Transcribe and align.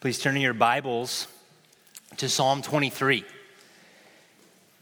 Please 0.00 0.18
turn 0.18 0.34
in 0.34 0.40
your 0.40 0.54
Bibles 0.54 1.28
to 2.16 2.26
Psalm 2.26 2.62
23. 2.62 3.22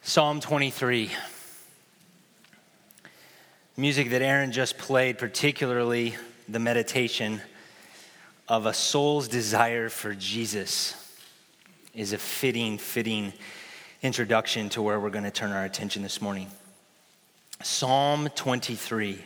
Psalm 0.01 0.39
23. 0.39 1.11
Music 3.77 4.11
that 4.11 4.23
Aaron 4.23 4.53
just 4.53 4.79
played, 4.79 5.19
particularly 5.19 6.15
the 6.49 6.61
meditation 6.61 7.41
of 8.47 8.67
a 8.67 8.73
soul's 8.73 9.27
desire 9.27 9.89
for 9.89 10.15
Jesus, 10.15 10.95
is 11.97 12.13
a 12.13 12.19
fitting, 12.19 12.79
fitting 12.79 13.33
introduction 14.03 14.69
to 14.69 14.81
where 14.81 15.01
we're 15.01 15.11
going 15.11 15.25
to 15.25 15.33
turn 15.33 15.51
our 15.51 15.65
attention 15.65 16.01
this 16.01 16.23
morning. 16.23 16.47
Psalm 17.61 18.29
23. 18.37 19.21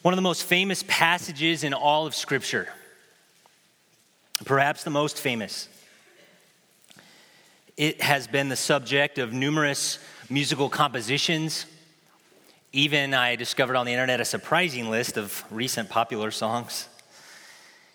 One 0.00 0.14
of 0.14 0.16
the 0.16 0.22
most 0.22 0.44
famous 0.44 0.82
passages 0.88 1.62
in 1.62 1.74
all 1.74 2.06
of 2.06 2.14
Scripture 2.14 2.68
perhaps 4.44 4.84
the 4.84 4.90
most 4.90 5.18
famous. 5.18 5.68
It 7.76 8.00
has 8.02 8.26
been 8.26 8.48
the 8.48 8.56
subject 8.56 9.18
of 9.18 9.32
numerous 9.32 9.98
musical 10.28 10.68
compositions. 10.68 11.66
Even 12.72 13.14
I 13.14 13.36
discovered 13.36 13.76
on 13.76 13.86
the 13.86 13.92
internet 13.92 14.20
a 14.20 14.24
surprising 14.24 14.90
list 14.90 15.16
of 15.16 15.44
recent 15.50 15.88
popular 15.88 16.30
songs. 16.30 16.88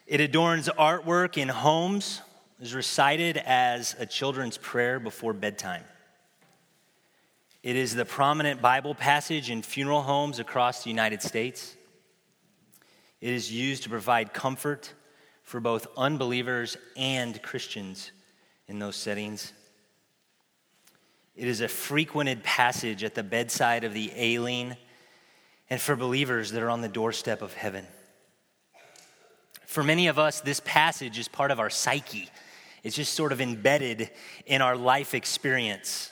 It 0.08 0.22
adorns 0.22 0.70
artwork 0.70 1.38
in 1.38 1.50
homes, 1.50 2.22
is 2.60 2.74
recited 2.76 3.38
as 3.38 3.96
a 4.00 4.06
children's 4.06 4.58
prayer 4.58 5.00
before 5.00 5.34
bedtime. 5.34 5.84
It 7.64 7.76
is 7.76 7.96
the 7.96 8.06
prominent 8.06 8.62
Bible 8.62 8.94
passage 8.94 9.50
in 9.50 9.64
funeral 9.64 10.04
homes 10.04 10.40
across 10.40 10.84
the 10.84 10.90
United 10.90 11.24
States. 11.24 11.76
It 13.22 13.34
is 13.34 13.52
used 13.52 13.84
to 13.84 13.90
provide 13.90 14.34
comfort 14.34 14.94
for 15.46 15.60
both 15.60 15.88
unbelievers 15.96 16.76
and 16.98 17.42
Christians 17.42 18.12
in 18.68 18.80
those 18.80 18.96
settings. 18.96 19.54
It 21.36 21.48
is 21.48 21.62
a 21.62 21.68
frequented 21.68 22.44
passage 22.44 23.04
at 23.04 23.14
the 23.14 23.24
bedside 23.24 23.84
of 23.84 23.94
the 23.94 24.12
ailing 24.16 24.76
and 25.70 25.80
for 25.80 25.96
believers 25.96 26.52
that 26.52 26.64
are 26.64 26.70
on 26.70 26.82
the 26.82 26.88
doorstep 26.88 27.42
of 27.42 27.54
heaven. 27.54 27.86
For 29.68 29.84
many 29.84 30.08
of 30.08 30.18
us, 30.18 30.42
this 30.42 30.62
passage 30.66 31.20
is 31.20 31.28
part 31.28 31.52
of 31.52 31.60
our 31.60 31.70
psyche. 31.70 32.30
It's 32.84 32.96
just 32.96 33.14
sort 33.14 33.32
of 33.32 33.40
embedded 33.40 34.10
in 34.46 34.62
our 34.62 34.76
life 34.76 35.14
experience. 35.14 36.12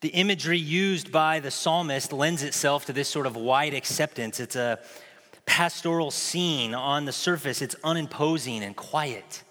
The 0.00 0.08
imagery 0.08 0.58
used 0.58 1.12
by 1.12 1.40
the 1.40 1.50
psalmist 1.50 2.12
lends 2.12 2.42
itself 2.42 2.86
to 2.86 2.92
this 2.92 3.08
sort 3.08 3.26
of 3.26 3.36
wide 3.36 3.74
acceptance. 3.74 4.40
It's 4.40 4.56
a 4.56 4.78
pastoral 5.46 6.10
scene 6.10 6.74
on 6.74 7.04
the 7.04 7.12
surface, 7.12 7.62
it's 7.62 7.76
unimposing 7.84 8.62
and 8.62 8.74
quiet. 8.74 9.42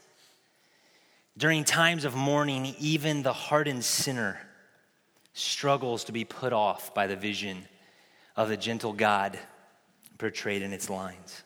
During 1.37 1.63
times 1.63 2.05
of 2.05 2.15
mourning, 2.15 2.75
even 2.79 3.23
the 3.23 3.33
hardened 3.33 3.83
sinner 3.83 4.39
struggles 5.33 6.03
to 6.05 6.11
be 6.11 6.25
put 6.25 6.53
off 6.53 6.93
by 6.93 7.07
the 7.07 7.15
vision 7.15 7.67
of 8.35 8.49
the 8.49 8.57
gentle 8.57 8.93
God 8.93 9.39
portrayed 10.17 10.61
in 10.61 10.73
its 10.73 10.89
lines. 10.89 11.43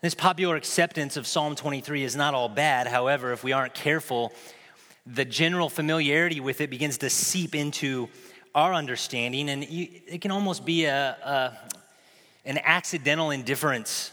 This 0.00 0.14
popular 0.14 0.56
acceptance 0.56 1.16
of 1.16 1.26
Psalm 1.26 1.56
23 1.56 2.04
is 2.04 2.14
not 2.14 2.34
all 2.34 2.48
bad. 2.48 2.86
However, 2.86 3.32
if 3.32 3.42
we 3.42 3.52
aren't 3.52 3.74
careful, 3.74 4.32
the 5.06 5.24
general 5.24 5.68
familiarity 5.68 6.38
with 6.38 6.60
it 6.60 6.70
begins 6.70 6.98
to 6.98 7.10
seep 7.10 7.54
into 7.54 8.08
our 8.54 8.74
understanding, 8.74 9.48
and 9.50 9.64
it 9.64 10.20
can 10.20 10.30
almost 10.30 10.64
be 10.64 10.84
a, 10.84 11.58
an 12.48 12.58
accidental 12.64 13.30
indifference 13.30 14.10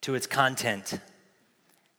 to 0.00 0.16
its 0.16 0.26
content. 0.26 0.98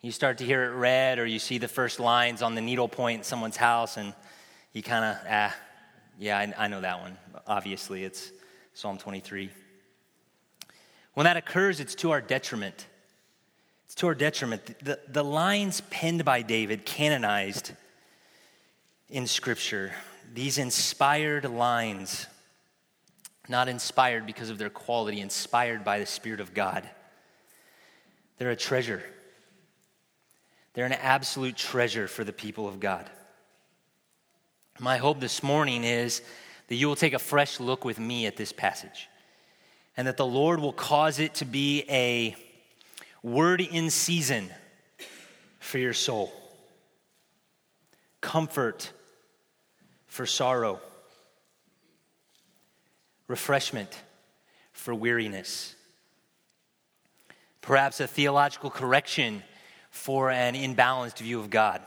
You 0.02 0.12
start 0.12 0.40
to 0.40 0.44
hear 0.44 0.66
it 0.66 0.76
read, 0.76 1.20
or 1.20 1.26
you 1.26 1.40
see 1.40 1.58
the 1.58 1.70
first 1.70 2.02
lines 2.02 2.42
on 2.42 2.54
the 2.54 2.60
needlepoint 2.60 3.20
in 3.20 3.24
someone's 3.24 3.56
house, 3.56 3.96
and 3.96 4.14
you 4.74 4.84
kind 4.84 5.06
of, 5.06 5.18
ah, 5.30 5.56
yeah, 6.20 6.38
I, 6.38 6.66
I 6.66 6.68
know 6.68 6.82
that 6.82 7.00
one. 7.00 7.18
Obviously, 7.48 8.04
it's 8.04 8.34
Psalm 8.74 8.98
23. 8.98 9.50
When 11.14 11.24
that 11.24 11.38
occurs, 11.38 11.80
it's 11.80 11.96
to 11.96 12.12
our 12.12 12.20
detriment. 12.20 12.86
It's 13.86 13.96
to 13.96 14.08
our 14.08 14.16
detriment. 14.16 14.66
The, 14.84 15.00
the 15.08 15.24
lines 15.24 15.80
penned 15.90 16.26
by 16.26 16.42
David, 16.42 16.86
canonized 16.86 17.72
in 19.10 19.26
Scripture, 19.26 19.94
these 20.34 20.58
inspired 20.58 21.46
lines, 21.46 22.28
not 23.50 23.68
inspired 23.70 24.26
because 24.26 24.50
of 24.50 24.58
their 24.58 24.70
quality, 24.70 25.22
inspired 25.22 25.84
by 25.84 26.00
the 26.00 26.06
Spirit 26.06 26.40
of 26.40 26.54
God. 26.54 26.88
They're 28.38 28.52
a 28.52 28.56
treasure. 28.56 29.04
They're 30.74 30.86
an 30.86 30.94
absolute 30.94 31.56
treasure 31.56 32.08
for 32.08 32.24
the 32.24 32.34
people 32.34 32.68
of 32.68 32.80
God. 32.80 33.10
My 34.80 34.98
hope 34.98 35.20
this 35.20 35.42
morning 35.42 35.84
is 35.84 36.22
that 36.68 36.76
you 36.76 36.88
will 36.88 36.96
take 36.96 37.14
a 37.14 37.20
fresh 37.20 37.60
look 37.60 37.84
with 37.84 38.00
me 38.00 38.28
at 38.28 38.38
this 38.38 38.52
passage 38.52 39.10
and 39.96 40.08
that 40.08 40.18
the 40.18 40.26
Lord 40.26 40.60
will 40.60 40.74
cause 40.74 41.20
it 41.20 41.34
to 41.36 41.46
be 41.46 41.84
a 41.90 42.36
word 43.24 43.62
in 43.62 43.90
season 43.90 44.52
for 45.60 45.80
your 45.80 45.94
soul, 45.94 46.32
comfort 48.22 48.92
for 50.06 50.26
sorrow 50.26 50.80
refreshment 53.28 53.90
for 54.72 54.94
weariness, 54.94 55.76
perhaps 57.62 58.00
a 58.00 58.08
theological 58.08 58.70
correction 58.70 59.44
for 59.90 60.30
an 60.30 60.54
imbalanced 60.54 61.18
view 61.18 61.40
of 61.40 61.50
God, 61.50 61.82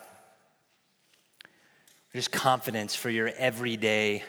just 2.13 2.33
confidence 2.33 2.95
for 2.95 3.11
your 3.11 3.31
everyday 3.37 4.23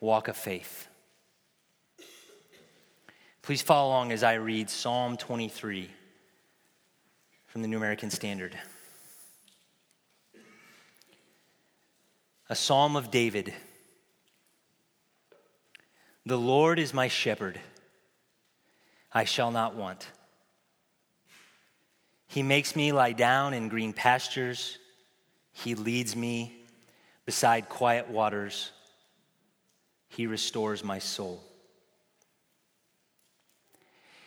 walk 0.00 0.28
of 0.28 0.36
faith. 0.36 0.88
Please 3.42 3.62
follow 3.62 3.90
along 3.90 4.10
as 4.10 4.24
I 4.24 4.34
read 4.34 4.68
Psalm 4.68 5.16
23 5.16 5.88
from 7.46 7.62
the 7.62 7.68
New 7.68 7.76
American 7.76 8.10
Standard. 8.10 8.58
A 12.48 12.56
psalm 12.56 12.96
of 12.96 13.10
David. 13.10 13.54
The 16.26 16.36
Lord 16.36 16.80
is 16.80 16.92
my 16.92 17.06
shepherd, 17.06 17.60
I 19.12 19.22
shall 19.22 19.52
not 19.52 19.76
want. 19.76 20.08
He 22.26 22.42
makes 22.42 22.74
me 22.74 22.90
lie 22.90 23.12
down 23.12 23.54
in 23.54 23.68
green 23.68 23.92
pastures, 23.92 24.78
He 25.52 25.76
leads 25.76 26.16
me 26.16 26.52
beside 27.26 27.68
quiet 27.68 28.08
waters, 28.08 28.72
He 30.08 30.26
restores 30.26 30.82
my 30.82 30.98
soul. 30.98 31.44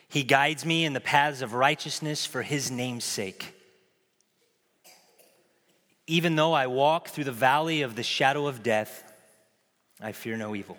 He 0.08 0.22
guides 0.22 0.64
me 0.64 0.86
in 0.86 0.94
the 0.94 1.00
paths 1.00 1.42
of 1.42 1.52
righteousness 1.52 2.24
for 2.24 2.40
His 2.40 2.70
name's 2.70 3.04
sake. 3.04 3.54
Even 6.06 6.34
though 6.34 6.54
I 6.54 6.66
walk 6.66 7.08
through 7.08 7.24
the 7.24 7.30
valley 7.30 7.82
of 7.82 7.94
the 7.94 8.02
shadow 8.02 8.46
of 8.46 8.62
death, 8.62 9.04
I 10.00 10.12
fear 10.12 10.38
no 10.38 10.54
evil 10.54 10.78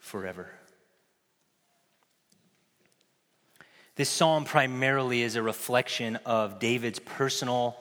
forever. 0.00 0.50
This 3.94 4.08
psalm 4.08 4.44
primarily 4.44 5.22
is 5.22 5.36
a 5.36 5.42
reflection 5.42 6.16
of 6.24 6.58
David's 6.58 6.98
personal 6.98 7.76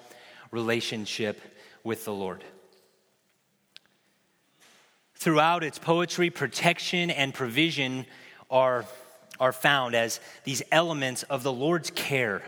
relationship 0.52 1.40
with 1.84 2.06
the 2.06 2.14
Lord. 2.14 2.44
Throughout 5.16 5.64
its 5.64 5.80
poetry, 5.80 6.30
protection 6.30 7.10
and 7.10 7.34
provision 7.34 8.06
are, 8.50 8.86
are 9.40 9.54
found 9.54 9.96
as 9.96 10.20
these 10.44 10.62
elements 10.72 11.24
of 11.24 11.44
the 11.44 11.54
Lord's 11.54 11.90
care 11.90 12.42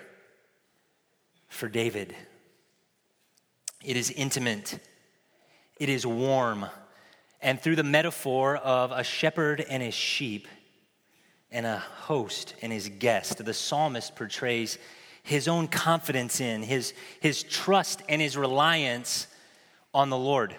for 1.47 1.67
David. 1.67 2.15
It 3.83 3.97
is 3.97 4.11
intimate, 4.11 4.79
it 5.79 5.89
is 5.89 6.05
warm, 6.05 6.65
and 7.41 7.59
through 7.59 7.75
the 7.75 7.83
metaphor 7.83 8.57
of 8.57 8.91
a 8.91 9.03
shepherd 9.03 9.65
and 9.67 9.81
his 9.81 9.93
sheep, 9.93 10.47
and 11.51 11.65
a 11.65 11.79
host 11.79 12.55
and 12.61 12.71
his 12.71 12.89
guest. 12.89 13.43
The 13.43 13.53
psalmist 13.53 14.15
portrays 14.15 14.77
his 15.23 15.47
own 15.47 15.67
confidence 15.67 16.39
in, 16.39 16.63
his, 16.63 16.93
his 17.19 17.43
trust 17.43 18.01
and 18.07 18.21
his 18.21 18.37
reliance 18.37 19.27
on 19.93 20.09
the 20.09 20.17
Lord. 20.17 20.55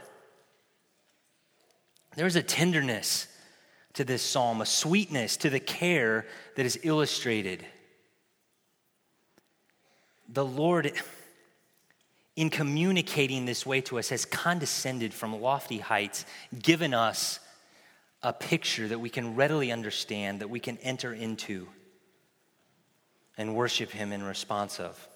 There's 2.14 2.36
a 2.36 2.42
tenderness 2.42 3.26
to 3.94 4.04
this 4.04 4.22
psalm, 4.22 4.60
a 4.60 4.66
sweetness 4.66 5.38
to 5.38 5.50
the 5.50 5.60
care 5.60 6.26
that 6.56 6.66
is 6.66 6.78
illustrated. 6.82 7.64
The 10.28 10.44
Lord, 10.44 10.92
in 12.36 12.50
communicating 12.50 13.44
this 13.44 13.66
way 13.66 13.80
to 13.82 13.98
us, 13.98 14.08
has 14.08 14.24
condescended 14.24 15.12
from 15.12 15.40
lofty 15.40 15.78
heights, 15.78 16.24
given 16.62 16.94
us 16.94 17.40
a 18.22 18.32
picture 18.32 18.88
that 18.88 18.98
we 18.98 19.10
can 19.10 19.34
readily 19.34 19.70
understand, 19.70 20.40
that 20.40 20.48
we 20.48 20.60
can 20.60 20.78
enter 20.78 21.12
into 21.12 21.68
and 23.36 23.54
worship 23.54 23.90
Him 23.90 24.12
in 24.12 24.22
response 24.22 24.80
of, 24.80 25.08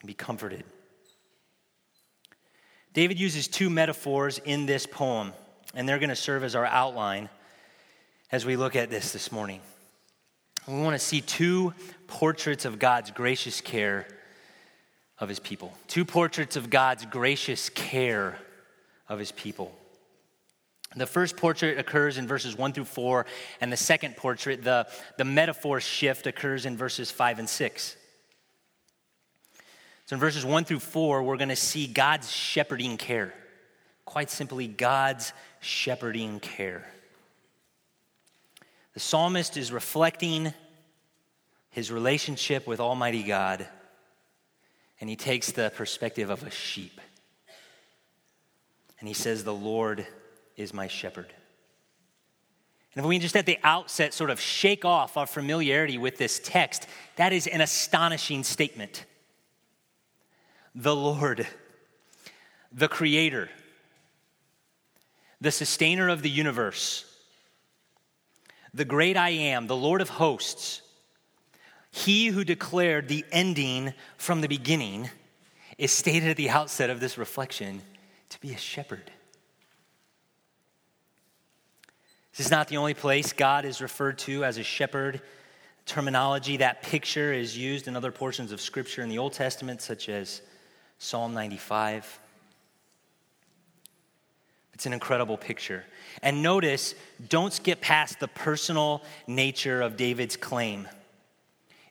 and 0.00 0.06
be 0.06 0.14
comforted. 0.14 0.64
David 2.92 3.18
uses 3.18 3.48
two 3.48 3.70
metaphors 3.70 4.38
in 4.38 4.66
this 4.66 4.86
poem, 4.86 5.32
and 5.74 5.88
they're 5.88 5.98
going 5.98 6.10
to 6.10 6.16
serve 6.16 6.44
as 6.44 6.54
our 6.54 6.66
outline 6.66 7.30
as 8.30 8.44
we 8.44 8.56
look 8.56 8.76
at 8.76 8.90
this 8.90 9.12
this 9.12 9.32
morning. 9.32 9.60
We 10.66 10.80
want 10.80 10.94
to 10.94 11.04
see 11.04 11.20
two 11.20 11.72
portraits 12.06 12.64
of 12.64 12.78
God's 12.78 13.10
gracious 13.10 13.60
care 13.60 14.06
of 15.22 15.28
his 15.28 15.38
people. 15.38 15.72
Two 15.86 16.04
portraits 16.04 16.56
of 16.56 16.68
God's 16.68 17.06
gracious 17.06 17.68
care 17.70 18.36
of 19.08 19.20
his 19.20 19.30
people. 19.30 19.72
The 20.96 21.06
first 21.06 21.36
portrait 21.36 21.78
occurs 21.78 22.18
in 22.18 22.26
verses 22.26 22.58
1 22.58 22.72
through 22.72 22.86
4, 22.86 23.24
and 23.60 23.72
the 23.72 23.76
second 23.76 24.16
portrait, 24.16 24.64
the, 24.64 24.88
the 25.18 25.24
metaphor 25.24 25.80
shift, 25.80 26.26
occurs 26.26 26.66
in 26.66 26.76
verses 26.76 27.12
5 27.12 27.38
and 27.38 27.48
6. 27.48 27.96
So 30.06 30.14
in 30.14 30.20
verses 30.20 30.44
1 30.44 30.64
through 30.64 30.80
4, 30.80 31.22
we're 31.22 31.36
going 31.36 31.50
to 31.50 31.56
see 31.56 31.86
God's 31.86 32.28
shepherding 32.28 32.96
care. 32.96 33.32
Quite 34.04 34.28
simply, 34.28 34.66
God's 34.66 35.32
shepherding 35.60 36.40
care. 36.40 36.84
The 38.94 39.00
psalmist 39.00 39.56
is 39.56 39.70
reflecting 39.70 40.52
his 41.70 41.92
relationship 41.92 42.66
with 42.66 42.80
Almighty 42.80 43.22
God, 43.22 43.68
and 45.02 45.10
he 45.10 45.16
takes 45.16 45.50
the 45.50 45.72
perspective 45.74 46.30
of 46.30 46.44
a 46.44 46.50
sheep. 46.50 47.00
And 49.00 49.08
he 49.08 49.14
says, 49.14 49.42
The 49.42 49.52
Lord 49.52 50.06
is 50.56 50.72
my 50.72 50.86
shepherd. 50.86 51.26
And 52.94 53.04
if 53.04 53.08
we 53.08 53.18
just 53.18 53.36
at 53.36 53.44
the 53.44 53.58
outset 53.64 54.14
sort 54.14 54.30
of 54.30 54.40
shake 54.40 54.84
off 54.84 55.16
our 55.16 55.26
familiarity 55.26 55.98
with 55.98 56.18
this 56.18 56.38
text, 56.38 56.86
that 57.16 57.32
is 57.32 57.48
an 57.48 57.60
astonishing 57.60 58.44
statement. 58.44 59.04
The 60.72 60.94
Lord, 60.94 61.48
the 62.70 62.86
Creator, 62.86 63.50
the 65.40 65.50
sustainer 65.50 66.10
of 66.10 66.22
the 66.22 66.30
universe, 66.30 67.04
the 68.72 68.84
great 68.84 69.16
I 69.16 69.30
am, 69.30 69.66
the 69.66 69.76
Lord 69.76 70.00
of 70.00 70.10
hosts, 70.10 70.80
he 71.92 72.28
who 72.28 72.42
declared 72.42 73.06
the 73.06 73.24
ending 73.30 73.92
from 74.16 74.40
the 74.40 74.48
beginning, 74.48 75.10
is 75.78 75.92
stated 75.92 76.30
at 76.30 76.36
the 76.36 76.50
outset 76.50 76.90
of 76.90 77.00
this 77.00 77.18
reflection 77.18 77.82
to 78.30 78.40
be 78.40 78.52
a 78.52 78.58
shepherd. 78.58 79.10
This 82.34 82.46
is 82.46 82.50
not 82.50 82.68
the 82.68 82.78
only 82.78 82.94
place 82.94 83.34
God 83.34 83.66
is 83.66 83.82
referred 83.82 84.18
to 84.20 84.42
as 84.42 84.56
a 84.56 84.62
shepherd. 84.62 85.20
Terminology, 85.84 86.56
that 86.58 86.82
picture 86.82 87.30
is 87.32 87.58
used 87.58 87.86
in 87.86 87.94
other 87.94 88.10
portions 88.10 88.52
of 88.52 88.60
Scripture 88.60 89.02
in 89.02 89.10
the 89.10 89.18
Old 89.18 89.34
Testament, 89.34 89.82
such 89.82 90.08
as 90.08 90.40
Psalm 90.98 91.34
95. 91.34 92.20
It's 94.72 94.86
an 94.86 94.94
incredible 94.94 95.36
picture. 95.36 95.84
And 96.22 96.42
notice, 96.42 96.94
don't 97.28 97.52
skip 97.52 97.82
past 97.82 98.18
the 98.18 98.28
personal 98.28 99.02
nature 99.26 99.82
of 99.82 99.98
David's 99.98 100.36
claim. 100.36 100.88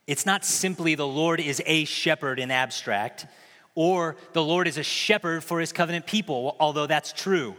It's 0.06 0.26
not 0.26 0.44
simply 0.44 0.94
the 0.94 1.06
Lord 1.06 1.40
is 1.40 1.62
a 1.64 1.84
shepherd 1.84 2.38
in 2.38 2.50
abstract, 2.50 3.26
or 3.74 4.16
the 4.32 4.42
Lord 4.42 4.66
is 4.66 4.78
a 4.78 4.82
shepherd 4.82 5.44
for 5.44 5.60
his 5.60 5.72
covenant 5.72 6.06
people, 6.06 6.56
although 6.58 6.86
that's 6.86 7.12
true. 7.12 7.56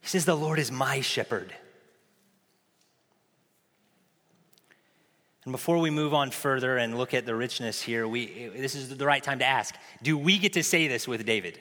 He 0.00 0.08
says, 0.08 0.24
The 0.24 0.36
Lord 0.36 0.58
is 0.58 0.70
my 0.70 1.00
shepherd. 1.00 1.54
And 5.44 5.52
before 5.52 5.78
we 5.78 5.90
move 5.90 6.14
on 6.14 6.30
further 6.30 6.78
and 6.78 6.96
look 6.96 7.12
at 7.12 7.26
the 7.26 7.34
richness 7.34 7.82
here, 7.82 8.08
we, 8.08 8.48
this 8.56 8.74
is 8.74 8.96
the 8.96 9.04
right 9.04 9.22
time 9.22 9.40
to 9.40 9.44
ask 9.44 9.74
Do 10.02 10.16
we 10.16 10.38
get 10.38 10.54
to 10.54 10.62
say 10.62 10.88
this 10.88 11.08
with 11.08 11.24
David? 11.24 11.60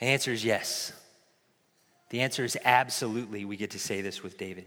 The 0.00 0.06
answer 0.06 0.32
is 0.32 0.44
yes. 0.44 0.92
The 2.10 2.20
answer 2.20 2.44
is 2.44 2.58
absolutely 2.64 3.44
we 3.44 3.56
get 3.56 3.70
to 3.72 3.78
say 3.78 4.00
this 4.00 4.22
with 4.22 4.36
David. 4.36 4.66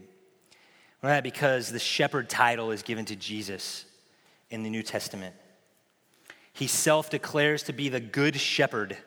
Well, 1.03 1.21
because 1.21 1.69
the 1.69 1.79
shepherd 1.79 2.29
title 2.29 2.71
is 2.71 2.81
given 2.81 3.03
to 3.05 3.15
Jesus 3.17 3.83
in 4.49 4.63
the 4.63 4.69
New 4.69 4.83
Testament. 4.83 5.35
He 6.53 6.65
self 6.67 7.09
declares 7.09 7.63
to 7.63 7.73
be 7.73 7.89
the 7.89 7.99
good 7.99 8.37
shepherd 8.37 8.97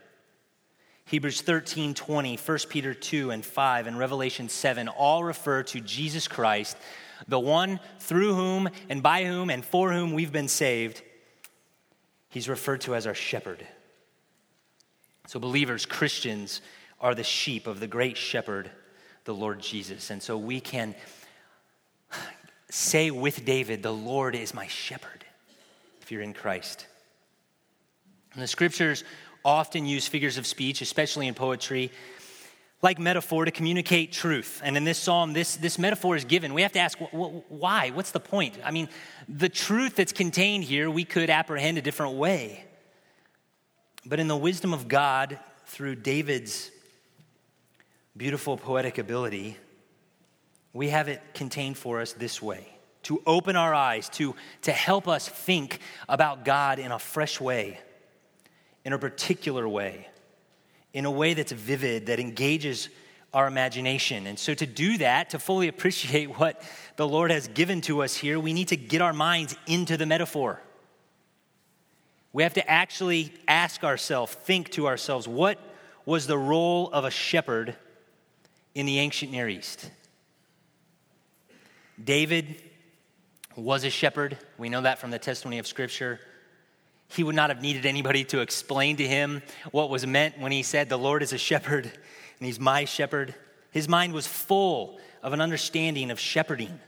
Hebrews 1.06 1.40
13, 1.40 1.94
20, 1.94 2.36
1 2.36 2.58
Peter 2.68 2.92
2 2.92 3.30
and 3.30 3.44
5, 3.44 3.86
and 3.86 3.96
Revelation 3.96 4.48
7 4.48 4.88
all 4.88 5.22
refer 5.22 5.62
to 5.62 5.80
Jesus 5.80 6.26
Christ, 6.26 6.76
the 7.28 7.38
one 7.38 7.78
through 8.00 8.34
whom 8.34 8.68
and 8.88 9.04
by 9.04 9.24
whom 9.24 9.48
and 9.48 9.64
for 9.64 9.92
whom 9.92 10.12
we've 10.12 10.32
been 10.32 10.48
saved. 10.48 11.02
He's 12.28 12.48
referred 12.48 12.80
to 12.82 12.96
as 12.96 13.06
our 13.06 13.14
shepherd. 13.14 13.64
So, 15.28 15.38
believers, 15.38 15.86
Christians, 15.86 16.60
are 17.00 17.14
the 17.14 17.24
sheep 17.24 17.68
of 17.68 17.78
the 17.78 17.86
great 17.86 18.16
shepherd, 18.16 18.68
the 19.24 19.34
Lord 19.34 19.60
Jesus. 19.60 20.10
And 20.10 20.20
so 20.20 20.36
we 20.36 20.60
can 20.60 20.96
say 22.76 23.10
with 23.10 23.44
David, 23.44 23.82
The 23.82 23.92
Lord 23.92 24.34
is 24.34 24.54
my 24.54 24.66
shepherd, 24.66 25.24
if 26.02 26.12
you're 26.12 26.22
in 26.22 26.34
Christ. 26.34 26.86
And 28.34 28.42
the 28.42 28.46
scriptures 28.46 29.02
often 29.44 29.86
use 29.86 30.06
figures 30.06 30.38
of 30.38 30.46
speech, 30.46 30.82
especially 30.82 31.26
in 31.26 31.34
poetry, 31.34 31.90
like 32.82 32.98
metaphor 32.98 33.46
to 33.46 33.50
communicate 33.50 34.12
truth. 34.12 34.60
And 34.62 34.76
in 34.76 34.84
this 34.84 34.98
psalm, 34.98 35.32
this, 35.32 35.56
this 35.56 35.78
metaphor 35.78 36.16
is 36.16 36.24
given. 36.24 36.52
We 36.52 36.62
have 36.62 36.72
to 36.72 36.78
ask, 36.78 36.98
why? 36.98 37.90
What's 37.90 38.10
the 38.10 38.20
point? 38.20 38.58
I 38.62 38.70
mean, 38.70 38.88
the 39.28 39.48
truth 39.48 39.96
that's 39.96 40.12
contained 40.12 40.64
here, 40.64 40.90
we 40.90 41.04
could 41.04 41.30
apprehend 41.30 41.78
a 41.78 41.82
different 41.82 42.16
way. 42.16 42.64
But 44.04 44.20
in 44.20 44.28
the 44.28 44.36
wisdom 44.36 44.74
of 44.74 44.86
God, 44.86 45.38
through 45.66 45.96
David's 45.96 46.70
beautiful 48.16 48.56
poetic 48.56 48.98
ability, 48.98 49.56
we 50.76 50.90
have 50.90 51.08
it 51.08 51.22
contained 51.34 51.78
for 51.78 52.00
us 52.00 52.12
this 52.12 52.40
way 52.40 52.68
to 53.04 53.22
open 53.24 53.54
our 53.54 53.72
eyes, 53.72 54.08
to, 54.08 54.34
to 54.62 54.72
help 54.72 55.06
us 55.06 55.28
think 55.28 55.78
about 56.08 56.44
God 56.44 56.80
in 56.80 56.90
a 56.90 56.98
fresh 56.98 57.40
way 57.40 57.78
in 58.86 58.92
a 58.92 58.98
particular 58.98 59.68
way, 59.68 60.06
in 60.92 61.06
a 61.06 61.10
way 61.10 61.34
that's 61.34 61.50
vivid, 61.50 62.06
that 62.06 62.20
engages 62.20 62.88
our 63.34 63.48
imagination. 63.48 64.28
And 64.28 64.38
so, 64.38 64.54
to 64.54 64.64
do 64.64 64.96
that, 64.98 65.30
to 65.30 65.40
fully 65.40 65.66
appreciate 65.74 66.38
what 66.38 66.62
the 66.94 67.06
Lord 67.06 67.32
has 67.32 67.48
given 67.48 67.80
to 67.82 68.04
us 68.04 68.14
here, 68.14 68.38
we 68.38 68.52
need 68.52 68.68
to 68.68 68.76
get 68.76 69.02
our 69.02 69.12
minds 69.12 69.56
into 69.66 69.96
the 69.96 70.06
metaphor. 70.06 70.62
We 72.32 72.44
have 72.44 72.54
to 72.54 72.70
actually 72.70 73.32
ask 73.48 73.82
ourselves, 73.82 74.32
think 74.32 74.70
to 74.70 74.86
ourselves, 74.86 75.26
what 75.26 75.58
was 76.04 76.28
the 76.28 76.38
role 76.38 76.88
of 76.92 77.04
a 77.04 77.10
shepherd 77.10 77.74
in 78.76 78.86
the 78.86 79.00
ancient 79.00 79.32
Near 79.32 79.48
East? 79.48 79.90
David 82.02 82.56
was 83.56 83.84
a 83.84 83.90
shepherd. 83.90 84.36
We 84.58 84.68
know 84.68 84.82
that 84.82 84.98
from 84.98 85.10
the 85.10 85.18
testimony 85.18 85.58
of 85.58 85.66
Scripture. 85.66 86.20
He 87.08 87.22
would 87.22 87.34
not 87.34 87.50
have 87.50 87.62
needed 87.62 87.86
anybody 87.86 88.24
to 88.24 88.40
explain 88.40 88.96
to 88.96 89.06
him 89.06 89.42
what 89.70 89.90
was 89.90 90.06
meant 90.06 90.38
when 90.38 90.52
he 90.52 90.62
said, 90.62 90.88
The 90.88 90.98
Lord 90.98 91.22
is 91.22 91.32
a 91.32 91.38
shepherd 91.38 91.84
and 91.84 92.46
he's 92.46 92.60
my 92.60 92.84
shepherd. 92.84 93.34
His 93.70 93.88
mind 93.88 94.12
was 94.12 94.26
full 94.26 94.98
of 95.22 95.32
an 95.32 95.40
understanding 95.40 96.10
of 96.10 96.20
shepherding 96.20 96.78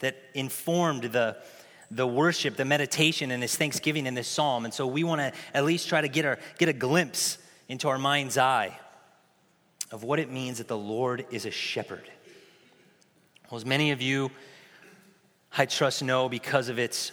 that 0.00 0.16
informed 0.34 1.04
the, 1.04 1.36
the 1.90 2.06
worship, 2.06 2.56
the 2.56 2.64
meditation, 2.64 3.30
and 3.30 3.42
his 3.42 3.56
thanksgiving 3.56 4.06
in 4.06 4.14
this 4.14 4.28
psalm. 4.28 4.64
And 4.64 4.74
so 4.74 4.86
we 4.86 5.04
want 5.04 5.20
to 5.20 5.32
at 5.54 5.64
least 5.64 5.88
try 5.88 6.00
to 6.00 6.08
get, 6.08 6.24
our, 6.24 6.38
get 6.58 6.68
a 6.68 6.72
glimpse 6.72 7.38
into 7.68 7.88
our 7.88 7.98
mind's 7.98 8.36
eye 8.36 8.78
of 9.90 10.02
what 10.02 10.18
it 10.18 10.30
means 10.30 10.58
that 10.58 10.68
the 10.68 10.78
Lord 10.78 11.26
is 11.30 11.46
a 11.46 11.50
shepherd. 11.50 12.08
Well, 13.50 13.56
as 13.56 13.66
many 13.66 13.90
of 13.90 14.00
you, 14.00 14.30
I 15.58 15.66
trust, 15.66 16.04
know 16.04 16.28
because 16.28 16.68
of 16.68 16.78
its 16.78 17.10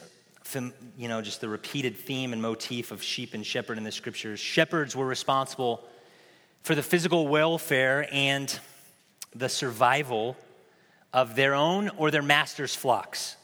you 0.95 1.07
know, 1.07 1.19
just 1.19 1.41
the 1.41 1.49
repeated 1.49 1.97
theme 1.97 2.31
and 2.31 2.41
motif 2.41 2.91
of 2.91 3.01
sheep 3.01 3.33
and 3.33 3.43
shepherd 3.43 3.79
in 3.79 3.83
the 3.83 3.91
scriptures. 3.91 4.39
Shepherds 4.39 4.95
were 4.95 5.07
responsible 5.07 5.83
for 6.61 6.75
the 6.75 6.83
physical 6.83 7.27
welfare 7.27 8.07
and 8.11 8.59
the 9.35 9.49
survival 9.49 10.37
of 11.11 11.35
their 11.35 11.55
own 11.55 11.89
or 11.97 12.11
their 12.11 12.21
master's 12.21 12.75
flocks. 12.75 13.35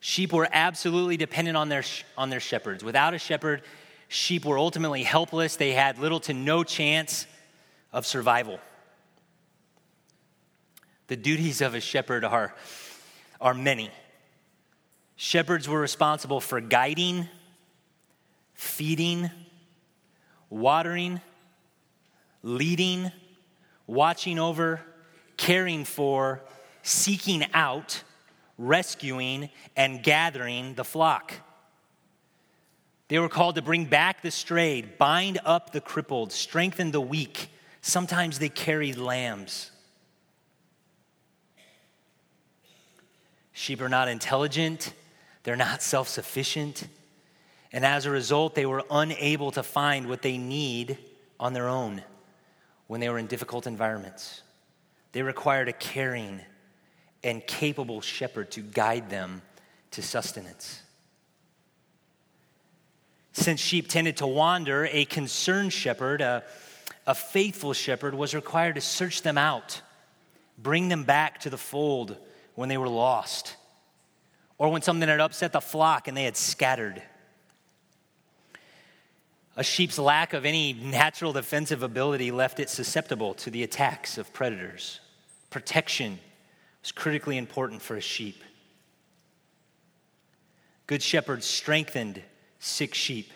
Sheep 0.00 0.32
were 0.32 0.48
absolutely 0.50 1.18
dependent 1.18 1.58
on 1.58 1.68
their, 1.68 1.84
on 2.16 2.30
their 2.30 2.40
shepherds. 2.40 2.82
Without 2.82 3.12
a 3.12 3.18
shepherd, 3.18 3.60
sheep 4.08 4.46
were 4.46 4.58
ultimately 4.58 5.02
helpless. 5.02 5.56
They 5.56 5.72
had 5.72 5.98
little 5.98 6.20
to 6.20 6.32
no 6.32 6.64
chance 6.64 7.26
of 7.92 8.06
survival. 8.06 8.60
The 11.10 11.16
duties 11.16 11.60
of 11.60 11.74
a 11.74 11.80
shepherd 11.80 12.22
are, 12.22 12.54
are 13.40 13.52
many. 13.52 13.90
Shepherds 15.16 15.68
were 15.68 15.80
responsible 15.80 16.40
for 16.40 16.60
guiding, 16.60 17.28
feeding, 18.54 19.28
watering, 20.50 21.20
leading, 22.44 23.10
watching 23.88 24.38
over, 24.38 24.82
caring 25.36 25.84
for, 25.84 26.42
seeking 26.84 27.44
out, 27.54 28.04
rescuing, 28.56 29.50
and 29.74 30.04
gathering 30.04 30.74
the 30.74 30.84
flock. 30.84 31.34
They 33.08 33.18
were 33.18 33.28
called 33.28 33.56
to 33.56 33.62
bring 33.62 33.86
back 33.86 34.22
the 34.22 34.30
strayed, 34.30 34.96
bind 34.96 35.40
up 35.44 35.72
the 35.72 35.80
crippled, 35.80 36.30
strengthen 36.30 36.92
the 36.92 37.00
weak. 37.00 37.50
Sometimes 37.80 38.38
they 38.38 38.48
carried 38.48 38.96
lambs. 38.96 39.72
Sheep 43.60 43.82
are 43.82 43.90
not 43.90 44.08
intelligent, 44.08 44.94
they're 45.42 45.54
not 45.54 45.82
self 45.82 46.08
sufficient, 46.08 46.88
and 47.72 47.84
as 47.84 48.06
a 48.06 48.10
result, 48.10 48.54
they 48.54 48.64
were 48.64 48.82
unable 48.90 49.50
to 49.50 49.62
find 49.62 50.08
what 50.08 50.22
they 50.22 50.38
need 50.38 50.96
on 51.38 51.52
their 51.52 51.68
own 51.68 52.02
when 52.86 53.00
they 53.00 53.10
were 53.10 53.18
in 53.18 53.26
difficult 53.26 53.66
environments. 53.66 54.40
They 55.12 55.20
required 55.20 55.68
a 55.68 55.74
caring 55.74 56.40
and 57.22 57.46
capable 57.46 58.00
shepherd 58.00 58.50
to 58.52 58.62
guide 58.62 59.10
them 59.10 59.42
to 59.90 60.00
sustenance. 60.00 60.80
Since 63.32 63.60
sheep 63.60 63.88
tended 63.88 64.16
to 64.16 64.26
wander, 64.26 64.88
a 64.90 65.04
concerned 65.04 65.74
shepherd, 65.74 66.22
a, 66.22 66.44
a 67.06 67.14
faithful 67.14 67.74
shepherd, 67.74 68.14
was 68.14 68.34
required 68.34 68.76
to 68.76 68.80
search 68.80 69.20
them 69.20 69.36
out, 69.36 69.82
bring 70.56 70.88
them 70.88 71.04
back 71.04 71.40
to 71.40 71.50
the 71.50 71.58
fold 71.58 72.16
when 72.60 72.68
they 72.68 72.76
were 72.76 72.90
lost, 72.90 73.56
or 74.58 74.68
when 74.68 74.82
something 74.82 75.08
had 75.08 75.18
upset 75.18 75.50
the 75.50 75.62
flock 75.62 76.08
and 76.08 76.14
they 76.14 76.24
had 76.24 76.36
scattered. 76.36 77.02
A 79.56 79.64
sheep's 79.64 79.98
lack 79.98 80.34
of 80.34 80.44
any 80.44 80.74
natural 80.74 81.32
defensive 81.32 81.82
ability 81.82 82.30
left 82.30 82.60
it 82.60 82.68
susceptible 82.68 83.32
to 83.32 83.50
the 83.50 83.62
attacks 83.62 84.18
of 84.18 84.30
predators. 84.34 85.00
Protection 85.48 86.18
was 86.82 86.92
critically 86.92 87.38
important 87.38 87.80
for 87.80 87.96
a 87.96 88.00
sheep. 88.02 88.44
Good 90.86 91.02
shepherds 91.02 91.46
strengthened 91.46 92.20
sick 92.58 92.92
sheep, 92.92 93.30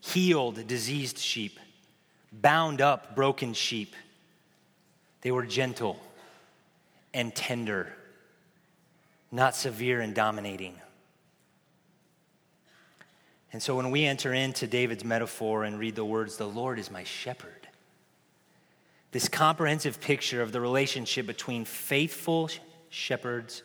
healed 0.00 0.66
diseased 0.66 1.18
sheep, 1.18 1.60
bound 2.32 2.80
up 2.80 3.14
broken 3.14 3.52
sheep. 3.52 3.94
They 5.20 5.32
were 5.32 5.44
gentle 5.44 6.00
and 7.12 7.34
tender, 7.34 7.92
not 9.34 9.56
severe 9.56 10.00
and 10.00 10.14
dominating. 10.14 10.76
And 13.52 13.60
so 13.60 13.76
when 13.76 13.90
we 13.90 14.04
enter 14.04 14.32
into 14.32 14.66
David's 14.68 15.04
metaphor 15.04 15.64
and 15.64 15.78
read 15.78 15.96
the 15.96 16.04
words, 16.04 16.36
the 16.36 16.46
Lord 16.46 16.78
is 16.78 16.90
my 16.90 17.02
shepherd, 17.04 17.68
this 19.10 19.28
comprehensive 19.28 20.00
picture 20.00 20.40
of 20.40 20.52
the 20.52 20.60
relationship 20.60 21.26
between 21.26 21.64
faithful 21.64 22.48
shepherds 22.90 23.62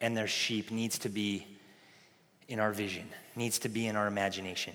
and 0.00 0.16
their 0.16 0.26
sheep 0.28 0.70
needs 0.70 0.98
to 1.00 1.08
be 1.08 1.46
in 2.48 2.60
our 2.60 2.72
vision, 2.72 3.08
needs 3.36 3.58
to 3.60 3.68
be 3.68 3.86
in 3.86 3.96
our 3.96 4.06
imagination. 4.06 4.74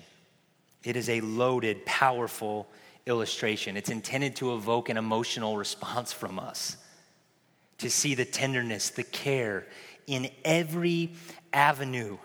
It 0.82 0.96
is 0.96 1.08
a 1.08 1.22
loaded, 1.22 1.84
powerful 1.86 2.68
illustration. 3.06 3.76
It's 3.76 3.90
intended 3.90 4.36
to 4.36 4.54
evoke 4.54 4.90
an 4.90 4.98
emotional 4.98 5.56
response 5.56 6.12
from 6.12 6.38
us, 6.38 6.76
to 7.78 7.90
see 7.90 8.14
the 8.14 8.24
tenderness, 8.24 8.90
the 8.90 9.02
care 9.02 9.66
in 10.06 10.30
every 10.44 11.12
avenue 11.52 12.18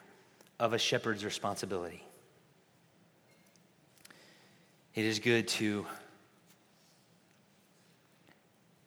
of 0.59 0.73
a 0.73 0.77
shepherd's 0.77 1.23
responsibility. 1.23 2.03
It 4.95 5.05
is 5.05 5.19
good 5.19 5.47
to 5.49 5.85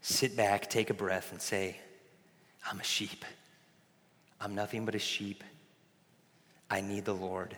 sit 0.03 0.37
back, 0.37 0.69
take 0.69 0.91
a 0.91 0.95
breath, 0.95 1.33
and 1.33 1.41
say, 1.41 1.79
I'm 2.69 2.81
a 2.81 2.85
sheep. 2.85 3.25
I'm 4.41 4.55
nothing 4.55 4.85
but 4.85 4.95
a 4.95 4.99
sheep. 4.99 5.43
I 6.71 6.81
need 6.81 7.05
the 7.05 7.15
Lord, 7.15 7.57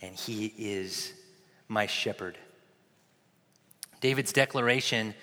and 0.00 0.14
He 0.14 0.52
is 0.56 1.12
my 1.68 1.86
shepherd. 1.86 2.38
David's 4.00 4.32
declaration 4.32 5.14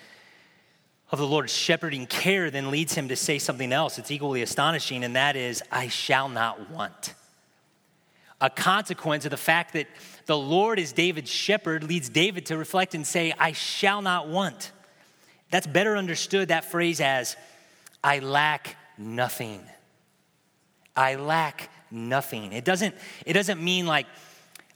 of 1.12 1.19
the 1.19 1.27
Lord's 1.27 1.53
shepherding 1.53 2.07
care 2.07 2.50
then 2.50 2.71
leads 2.71 2.95
him 2.95 3.07
to 3.09 3.15
say 3.15 3.38
something 3.39 3.71
else. 3.71 4.00
It's 4.00 4.12
equally 4.12 4.41
astonishing, 4.41 5.03
and 5.03 5.15
that 5.15 5.35
is, 5.35 5.62
I 5.71 5.88
shall 5.88 6.29
not 6.29 6.69
want. 6.69 7.13
A 8.41 8.50
consequence 8.50 9.25
of 9.25 9.31
the 9.31 9.38
fact 9.38 9.74
that 9.74 9.88
the 10.25 10.38
Lord 10.38 10.79
is 10.79 10.91
David's 10.91 11.29
shepherd 11.29 11.83
leads 11.83 12.09
David 12.09 12.47
to 12.47 12.57
reflect 12.57 12.95
and 12.95 13.05
say, 13.05 13.33
I 13.38 13.51
shall 13.51 14.01
not 14.01 14.27
want. 14.27 14.71
That's 15.51 15.67
better 15.67 15.95
understood, 15.95 16.50
that 16.50 16.65
phrase, 16.65 17.00
as 17.00 17.38
I 18.03 18.19
lack 18.19 18.75
nothing. 18.97 19.62
I 20.95 21.15
lack 21.15 21.69
nothing. 21.91 22.51
It 22.51 22.65
doesn't, 22.65 22.95
it 23.25 23.33
doesn't 23.33 23.63
mean 23.63 23.85
like 23.85 24.07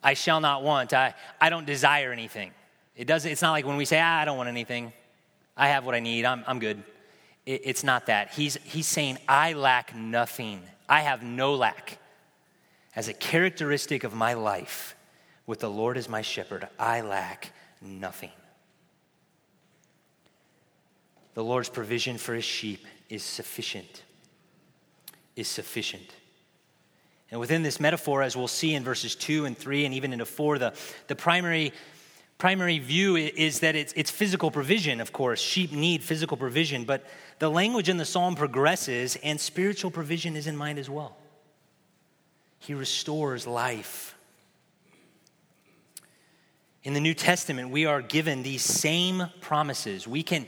I 0.03 0.13
shall 0.13 0.39
not 0.39 0.63
want. 0.63 0.93
I, 0.93 1.15
I 1.41 1.49
don't 1.49 1.65
desire 1.65 2.11
anything. 2.11 2.51
It 2.95 3.07
doesn't, 3.07 3.31
it's 3.31 3.41
not 3.41 3.51
like 3.51 3.65
when 3.65 3.77
we 3.77 3.85
say, 3.85 3.99
ah, 3.99 4.19
I 4.19 4.25
don't 4.25 4.37
want 4.37 4.49
anything. 4.49 4.93
I 5.59 5.67
have 5.67 5.85
what 5.85 5.93
I 5.93 5.99
need. 5.99 6.23
I'm, 6.25 6.43
I'm 6.47 6.57
good. 6.57 6.81
It, 7.45 7.61
it's 7.65 7.83
not 7.83 8.05
that. 8.05 8.31
He's, 8.31 8.57
he's 8.63 8.87
saying, 8.87 9.17
I 9.27 9.53
lack 9.53 9.93
nothing. 9.93 10.61
I 10.87 11.01
have 11.01 11.21
no 11.21 11.53
lack. 11.53 11.99
As 12.95 13.09
a 13.09 13.13
characteristic 13.13 14.03
of 14.05 14.15
my 14.15 14.33
life, 14.33 14.95
with 15.45 15.59
the 15.59 15.69
Lord 15.69 15.97
as 15.97 16.07
my 16.07 16.21
shepherd, 16.21 16.67
I 16.79 17.01
lack 17.01 17.51
nothing. 17.81 18.31
The 21.33 21.43
Lord's 21.43 21.69
provision 21.69 22.17
for 22.17 22.33
his 22.33 22.45
sheep 22.45 22.85
is 23.09 23.23
sufficient. 23.23 24.03
Is 25.35 25.47
sufficient. 25.47 26.15
And 27.31 27.39
within 27.39 27.63
this 27.63 27.79
metaphor, 27.79 28.23
as 28.23 28.35
we'll 28.35 28.47
see 28.47 28.75
in 28.75 28.83
verses 28.83 29.15
2 29.15 29.45
and 29.45 29.57
3 29.57 29.85
and 29.85 29.93
even 29.93 30.13
into 30.13 30.25
4, 30.25 30.57
the, 30.57 30.73
the 31.07 31.15
primary, 31.15 31.73
primary 32.39 32.79
view 32.79 33.17
is 33.17 33.59
that 33.59 33.75
it's, 33.75 33.93
it's 33.97 34.09
physical 34.09 34.49
provision, 34.49 35.01
of 35.01 35.11
course. 35.11 35.41
Sheep 35.41 35.73
need 35.73 36.01
physical 36.01 36.37
provision, 36.37 36.85
but 36.85 37.05
the 37.37 37.49
language 37.49 37.89
in 37.89 37.97
the 37.97 38.05
psalm 38.05 38.35
progresses, 38.35 39.17
and 39.17 39.39
spiritual 39.39 39.91
provision 39.91 40.35
is 40.35 40.47
in 40.47 40.55
mind 40.55 40.79
as 40.79 40.89
well. 40.89 41.17
He 42.57 42.73
restores 42.73 43.45
life. 43.45 44.15
In 46.83 46.93
the 46.93 47.01
New 47.01 47.13
Testament, 47.13 47.71
we 47.71 47.85
are 47.85 48.01
given 48.01 48.41
these 48.41 48.63
same 48.63 49.27
promises. 49.41 50.07
We 50.07 50.23
can, 50.23 50.45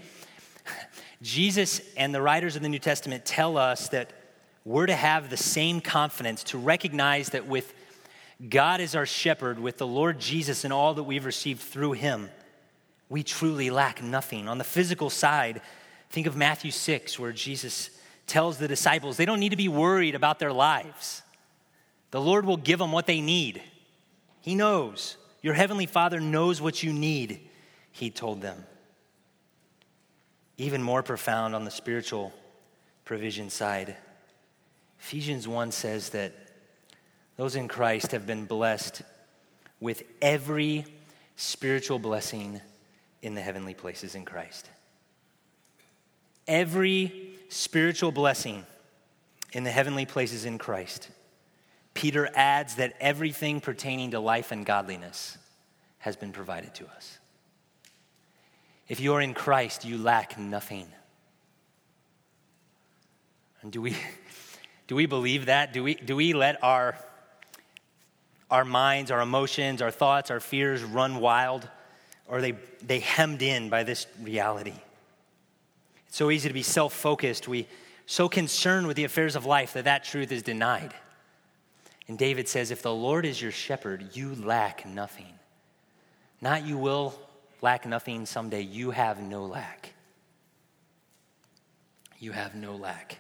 Jesus 1.22 1.82
and 1.98 2.16
the 2.16 2.22
writers 2.22 2.56
of 2.56 2.62
the 2.62 2.70
New 2.70 2.80
Testament 2.80 3.26
tell 3.26 3.58
us 3.58 3.90
that 3.90 4.14
we're 4.64 4.86
to 4.86 4.96
have 4.96 5.30
the 5.30 5.38
same 5.38 5.82
confidence 5.82 6.46
to 6.46 6.58
recognize 6.58 7.32
that 7.32 7.48
with 7.48 7.74
God 8.50 8.82
is 8.82 8.96
our 8.96 9.06
shepherd, 9.06 9.60
with 9.60 9.78
the 9.78 9.88
Lord 9.88 10.20
Jesus 10.20 10.64
and 10.64 10.74
all 10.74 10.96
that 10.96 11.04
we've 11.04 11.26
received 11.26 11.62
through 11.62 11.94
him, 11.94 12.30
we 13.08 13.24
truly 13.24 13.70
lack 13.70 14.02
nothing. 14.02 14.48
On 14.48 14.58
the 14.58 14.64
physical 14.64 15.10
side, 15.10 15.62
think 16.10 16.28
of 16.28 16.36
Matthew 16.36 16.72
6, 16.72 17.20
where 17.20 17.32
Jesus 17.32 17.92
tells 18.26 18.58
the 18.58 18.68
disciples 18.68 19.18
they 19.18 19.26
don't 19.26 19.40
need 19.40 19.50
to 19.50 19.58
be 19.58 19.68
worried 19.68 20.16
about 20.16 20.40
their 20.40 20.54
lives. 20.54 21.22
The 22.12 22.22
Lord 22.22 22.46
will 22.46 22.58
give 22.58 22.80
them 22.80 22.92
what 22.92 23.06
they 23.06 23.22
need. 23.22 23.62
He 24.42 24.56
knows. 24.56 25.18
Your 25.42 25.54
heavenly 25.54 25.86
Father 25.86 26.20
knows 26.20 26.62
what 26.62 26.82
you 26.82 26.94
need, 26.94 27.48
he 27.92 28.10
told 28.10 28.42
them. 28.42 28.66
Even 30.58 30.82
more 30.82 31.04
profound 31.04 31.56
on 31.56 31.66
the 31.66 31.72
spiritual 31.72 32.32
provision 33.06 33.50
side, 33.50 33.96
Ephesians 35.00 35.48
1 35.48 35.72
says 35.72 36.10
that 36.10 36.34
those 37.42 37.56
in 37.56 37.68
Christ 37.68 38.12
have 38.12 38.28
been 38.28 38.46
blessed 38.46 39.02
with 39.80 40.04
every 40.22 40.86
spiritual 41.36 41.98
blessing 41.98 42.62
in 43.24 43.34
the 43.34 43.42
heavenly 43.42 43.74
places 43.74 44.14
in 44.14 44.26
Christ. 44.26 44.70
Every 46.48 47.32
spiritual 47.50 48.12
blessing 48.12 48.64
in 49.54 49.64
the 49.64 49.72
heavenly 49.72 50.06
places 50.06 50.46
in 50.46 50.60
Christ. 50.60 51.10
Peter 51.96 52.30
adds 52.36 52.76
that 52.76 52.94
everything 53.00 53.60
pertaining 53.60 54.12
to 54.12 54.20
life 54.20 54.52
and 54.52 54.64
godliness 54.64 55.40
has 55.98 56.16
been 56.16 56.34
provided 56.34 56.76
to 56.76 56.86
us. 56.96 57.18
If 58.88 59.00
you 59.00 59.16
are 59.16 59.22
in 59.22 59.34
Christ, 59.34 59.84
you 59.84 59.98
lack 59.98 60.38
nothing. 60.38 60.86
And 63.64 63.72
do 63.72 63.82
we, 63.82 63.98
do 64.88 64.94
we 64.94 65.08
believe 65.08 65.48
that? 65.48 65.74
Do 65.74 65.82
we, 65.82 65.96
do 65.96 66.16
we 66.16 66.34
let 66.34 66.64
our, 66.64 67.00
our 68.52 68.66
minds, 68.66 69.10
our 69.10 69.22
emotions, 69.22 69.82
our 69.82 69.92
thoughts, 69.92 70.30
our 70.30 70.40
fears 70.40 70.84
run 70.84 71.20
wild? 71.20 71.68
Or 72.28 72.42
they, 72.42 72.54
they 72.86 73.00
hemmed 73.00 73.42
in 73.42 73.70
by 73.70 73.84
this 73.84 74.06
reality? 74.22 74.76
It's 76.08 76.18
so 76.18 76.30
easy 76.30 76.48
to 76.50 76.54
be 76.54 76.64
self 76.64 76.94
focused. 76.94 77.48
We 77.48 77.68
so 78.06 78.28
concerned 78.28 78.88
with 78.88 78.98
the 78.98 79.06
affairs 79.06 79.38
of 79.38 79.46
life 79.46 79.74
that 79.74 79.86
that 79.86 80.04
truth 80.04 80.32
is 80.32 80.44
denied. 80.44 80.94
And 82.10 82.18
David 82.18 82.50
says, 82.50 82.72
If 82.72 82.82
the 82.82 82.94
Lord 82.94 83.26
is 83.26 83.42
your 83.42 83.52
shepherd, 83.52 84.10
you 84.14 84.36
lack 84.36 84.86
nothing. 84.86 85.34
Not 86.42 86.66
you 86.66 86.78
will 86.78 87.14
lack 87.62 87.86
nothing 87.86 88.26
someday, 88.26 88.62
you 88.64 88.92
have 88.92 89.22
no 89.22 89.46
lack. 89.46 89.94
You 92.20 92.34
have 92.34 92.54
no 92.54 92.76
lack. 92.76 93.20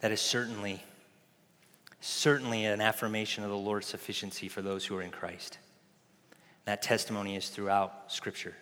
That 0.00 0.12
is 0.12 0.20
certainly, 0.20 0.82
certainly 2.02 2.64
an 2.64 2.80
affirmation 2.80 3.44
of 3.44 3.50
the 3.50 3.56
Lord's 3.56 3.86
sufficiency 3.86 4.48
for 4.48 4.60
those 4.60 4.84
who 4.84 4.96
are 4.96 5.02
in 5.02 5.10
Christ. 5.10 5.58
That 6.64 6.82
testimony 6.82 7.36
is 7.36 7.48
throughout 7.48 8.12
Scripture. 8.12 8.54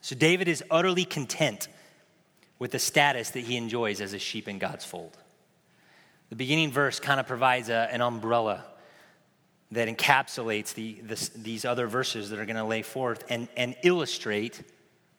So 0.00 0.14
David 0.14 0.48
is 0.48 0.64
utterly 0.70 1.04
content 1.04 1.68
with 2.58 2.70
the 2.70 2.78
status 2.78 3.30
that 3.30 3.40
he 3.40 3.56
enjoys 3.56 4.00
as 4.00 4.12
a 4.12 4.18
sheep 4.18 4.48
in 4.48 4.58
God's 4.58 4.84
fold. 4.84 5.16
The 6.30 6.36
beginning 6.36 6.70
verse 6.70 7.00
kind 7.00 7.20
of 7.20 7.26
provides 7.26 7.68
a, 7.68 7.88
an 7.92 8.00
umbrella 8.00 8.64
that 9.72 9.88
encapsulates 9.88 10.74
the, 10.74 10.98
this, 11.02 11.30
these 11.30 11.64
other 11.64 11.86
verses 11.86 12.30
that 12.30 12.38
are 12.38 12.46
going 12.46 12.56
to 12.56 12.64
lay 12.64 12.82
forth 12.82 13.24
and, 13.28 13.48
and 13.56 13.74
illustrate 13.82 14.62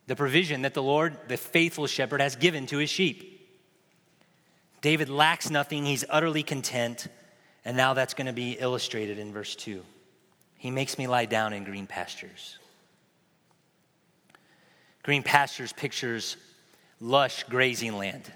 the 0.07 0.15
provision 0.15 0.61
that 0.61 0.73
the 0.73 0.83
Lord, 0.83 1.17
the 1.27 1.37
faithful 1.37 1.87
shepherd, 1.87 2.21
has 2.21 2.35
given 2.35 2.65
to 2.67 2.77
his 2.77 2.89
sheep. 2.89 3.29
David 4.81 5.09
lacks 5.09 5.49
nothing, 5.49 5.85
he's 5.85 6.05
utterly 6.09 6.43
content, 6.43 7.07
and 7.65 7.77
now 7.77 7.93
that's 7.93 8.13
going 8.13 8.27
to 8.27 8.33
be 8.33 8.53
illustrated 8.53 9.19
in 9.19 9.33
verse 9.33 9.55
2. 9.55 9.81
He 10.57 10.71
makes 10.71 10.97
me 10.97 11.07
lie 11.07 11.25
down 11.25 11.53
in 11.53 11.63
green 11.63 11.87
pastures. 11.87 12.57
Green 15.03 15.23
pastures 15.23 15.73
pictures 15.73 16.37
lush 17.01 17.43
grazing 17.43 17.97
land. 17.97 18.31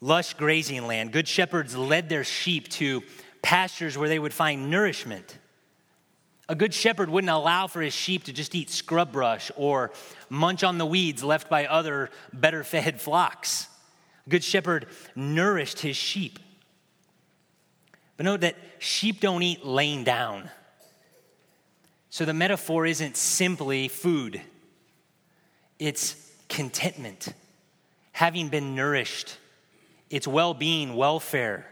Lush 0.00 0.34
grazing 0.34 0.86
land. 0.86 1.12
Good 1.12 1.28
shepherds 1.28 1.76
led 1.76 2.08
their 2.08 2.24
sheep 2.24 2.68
to 2.70 3.02
pastures 3.42 3.96
where 3.96 4.08
they 4.08 4.18
would 4.18 4.34
find 4.34 4.70
nourishment. 4.70 5.38
A 6.48 6.54
good 6.54 6.74
shepherd 6.74 7.08
wouldn't 7.08 7.30
allow 7.30 7.66
for 7.66 7.80
his 7.80 7.94
sheep 7.94 8.24
to 8.24 8.32
just 8.32 8.54
eat 8.54 8.70
scrub 8.70 9.12
brush 9.12 9.50
or 9.56 9.92
munch 10.28 10.62
on 10.62 10.78
the 10.78 10.86
weeds 10.86 11.24
left 11.24 11.48
by 11.48 11.66
other 11.66 12.10
better 12.32 12.62
fed 12.62 13.00
flocks. 13.00 13.68
A 14.26 14.30
good 14.30 14.44
shepherd 14.44 14.86
nourished 15.14 15.80
his 15.80 15.96
sheep. 15.96 16.38
But 18.16 18.24
note 18.24 18.40
that 18.40 18.56
sheep 18.78 19.20
don't 19.20 19.42
eat 19.42 19.64
laying 19.64 20.04
down. 20.04 20.48
So 22.10 22.24
the 22.24 22.34
metaphor 22.34 22.86
isn't 22.86 23.16
simply 23.16 23.88
food. 23.88 24.40
It's 25.78 26.16
contentment, 26.48 27.28
having 28.12 28.48
been 28.48 28.74
nourished, 28.74 29.36
it's 30.08 30.26
well 30.26 30.54
being, 30.54 30.94
welfare. 30.94 31.66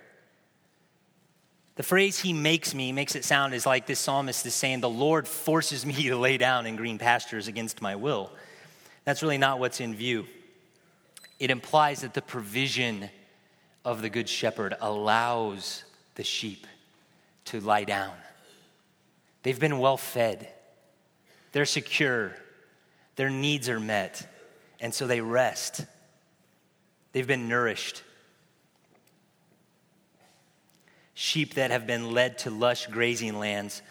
The 1.76 1.82
phrase 1.82 2.20
he 2.20 2.32
makes 2.32 2.74
me 2.74 2.92
makes 2.92 3.16
it 3.16 3.24
sound 3.24 3.54
as 3.54 3.66
like 3.66 3.86
this 3.86 3.98
psalmist 3.98 4.44
is 4.46 4.54
saying, 4.54 4.80
The 4.80 4.88
Lord 4.88 5.26
forces 5.26 5.86
me 5.86 5.94
to 6.08 6.16
lay 6.16 6.36
down 6.36 6.66
in 6.66 6.76
green 6.76 6.98
pastures 6.98 7.48
against 7.48 7.80
my 7.80 7.96
will. 7.96 8.30
That's 9.04 9.22
really 9.22 9.38
not 9.38 9.58
what's 9.58 9.80
in 9.80 9.94
view. 9.94 10.26
It 11.38 11.50
implies 11.50 12.02
that 12.02 12.14
the 12.14 12.22
provision 12.22 13.10
of 13.84 14.02
the 14.02 14.08
Good 14.08 14.28
Shepherd 14.28 14.74
allows 14.80 15.84
the 16.14 16.24
sheep 16.24 16.66
to 17.46 17.60
lie 17.60 17.84
down. 17.84 18.14
They've 19.42 19.58
been 19.58 19.78
well 19.78 19.96
fed, 19.96 20.48
they're 21.52 21.64
secure, 21.64 22.32
their 23.16 23.30
needs 23.30 23.68
are 23.68 23.80
met, 23.80 24.26
and 24.80 24.92
so 24.92 25.06
they 25.06 25.20
rest. 25.20 25.84
They've 27.12 27.26
been 27.26 27.48
nourished. 27.48 28.02
Sheep 31.14 31.54
that 31.54 31.70
have 31.70 31.86
been 31.86 32.10
led 32.10 32.38
to 32.38 32.50
lush 32.50 32.86
grazing 32.86 33.38
lands, 33.38 33.82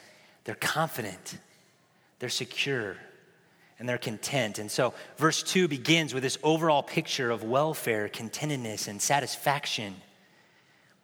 they're 0.43 0.55
confident, 0.55 1.37
they're 2.19 2.27
secure, 2.27 2.97
and 3.79 3.87
they're 3.87 3.97
content. 3.97 4.59
And 4.59 4.69
so, 4.69 4.93
verse 5.17 5.41
2 5.41 5.69
begins 5.69 6.13
with 6.13 6.21
this 6.21 6.37
overall 6.43 6.83
picture 6.83 7.31
of 7.31 7.43
welfare, 7.43 8.09
contentedness, 8.09 8.89
and 8.89 9.01
satisfaction 9.01 9.95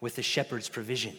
with 0.01 0.15
the 0.15 0.23
shepherd's 0.23 0.69
provision. 0.69 1.15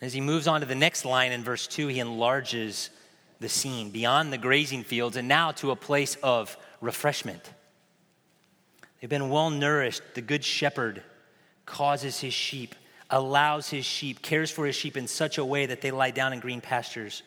As 0.00 0.12
he 0.12 0.20
moves 0.20 0.48
on 0.48 0.60
to 0.60 0.66
the 0.66 0.74
next 0.74 1.04
line 1.04 1.32
in 1.32 1.44
verse 1.44 1.66
2, 1.66 1.86
he 1.86 2.00
enlarges 2.00 2.90
the 3.38 3.48
scene 3.48 3.90
beyond 3.90 4.32
the 4.32 4.38
grazing 4.38 4.84
fields 4.84 5.16
and 5.16 5.28
now 5.28 5.52
to 5.52 5.70
a 5.70 5.76
place 5.76 6.16
of 6.22 6.56
refreshment. 6.80 7.52
They've 9.00 9.10
been 9.10 9.30
well 9.30 9.50
nourished. 9.50 10.02
The 10.14 10.22
good 10.22 10.44
shepherd 10.44 11.02
causes 11.66 12.20
his 12.20 12.34
sheep, 12.34 12.74
allows 13.10 13.68
his 13.68 13.84
sheep, 13.84 14.22
cares 14.22 14.50
for 14.50 14.66
his 14.66 14.76
sheep 14.76 14.96
in 14.96 15.06
such 15.06 15.38
a 15.38 15.44
way 15.44 15.66
that 15.66 15.80
they 15.80 15.90
lie 15.90 16.10
down 16.10 16.32
in 16.32 16.40
green 16.40 16.60
pastures. 16.60 17.22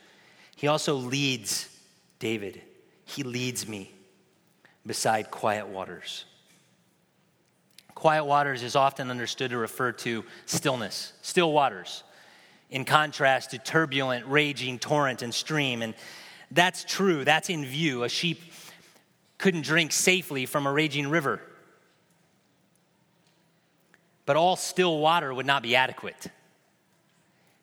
He 0.55 0.67
also 0.67 0.95
leads 0.95 1.69
David. 2.19 2.61
He 3.05 3.23
leads 3.23 3.67
me 3.67 3.91
beside 4.85 5.31
quiet 5.31 5.67
waters. 5.67 6.25
Quiet 7.95 8.25
waters 8.25 8.61
is 8.61 8.75
often 8.75 9.09
understood 9.09 9.51
to 9.51 9.57
refer 9.57 9.93
to 9.93 10.25
stillness, 10.45 11.13
still 11.21 11.51
waters 11.51 12.03
in 12.69 12.83
contrast 12.83 13.51
to 13.51 13.57
turbulent, 13.57 14.25
raging 14.27 14.79
torrent 14.79 15.21
and 15.21 15.33
stream. 15.33 15.81
And 15.81 15.93
that's 16.51 16.83
true, 16.83 17.23
that's 17.23 17.49
in 17.49 17.65
view. 17.65 18.03
A 18.03 18.09
sheep 18.09 18.41
couldn't 19.37 19.63
drink 19.63 19.91
safely 19.91 20.45
from 20.45 20.67
a 20.67 20.71
raging 20.71 21.07
river. 21.07 21.41
But 24.25 24.35
all 24.35 24.55
still 24.55 24.99
water 24.99 25.33
would 25.33 25.45
not 25.45 25.63
be 25.63 25.75
adequate. 25.75 26.27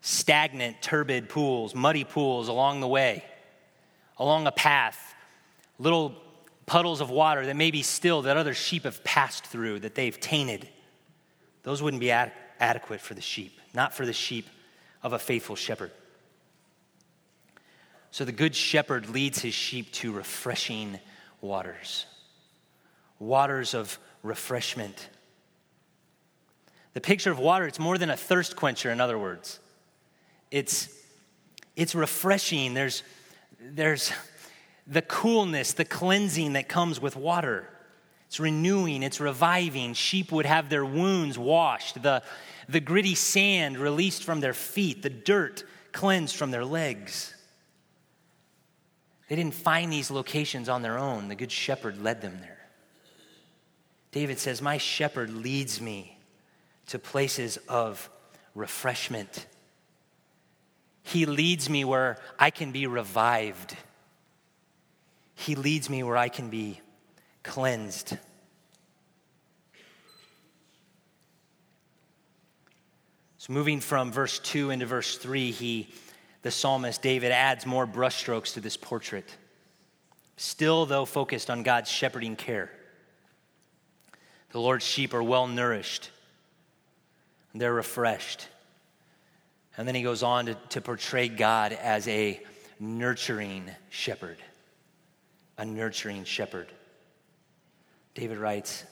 Stagnant, 0.00 0.80
turbid 0.80 1.28
pools, 1.28 1.74
muddy 1.74 2.04
pools 2.04 2.48
along 2.48 2.80
the 2.80 2.88
way, 2.88 3.24
along 4.18 4.46
a 4.46 4.52
path, 4.52 5.14
little 5.78 6.14
puddles 6.66 7.00
of 7.00 7.10
water 7.10 7.44
that 7.46 7.56
may 7.56 7.70
be 7.70 7.82
still 7.82 8.22
that 8.22 8.36
other 8.36 8.54
sheep 8.54 8.84
have 8.84 9.02
passed 9.04 9.44
through, 9.44 9.80
that 9.80 9.94
they've 9.94 10.18
tainted, 10.18 10.68
those 11.62 11.82
wouldn't 11.82 12.00
be 12.00 12.10
ad- 12.10 12.32
adequate 12.60 13.00
for 13.00 13.14
the 13.14 13.20
sheep, 13.20 13.60
not 13.74 13.94
for 13.94 14.06
the 14.06 14.12
sheep 14.12 14.46
of 15.02 15.12
a 15.12 15.18
faithful 15.18 15.56
shepherd. 15.56 15.90
So 18.10 18.24
the 18.24 18.32
good 18.32 18.54
shepherd 18.54 19.08
leads 19.08 19.40
his 19.40 19.54
sheep 19.54 19.90
to 19.92 20.12
refreshing 20.12 21.00
waters, 21.40 22.06
waters 23.18 23.74
of 23.74 23.98
refreshment. 24.22 25.08
The 26.92 27.00
picture 27.00 27.30
of 27.30 27.38
water, 27.38 27.66
it's 27.66 27.78
more 27.78 27.96
than 27.96 28.10
a 28.10 28.16
thirst 28.16 28.54
quencher, 28.54 28.90
in 28.90 29.00
other 29.00 29.18
words. 29.18 29.58
It's, 30.50 30.88
it's 31.74 31.94
refreshing. 31.94 32.74
There's, 32.74 33.02
there's 33.58 34.12
the 34.86 35.02
coolness, 35.02 35.72
the 35.72 35.84
cleansing 35.84 36.54
that 36.54 36.68
comes 36.68 37.00
with 37.00 37.16
water. 37.16 37.68
It's 38.26 38.40
renewing, 38.40 39.02
it's 39.02 39.20
reviving. 39.20 39.94
Sheep 39.94 40.32
would 40.32 40.46
have 40.46 40.68
their 40.68 40.84
wounds 40.84 41.38
washed. 41.38 42.02
The, 42.02 42.22
the 42.68 42.80
gritty 42.80 43.14
sand 43.14 43.78
released 43.78 44.24
from 44.24 44.40
their 44.40 44.54
feet, 44.54 45.02
the 45.02 45.10
dirt 45.10 45.64
cleansed 45.92 46.36
from 46.36 46.50
their 46.50 46.64
legs. 46.64 47.34
They 49.28 49.36
didn't 49.36 49.54
find 49.54 49.92
these 49.92 50.10
locations 50.10 50.68
on 50.68 50.82
their 50.82 50.98
own. 50.98 51.28
The 51.28 51.34
Good 51.34 51.52
Shepherd 51.52 52.02
led 52.02 52.20
them 52.20 52.38
there. 52.40 52.58
David 54.10 54.38
says, 54.38 54.60
My 54.60 54.78
shepherd 54.78 55.30
leads 55.30 55.80
me 55.80 56.18
to 56.86 56.98
places 56.98 57.56
of 57.68 58.10
refreshment. 58.54 59.46
He 61.02 61.26
leads 61.26 61.68
me 61.68 61.84
where 61.84 62.18
I 62.38 62.50
can 62.50 62.72
be 62.72 62.86
revived. 62.86 63.76
He 65.42 65.56
leads 65.56 65.90
me 65.90 66.04
where 66.04 66.16
I 66.16 66.28
can 66.28 66.50
be 66.50 66.80
cleansed. 67.42 68.16
So, 73.38 73.52
moving 73.52 73.80
from 73.80 74.12
verse 74.12 74.38
2 74.38 74.70
into 74.70 74.86
verse 74.86 75.18
3, 75.18 75.50
he, 75.50 75.88
the 76.42 76.52
psalmist 76.52 77.02
David 77.02 77.32
adds 77.32 77.66
more 77.66 77.88
brushstrokes 77.88 78.54
to 78.54 78.60
this 78.60 78.76
portrait. 78.76 79.36
Still, 80.36 80.86
though, 80.86 81.04
focused 81.04 81.50
on 81.50 81.64
God's 81.64 81.90
shepherding 81.90 82.36
care. 82.36 82.70
The 84.50 84.60
Lord's 84.60 84.84
sheep 84.84 85.12
are 85.12 85.24
well 85.24 85.48
nourished, 85.48 86.10
they're 87.52 87.74
refreshed. 87.74 88.46
And 89.76 89.88
then 89.88 89.96
he 89.96 90.02
goes 90.02 90.22
on 90.22 90.46
to, 90.46 90.54
to 90.68 90.80
portray 90.80 91.28
God 91.28 91.72
as 91.72 92.06
a 92.06 92.40
nurturing 92.78 93.68
shepherd. 93.90 94.36
A 95.62 95.64
nurturing 95.64 96.24
shepherd. 96.24 96.66
David 98.16 98.38
writes, 98.38 98.82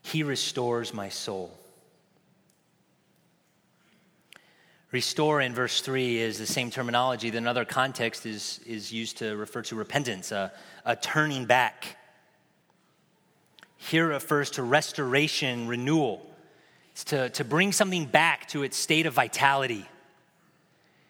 He 0.00 0.22
restores 0.22 0.94
my 0.94 1.10
soul. 1.10 1.52
Restore 4.92 5.42
in 5.42 5.52
verse 5.54 5.82
3 5.82 6.20
is 6.20 6.38
the 6.38 6.46
same 6.46 6.70
terminology 6.70 7.28
that 7.28 7.36
in 7.36 7.46
other 7.46 7.66
context 7.66 8.24
is, 8.24 8.60
is 8.64 8.90
used 8.94 9.18
to 9.18 9.36
refer 9.36 9.60
to 9.64 9.74
repentance, 9.74 10.32
a, 10.32 10.52
a 10.86 10.96
turning 10.96 11.44
back. 11.44 11.98
Here 13.76 14.08
refers 14.08 14.52
to 14.52 14.62
restoration, 14.62 15.68
renewal. 15.68 16.24
It's 16.92 17.04
to, 17.04 17.28
to 17.28 17.44
bring 17.44 17.72
something 17.72 18.06
back 18.06 18.48
to 18.48 18.62
its 18.62 18.78
state 18.78 19.04
of 19.04 19.12
vitality. 19.12 19.86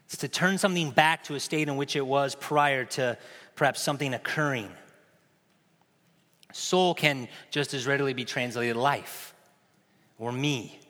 It's 0.06 0.16
to 0.16 0.28
turn 0.28 0.58
something 0.58 0.90
back 0.90 1.22
to 1.24 1.36
a 1.36 1.40
state 1.40 1.68
in 1.68 1.76
which 1.76 1.94
it 1.94 2.04
was 2.04 2.34
prior 2.34 2.86
to 2.86 3.18
perhaps 3.58 3.82
something 3.82 4.14
occurring. 4.14 4.70
Soul 6.52 6.94
can 6.94 7.28
just 7.50 7.74
as 7.74 7.86
readily 7.86 8.14
be 8.14 8.24
translated 8.24 8.76
life 8.76 9.34
or 10.18 10.32
me. 10.32 10.80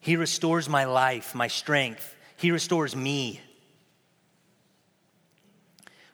He 0.00 0.16
restores 0.16 0.68
my 0.68 0.84
life, 0.84 1.34
my 1.34 1.48
strength. 1.48 2.14
He 2.36 2.50
restores 2.50 2.94
me. 2.94 3.40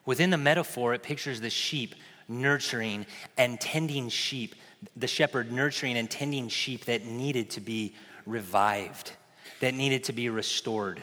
Within 0.07 0.31
the 0.31 0.38
metaphor, 0.38 0.94
it 0.94 1.03
pictures 1.03 1.40
the 1.40 1.50
sheep 1.50 1.96
nurturing 2.29 3.05
and 3.37 3.61
tending 3.61 4.09
sheep, 4.09 4.55
the 4.96 5.09
shepherd 5.09 5.50
nurturing 5.50 5.96
and 5.96 6.09
tending 6.09 6.48
sheep 6.48 6.85
that 6.85 7.05
needed 7.05 7.50
to 7.50 7.61
be 7.61 7.94
revived, 8.26 9.12
that 9.59 9.74
needed 9.74 10.05
to 10.05 10.12
be 10.12 10.29
restored. 10.29 11.03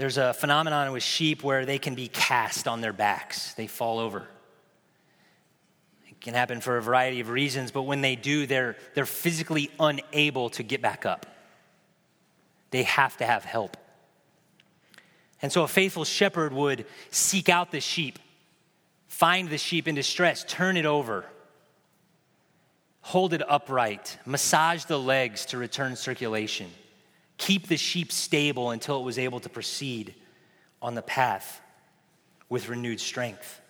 There's 0.00 0.16
a 0.16 0.32
phenomenon 0.32 0.92
with 0.92 1.02
sheep 1.02 1.42
where 1.42 1.66
they 1.66 1.78
can 1.78 1.94
be 1.94 2.08
cast 2.08 2.66
on 2.66 2.80
their 2.80 2.94
backs, 2.94 3.52
they 3.52 3.66
fall 3.66 3.98
over 3.98 4.26
It 6.08 6.18
can 6.22 6.32
happen 6.32 6.62
for 6.62 6.78
a 6.78 6.82
variety 6.82 7.20
of 7.20 7.28
reasons, 7.28 7.70
but 7.70 7.82
when 7.82 8.00
they 8.00 8.16
do, 8.16 8.46
they're, 8.46 8.78
they're 8.94 9.04
physically 9.04 9.70
unable 9.78 10.48
to 10.50 10.62
get 10.62 10.80
back 10.80 11.04
up. 11.04 11.26
They 12.70 12.84
have 12.84 13.18
to 13.18 13.26
have 13.26 13.44
help. 13.44 13.76
And 15.42 15.52
so 15.52 15.64
a 15.64 15.68
faithful 15.68 16.06
shepherd 16.06 16.54
would 16.54 16.86
seek 17.10 17.50
out 17.50 17.70
the 17.70 17.80
sheep, 17.80 18.18
find 19.06 19.50
the 19.50 19.58
sheep 19.58 19.86
in 19.86 19.96
distress, 19.96 20.46
turn 20.48 20.78
it 20.78 20.86
over, 20.86 21.26
hold 23.02 23.34
it 23.34 23.42
upright, 23.46 24.16
massage 24.24 24.84
the 24.84 24.98
legs 24.98 25.44
to 25.46 25.58
return 25.58 25.94
circulation, 25.94 26.70
keep 27.40 27.68
the 27.68 27.76
sheep 27.78 28.12
stable 28.12 28.70
until 28.70 29.00
it 29.00 29.02
was 29.02 29.18
able 29.18 29.40
to 29.40 29.48
proceed 29.48 30.14
on 30.82 30.94
the 30.94 31.02
path 31.02 31.60
with 32.50 32.68
renewed 32.68 33.00
strength. 33.00 33.60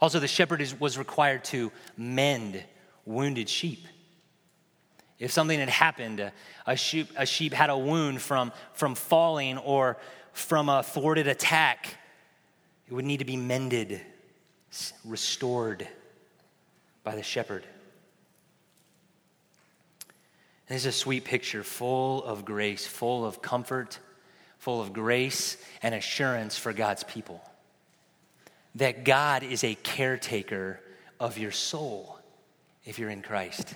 Also, 0.00 0.18
the 0.18 0.26
shepherd 0.26 0.62
is, 0.62 0.78
was 0.80 0.96
required 0.96 1.44
to 1.44 1.70
mend 1.98 2.64
wounded 3.04 3.46
sheep. 3.46 3.86
If 5.18 5.32
something 5.32 5.60
had 5.60 5.68
happened, 5.68 6.20
a, 6.20 6.32
a, 6.66 6.76
sheep, 6.76 7.10
a 7.14 7.26
sheep 7.26 7.52
had 7.52 7.68
a 7.68 7.76
wound 7.76 8.22
from, 8.22 8.52
from 8.72 8.94
falling 8.94 9.58
or 9.58 9.98
from 10.32 10.70
a 10.70 10.82
thwarted 10.82 11.28
attack, 11.28 11.94
it 12.88 12.94
would 12.94 13.04
need 13.04 13.18
to 13.18 13.26
be 13.26 13.36
mended, 13.36 14.00
restored 15.04 15.86
by 17.04 17.16
the 17.16 17.22
shepherd. 17.22 17.66
This 20.70 20.82
is 20.82 20.86
a 20.86 20.92
sweet 20.92 21.24
picture 21.24 21.64
full 21.64 22.22
of 22.22 22.44
grace, 22.44 22.86
full 22.86 23.26
of 23.26 23.42
comfort, 23.42 23.98
full 24.58 24.80
of 24.80 24.92
grace 24.92 25.56
and 25.82 25.96
assurance 25.96 26.56
for 26.56 26.72
God's 26.72 27.02
people 27.02 27.42
that 28.76 29.02
God 29.02 29.42
is 29.42 29.64
a 29.64 29.74
caretaker 29.74 30.78
of 31.18 31.38
your 31.38 31.50
soul 31.50 32.20
if 32.84 33.00
you're 33.00 33.10
in 33.10 33.20
Christ. 33.20 33.74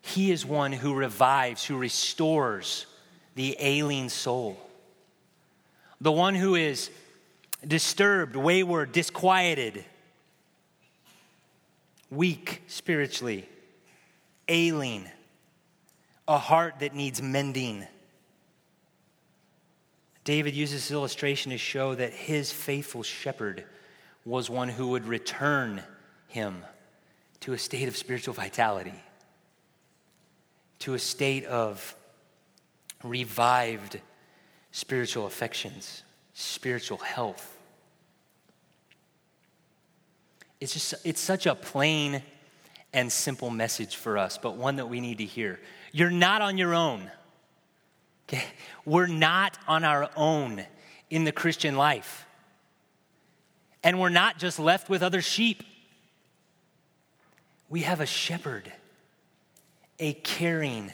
He 0.00 0.30
is 0.30 0.46
one 0.46 0.72
who 0.72 0.94
revives, 0.94 1.64
who 1.64 1.76
restores 1.76 2.86
the 3.34 3.56
ailing 3.58 4.10
soul. 4.10 4.56
The 6.00 6.12
one 6.12 6.36
who 6.36 6.54
is 6.54 6.88
disturbed, 7.66 8.36
wayward, 8.36 8.92
disquieted, 8.92 9.84
weak 12.12 12.62
spiritually, 12.68 13.48
ailing, 14.46 15.08
a 16.28 16.38
heart 16.38 16.80
that 16.80 16.94
needs 16.94 17.20
mending 17.20 17.84
David 20.28 20.54
uses 20.54 20.82
this 20.82 20.90
illustration 20.90 21.52
to 21.52 21.56
show 21.56 21.94
that 21.94 22.12
his 22.12 22.52
faithful 22.52 23.02
shepherd 23.02 23.64
was 24.26 24.50
one 24.50 24.68
who 24.68 24.88
would 24.88 25.06
return 25.06 25.82
him 26.26 26.66
to 27.40 27.54
a 27.54 27.58
state 27.58 27.88
of 27.88 27.96
spiritual 27.96 28.34
vitality, 28.34 28.92
to 30.80 30.92
a 30.92 30.98
state 30.98 31.46
of 31.46 31.96
revived 33.02 33.98
spiritual 34.70 35.24
affections, 35.24 36.02
spiritual 36.34 36.98
health. 36.98 37.56
It's 40.60 40.74
just 40.74 40.94
it's 41.06 41.22
such 41.22 41.46
a 41.46 41.54
plain 41.54 42.20
and 42.92 43.10
simple 43.10 43.48
message 43.48 43.96
for 43.96 44.18
us, 44.18 44.36
but 44.36 44.56
one 44.56 44.76
that 44.76 44.90
we 44.90 45.00
need 45.00 45.16
to 45.16 45.24
hear. 45.24 45.58
You're 45.92 46.10
not 46.10 46.42
on 46.42 46.58
your 46.58 46.74
own. 46.74 47.10
Okay? 48.28 48.44
We're 48.84 49.06
not 49.06 49.58
on 49.66 49.84
our 49.84 50.10
own 50.16 50.64
in 51.10 51.24
the 51.24 51.32
Christian 51.32 51.76
life. 51.76 52.26
And 53.82 54.00
we're 54.00 54.08
not 54.08 54.38
just 54.38 54.58
left 54.58 54.88
with 54.88 55.02
other 55.02 55.22
sheep. 55.22 55.62
We 57.68 57.82
have 57.82 58.00
a 58.00 58.06
shepherd, 58.06 58.72
a 59.98 60.14
caring, 60.14 60.92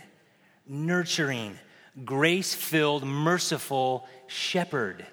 nurturing, 0.67 1.59
grace 2.05 2.55
filled, 2.55 3.05
merciful 3.05 4.07
shepherd 4.27 5.07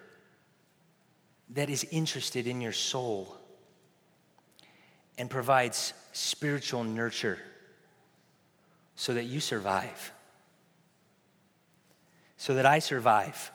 that 1.52 1.70
is 1.70 1.86
interested 1.92 2.48
in 2.48 2.62
your 2.62 2.72
soul 2.72 3.36
and 5.18 5.30
provides 5.30 5.94
spiritual 6.14 6.84
nurture 6.84 7.40
so 9.02 9.16
that 9.16 9.24
you 9.24 9.40
survive 9.40 10.14
so 12.42 12.56
that 12.56 12.66
I 12.66 12.80
survive. 12.80 13.52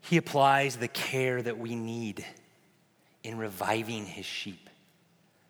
He 0.00 0.16
applies 0.16 0.76
the 0.76 0.88
care 0.88 1.42
that 1.42 1.58
we 1.58 1.74
need 1.74 2.24
in 3.22 3.36
reviving 3.36 4.06
his 4.06 4.24
sheep. 4.24 4.70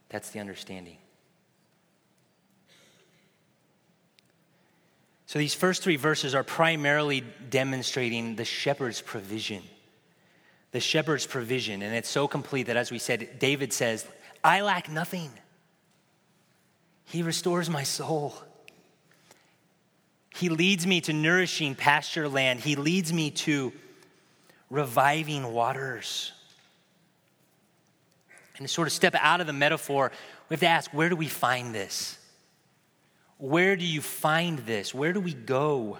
That's 0.08 0.30
the 0.30 0.40
understanding. 0.40 0.96
So, 5.26 5.38
these 5.38 5.54
first 5.54 5.84
three 5.84 5.94
verses 5.94 6.34
are 6.34 6.42
primarily 6.42 7.22
demonstrating 7.48 8.34
the 8.34 8.44
shepherd's 8.44 9.00
provision. 9.00 9.62
The 10.72 10.80
shepherd's 10.80 11.24
provision. 11.24 11.82
And 11.82 11.94
it's 11.94 12.08
so 12.08 12.26
complete 12.26 12.64
that, 12.64 12.76
as 12.76 12.90
we 12.90 12.98
said, 12.98 13.38
David 13.38 13.72
says, 13.72 14.04
I 14.42 14.62
lack 14.62 14.90
nothing. 14.90 15.30
He 17.08 17.22
restores 17.22 17.70
my 17.70 17.84
soul. 17.84 18.34
He 20.34 20.50
leads 20.50 20.86
me 20.86 21.00
to 21.02 21.12
nourishing 21.12 21.74
pasture 21.74 22.28
land. 22.28 22.60
He 22.60 22.76
leads 22.76 23.12
me 23.12 23.30
to 23.30 23.72
reviving 24.70 25.52
waters. 25.52 26.32
And 28.58 28.66
to 28.66 28.72
sort 28.72 28.88
of 28.88 28.92
step 28.92 29.14
out 29.18 29.40
of 29.40 29.46
the 29.46 29.52
metaphor, 29.52 30.12
we 30.48 30.54
have 30.54 30.60
to 30.60 30.66
ask 30.66 30.92
where 30.92 31.08
do 31.08 31.16
we 31.16 31.28
find 31.28 31.74
this? 31.74 32.18
Where 33.38 33.74
do 33.76 33.86
you 33.86 34.02
find 34.02 34.58
this? 34.60 34.92
Where 34.92 35.12
do 35.12 35.20
we 35.20 35.32
go 35.32 35.98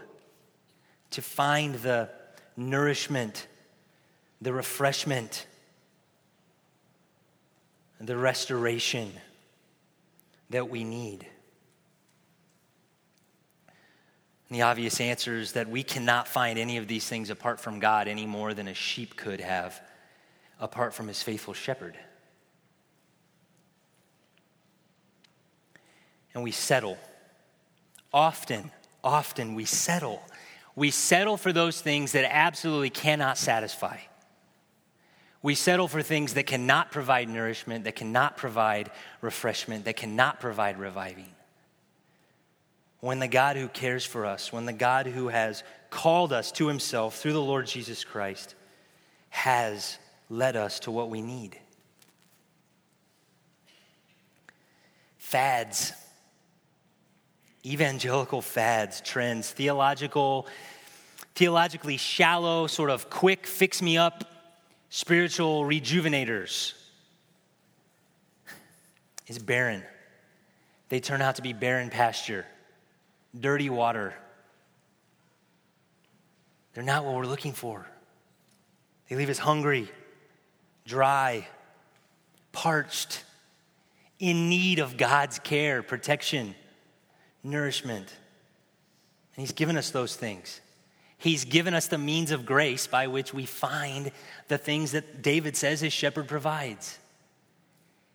to 1.12 1.22
find 1.22 1.76
the 1.76 2.10
nourishment, 2.56 3.46
the 4.42 4.52
refreshment, 4.52 5.46
the 7.98 8.16
restoration 8.16 9.12
that 10.50 10.68
we 10.68 10.84
need? 10.84 11.26
And 14.48 14.56
the 14.56 14.62
obvious 14.62 15.00
answer 15.00 15.36
is 15.36 15.52
that 15.52 15.68
we 15.68 15.82
cannot 15.82 16.26
find 16.26 16.58
any 16.58 16.78
of 16.78 16.88
these 16.88 17.06
things 17.06 17.28
apart 17.28 17.60
from 17.60 17.80
God 17.80 18.08
any 18.08 18.24
more 18.24 18.54
than 18.54 18.68
a 18.68 18.74
sheep 18.74 19.16
could 19.16 19.40
have 19.40 19.80
apart 20.58 20.94
from 20.94 21.06
his 21.06 21.22
faithful 21.22 21.54
shepherd. 21.54 21.96
And 26.34 26.42
we 26.42 26.50
settle. 26.50 26.98
Often, 28.12 28.70
often 29.04 29.54
we 29.54 29.66
settle. 29.66 30.22
We 30.74 30.90
settle 30.90 31.36
for 31.36 31.52
those 31.52 31.80
things 31.80 32.12
that 32.12 32.24
absolutely 32.32 32.90
cannot 32.90 33.36
satisfy. 33.36 33.98
We 35.42 35.54
settle 35.54 35.88
for 35.88 36.02
things 36.02 36.34
that 36.34 36.46
cannot 36.46 36.90
provide 36.90 37.28
nourishment, 37.28 37.84
that 37.84 37.94
cannot 37.94 38.36
provide 38.36 38.90
refreshment, 39.20 39.84
that 39.84 39.96
cannot 39.96 40.40
provide 40.40 40.78
reviving 40.78 41.32
when 43.00 43.20
the 43.20 43.28
God 43.28 43.56
who 43.56 43.68
cares 43.68 44.04
for 44.04 44.26
us, 44.26 44.52
when 44.52 44.66
the 44.66 44.72
God 44.72 45.06
who 45.06 45.28
has 45.28 45.62
called 45.90 46.32
us 46.32 46.50
to 46.52 46.66
himself 46.66 47.16
through 47.16 47.32
the 47.32 47.42
Lord 47.42 47.66
Jesus 47.66 48.04
Christ, 48.04 48.54
has 49.30 49.98
led 50.28 50.56
us 50.56 50.80
to 50.80 50.90
what 50.90 51.08
we 51.08 51.22
need. 51.22 51.58
Fads, 55.18 55.92
evangelical 57.64 58.42
fads, 58.42 59.00
trends, 59.00 59.50
theological, 59.50 60.46
theologically 61.34 61.98
shallow, 61.98 62.66
sort 62.66 62.90
of 62.90 63.10
quick, 63.10 63.46
fix 63.46 63.80
me 63.80 63.96
up, 63.96 64.24
spiritual 64.88 65.64
rejuvenators 65.64 66.74
is 69.26 69.38
barren. 69.38 69.82
They 70.88 71.00
turn 71.00 71.20
out 71.20 71.36
to 71.36 71.42
be 71.42 71.52
barren 71.52 71.90
pasture, 71.90 72.46
dirty 73.38 73.68
water. 73.68 74.14
They're 76.74 76.84
not 76.84 77.04
what 77.04 77.14
we're 77.14 77.26
looking 77.26 77.52
for. 77.52 77.86
They 79.08 79.16
leave 79.16 79.30
us 79.30 79.38
hungry, 79.38 79.90
dry, 80.86 81.46
parched, 82.52 83.24
in 84.18 84.48
need 84.48 84.78
of 84.78 84.96
God's 84.96 85.38
care, 85.38 85.82
protection, 85.82 86.54
nourishment. 87.42 88.08
And 89.36 89.42
He's 89.42 89.52
given 89.52 89.76
us 89.76 89.90
those 89.90 90.16
things. 90.16 90.60
He's 91.18 91.44
given 91.44 91.74
us 91.74 91.88
the 91.88 91.98
means 91.98 92.30
of 92.30 92.46
grace 92.46 92.86
by 92.86 93.08
which 93.08 93.34
we 93.34 93.44
find 93.44 94.12
the 94.46 94.58
things 94.58 94.92
that 94.92 95.20
David 95.20 95.56
says 95.56 95.80
his 95.80 95.92
shepherd 95.92 96.28
provides. 96.28 96.98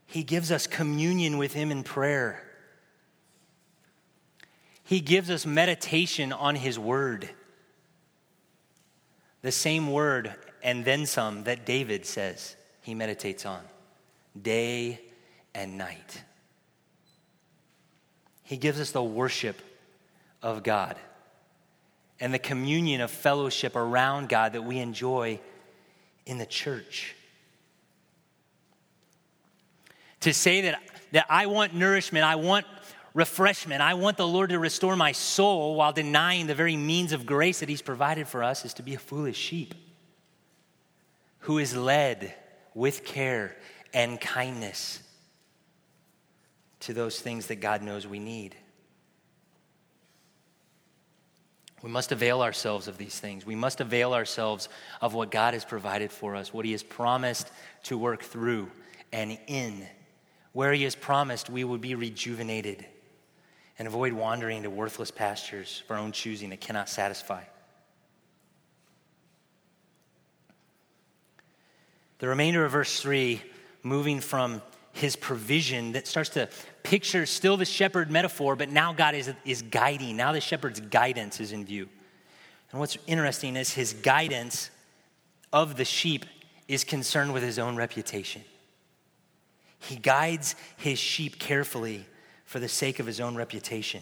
He 0.06 0.24
gives 0.24 0.52
us 0.52 0.68
communion 0.68 1.38
with 1.38 1.54
Him 1.54 1.72
in 1.72 1.84
prayer. 1.84 2.44
He 4.84 5.00
gives 5.00 5.30
us 5.32 5.46
meditation 5.46 6.32
on 6.32 6.56
His 6.56 6.78
Word. 6.78 7.30
The 9.42 9.52
same 9.52 9.92
word 9.92 10.34
and 10.62 10.86
then 10.86 11.06
some 11.06 11.44
that 11.44 11.66
David 11.66 12.06
says 12.06 12.56
he 12.82 12.96
meditates 12.96 13.46
on 13.46 13.62
day 14.40 15.02
and 15.54 15.78
night. 15.78 16.24
He 18.44 18.56
gives 18.56 18.80
us 18.80 18.92
the 18.92 19.04
worship 19.04 19.62
of 20.42 20.64
God 20.64 20.96
and 22.24 22.34
the 22.34 22.40
communion 22.40 23.02
of 23.02 23.12
fellowship 23.12 23.76
around 23.76 24.30
God 24.30 24.54
that 24.54 24.62
we 24.62 24.80
enjoy 24.80 25.42
in 26.26 26.38
the 26.38 26.46
church. 26.46 27.18
To 30.22 30.34
say 30.34 30.62
that, 30.62 30.82
that 31.12 31.26
I 31.30 31.48
want 31.48 31.74
nourishment, 31.74 32.24
I 32.24 32.36
want 32.36 32.66
refreshment, 33.14 33.82
I 33.82 33.96
want 33.96 34.16
the 34.16 34.26
Lord 34.26 34.52
to 34.52 34.58
restore 34.58 34.96
my 34.96 35.12
soul 35.12 35.76
while 35.76 35.92
denying 35.92 36.48
the 36.48 36.56
very 36.56 36.78
means 36.78 37.12
of 37.12 37.26
grace 37.26 37.60
that 37.60 37.68
He's 37.68 37.82
provided 37.82 38.26
for 38.30 38.42
us 38.42 38.64
is 38.64 38.74
to 38.76 38.84
be 38.84 38.96
a 38.96 39.00
foolish 39.00 39.38
sheep 39.38 39.76
who 41.40 41.58
is 41.58 41.76
led 41.76 42.34
with 42.74 43.04
care 43.04 43.54
and 43.94 44.20
kindness 44.22 45.04
to 46.80 46.94
those 46.94 47.20
things 47.20 47.48
that 47.48 47.58
God 47.58 47.82
knows 47.82 48.08
we 48.08 48.20
need. 48.20 48.56
We 51.84 51.90
must 51.90 52.14
avail 52.14 52.42
ourselves 52.42 52.88
of 52.88 52.98
these 52.98 53.20
things. 53.20 53.46
We 53.46 53.56
must 53.56 53.82
avail 53.82 54.14
ourselves 54.14 54.70
of 55.02 55.14
what 55.14 55.30
God 55.30 55.54
has 55.54 55.66
provided 55.66 56.12
for 56.12 56.36
us, 56.36 56.54
what 56.54 56.66
He 56.66 56.72
has 56.72 56.82
promised 56.82 57.52
to 57.84 57.98
work 57.98 58.24
through 58.24 58.72
and 59.12 59.38
in. 59.48 59.86
Where 60.54 60.72
He 60.72 60.84
has 60.84 60.96
promised 60.96 61.50
we 61.50 61.66
would 61.66 61.82
be 61.82 61.94
rejuvenated 61.94 62.86
and 63.78 63.86
avoid 63.88 64.14
wandering 64.14 64.64
to 64.64 64.70
worthless 64.70 65.12
pastures 65.12 65.84
of 65.84 65.92
our 65.92 65.98
own 65.98 66.14
choosing 66.14 66.52
that 66.52 66.62
cannot 66.62 66.88
satisfy. 66.88 67.44
The 72.20 72.30
remainder 72.30 72.64
of 72.64 72.72
verse 72.72 73.02
3, 73.02 73.42
moving 73.82 74.22
from 74.22 74.62
his 74.94 75.18
provision, 75.18 75.92
that 75.94 76.08
starts 76.08 76.30
to 76.30 76.48
picture 76.84 77.26
still 77.26 77.58
the 77.58 77.66
shepherd 77.66 78.12
metaphor, 78.12 78.56
but 78.56 78.70
now 78.70 78.94
God 78.94 79.16
is, 79.16 79.32
is 79.46 79.62
guiding. 79.62 80.18
Now 80.18 80.32
the 80.32 80.42
shepherd's 80.42 80.80
guidance 80.80 81.40
is 81.40 81.52
in 81.52 81.66
view. 81.66 81.90
And 82.72 82.80
what's 82.80 82.98
interesting 83.08 83.56
is 83.56 83.74
his 83.74 83.94
guidance 83.94 84.70
of 85.52 85.78
the 85.78 85.86
sheep 85.86 86.26
is 86.68 86.84
concerned 86.84 87.34
with 87.34 87.44
his 87.44 87.60
own 87.60 87.76
reputation. 87.76 88.44
He 89.80 89.96
guides 89.96 90.56
his 90.78 90.98
sheep 90.98 91.40
carefully 91.40 92.06
for 92.46 92.60
the 92.60 92.70
sake 92.70 93.00
of 93.00 93.06
his 93.06 93.20
own 93.20 93.36
reputation. 93.36 94.02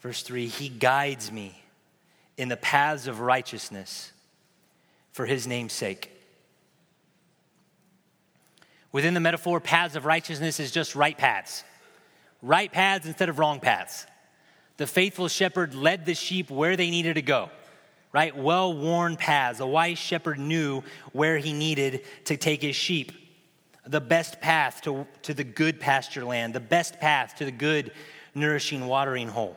Verse 0.00 0.22
3 0.22 0.46
He 0.46 0.68
guides 0.68 1.30
me 1.30 1.62
in 2.36 2.48
the 2.48 2.56
paths 2.56 3.06
of 3.06 3.20
righteousness 3.20 4.12
for 5.12 5.26
his 5.26 5.46
name's 5.46 5.72
sake. 5.72 6.10
Within 8.92 9.14
the 9.14 9.20
metaphor, 9.20 9.60
paths 9.60 9.94
of 9.94 10.04
righteousness 10.04 10.58
is 10.58 10.70
just 10.70 10.96
right 10.96 11.16
paths. 11.16 11.64
Right 12.42 12.70
paths 12.70 13.06
instead 13.06 13.28
of 13.28 13.38
wrong 13.38 13.60
paths. 13.60 14.06
The 14.78 14.86
faithful 14.86 15.28
shepherd 15.28 15.74
led 15.74 16.06
the 16.06 16.14
sheep 16.14 16.50
where 16.50 16.76
they 16.76 16.90
needed 16.90 17.14
to 17.14 17.22
go, 17.22 17.50
right? 18.12 18.36
Well 18.36 18.76
worn 18.76 19.16
paths. 19.16 19.58
The 19.58 19.66
wise 19.66 19.98
shepherd 19.98 20.38
knew 20.38 20.82
where 21.12 21.38
he 21.38 21.52
needed 21.52 22.02
to 22.24 22.36
take 22.36 22.62
his 22.62 22.76
sheep. 22.76 23.12
The 23.86 24.00
best 24.00 24.40
path 24.40 24.80
to, 24.82 25.06
to 25.22 25.34
the 25.34 25.44
good 25.44 25.80
pasture 25.80 26.24
land, 26.24 26.54
the 26.54 26.60
best 26.60 26.98
path 26.98 27.36
to 27.36 27.44
the 27.44 27.52
good, 27.52 27.92
nourishing 28.34 28.86
watering 28.86 29.28
hole. 29.28 29.56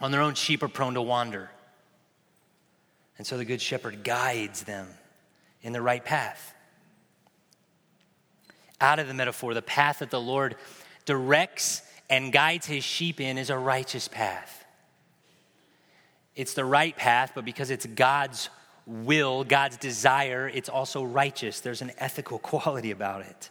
On 0.00 0.10
their 0.10 0.22
own, 0.22 0.34
sheep 0.34 0.62
are 0.62 0.68
prone 0.68 0.94
to 0.94 1.02
wander. 1.02 1.50
And 3.18 3.26
so 3.26 3.36
the 3.36 3.44
good 3.44 3.60
shepherd 3.60 4.04
guides 4.04 4.62
them 4.62 4.88
in 5.62 5.72
the 5.72 5.82
right 5.82 6.04
path 6.04 6.54
out 8.80 8.98
of 8.98 9.08
the 9.08 9.14
metaphor. 9.14 9.54
The 9.54 9.62
path 9.62 10.00
that 10.00 10.10
the 10.10 10.20
Lord 10.20 10.56
directs 11.04 11.82
and 12.10 12.32
guides 12.32 12.66
his 12.66 12.84
sheep 12.84 13.20
in 13.20 13.38
is 13.38 13.50
a 13.50 13.58
righteous 13.58 14.08
path. 14.08 14.64
It's 16.34 16.54
the 16.54 16.64
right 16.64 16.96
path, 16.96 17.32
but 17.34 17.44
because 17.44 17.70
it's 17.70 17.86
God's 17.86 18.48
will, 18.86 19.44
God's 19.44 19.76
desire, 19.76 20.48
it's 20.52 20.68
also 20.68 21.02
righteous. 21.02 21.60
There's 21.60 21.82
an 21.82 21.92
ethical 21.98 22.38
quality 22.50 22.90
about 22.90 23.22
it. 23.22 23.50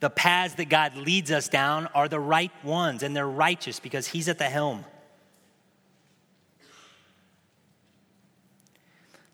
The 0.00 0.10
paths 0.10 0.54
that 0.54 0.68
God 0.68 0.94
leads 0.96 1.32
us 1.32 1.48
down 1.48 1.88
are 1.94 2.08
the 2.08 2.20
right 2.20 2.52
ones, 2.62 3.02
and 3.02 3.16
they're 3.16 3.26
righteous 3.28 3.80
because 3.80 4.06
He's 4.06 4.28
at 4.28 4.38
the 4.38 4.44
helm. 4.44 4.84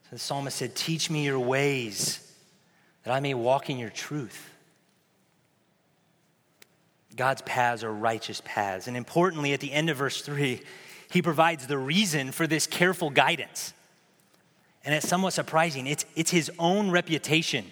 So 0.05 0.11
the 0.13 0.19
psalmist 0.19 0.57
said, 0.57 0.75
Teach 0.75 1.11
me 1.11 1.25
your 1.25 1.39
ways 1.39 2.21
that 3.03 3.13
I 3.13 3.21
may 3.21 3.35
walk 3.35 3.69
in 3.69 3.79
your 3.79 3.91
truth. 3.91 4.54
God's 7.17 7.43
paths 7.43 7.85
are 7.85 7.93
righteous 7.93 8.43
paths. 8.45 8.87
And 8.89 8.97
importantly, 8.97 9.53
at 9.53 9.61
the 9.61 9.73
end 9.73 9.91
of 9.91 9.97
verse 9.97 10.21
3, 10.23 10.61
he 11.11 11.23
provides 11.23 11.67
the 11.67 11.79
reason 11.79 12.33
for 12.33 12.47
this 12.47 12.67
careful 12.67 13.11
guidance. 13.11 13.73
And 14.85 14.95
it's 14.95 15.09
somewhat 15.09 15.33
surprising. 15.33 15.87
It's, 15.87 16.05
it's 16.17 16.31
his 16.31 16.51
own 16.59 16.91
reputation. 16.91 17.65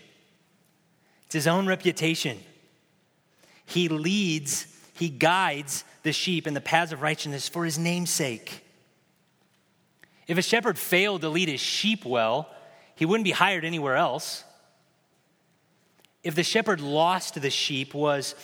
It's 1.26 1.34
his 1.34 1.46
own 1.46 1.66
reputation. 1.66 2.38
He 3.66 3.88
leads, 3.88 4.66
he 4.94 5.08
guides 5.08 5.84
the 6.02 6.12
sheep 6.12 6.46
in 6.46 6.54
the 6.54 6.60
paths 6.60 6.92
of 6.92 7.02
righteousness 7.02 7.48
for 7.48 7.64
his 7.64 7.78
name's 7.78 8.10
sake. 8.10 8.64
If 10.26 10.38
a 10.38 10.42
shepherd 10.42 10.78
failed 10.78 11.22
to 11.22 11.28
lead 11.28 11.48
his 11.48 11.60
sheep 11.60 12.04
well, 12.04 12.48
he 12.94 13.06
wouldn't 13.06 13.24
be 13.24 13.32
hired 13.32 13.64
anywhere 13.64 13.96
else. 13.96 14.44
If 16.22 16.34
the 16.34 16.44
shepherd 16.44 16.80
lost 16.80 17.40
the 17.40 17.50
sheep, 17.50 17.94
was 17.94 18.34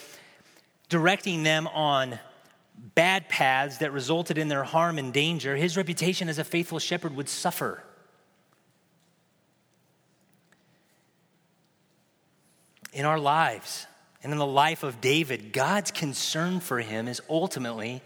directing 0.89 1.43
them 1.43 1.67
on 1.67 2.19
bad 2.95 3.29
paths 3.29 3.77
that 3.77 3.93
resulted 3.93 4.37
in 4.37 4.47
their 4.47 4.63
harm 4.63 4.97
and 4.97 5.13
danger, 5.13 5.55
his 5.55 5.77
reputation 5.77 6.27
as 6.29 6.39
a 6.39 6.43
faithful 6.43 6.79
shepherd 6.79 7.15
would 7.15 7.29
suffer. 7.29 7.83
In 12.91 13.05
our 13.05 13.19
lives 13.19 13.85
and 14.23 14.31
in 14.31 14.39
the 14.39 14.45
life 14.45 14.83
of 14.83 14.99
David, 14.99 15.53
God's 15.53 15.91
concern 15.91 16.59
for 16.59 16.79
him 16.79 17.07
is 17.07 17.21
ultimately 17.29 18.01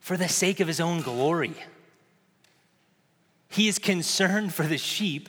for 0.00 0.16
the 0.16 0.28
sake 0.28 0.60
of 0.60 0.66
his 0.66 0.80
own 0.80 1.02
glory. 1.02 1.54
He 3.48 3.68
is 3.68 3.78
concerned 3.78 4.54
for 4.54 4.66
the 4.66 4.78
sheep, 4.78 5.28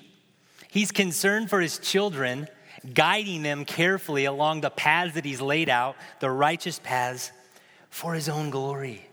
he's 0.72 0.92
concerned 0.92 1.50
for 1.50 1.60
his 1.60 1.78
children 1.78 2.48
guiding 2.94 3.44
them 3.44 3.66
carefully 3.66 4.26
along 4.26 4.62
the 4.62 4.70
paths 4.70 5.14
that 5.14 5.26
he's 5.26 5.42
laid 5.42 5.70
out, 5.70 5.96
the 6.20 6.30
righteous 6.30 6.80
paths, 6.80 7.32
for 7.90 8.14
his 8.14 8.28
own 8.28 8.50
glory. 8.50 9.08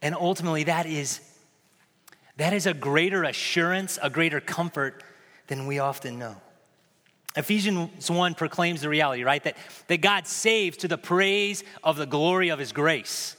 And 0.00 0.14
ultimately, 0.14 0.64
that 0.64 0.86
is, 0.86 1.20
that 2.36 2.52
is 2.52 2.66
a 2.66 2.74
greater 2.74 3.24
assurance, 3.24 3.98
a 4.02 4.10
greater 4.10 4.40
comfort 4.40 5.02
than 5.46 5.66
we 5.66 5.78
often 5.78 6.18
know. 6.18 6.36
Ephesians 7.36 8.10
1 8.10 8.34
proclaims 8.34 8.82
the 8.82 8.88
reality, 8.88 9.24
right? 9.24 9.42
That, 9.44 9.56
that 9.86 10.00
God 10.00 10.26
saves 10.26 10.78
to 10.78 10.88
the 10.88 10.98
praise 10.98 11.64
of 11.82 11.96
the 11.96 12.06
glory 12.06 12.50
of 12.50 12.58
his 12.58 12.72
grace. 12.72 13.36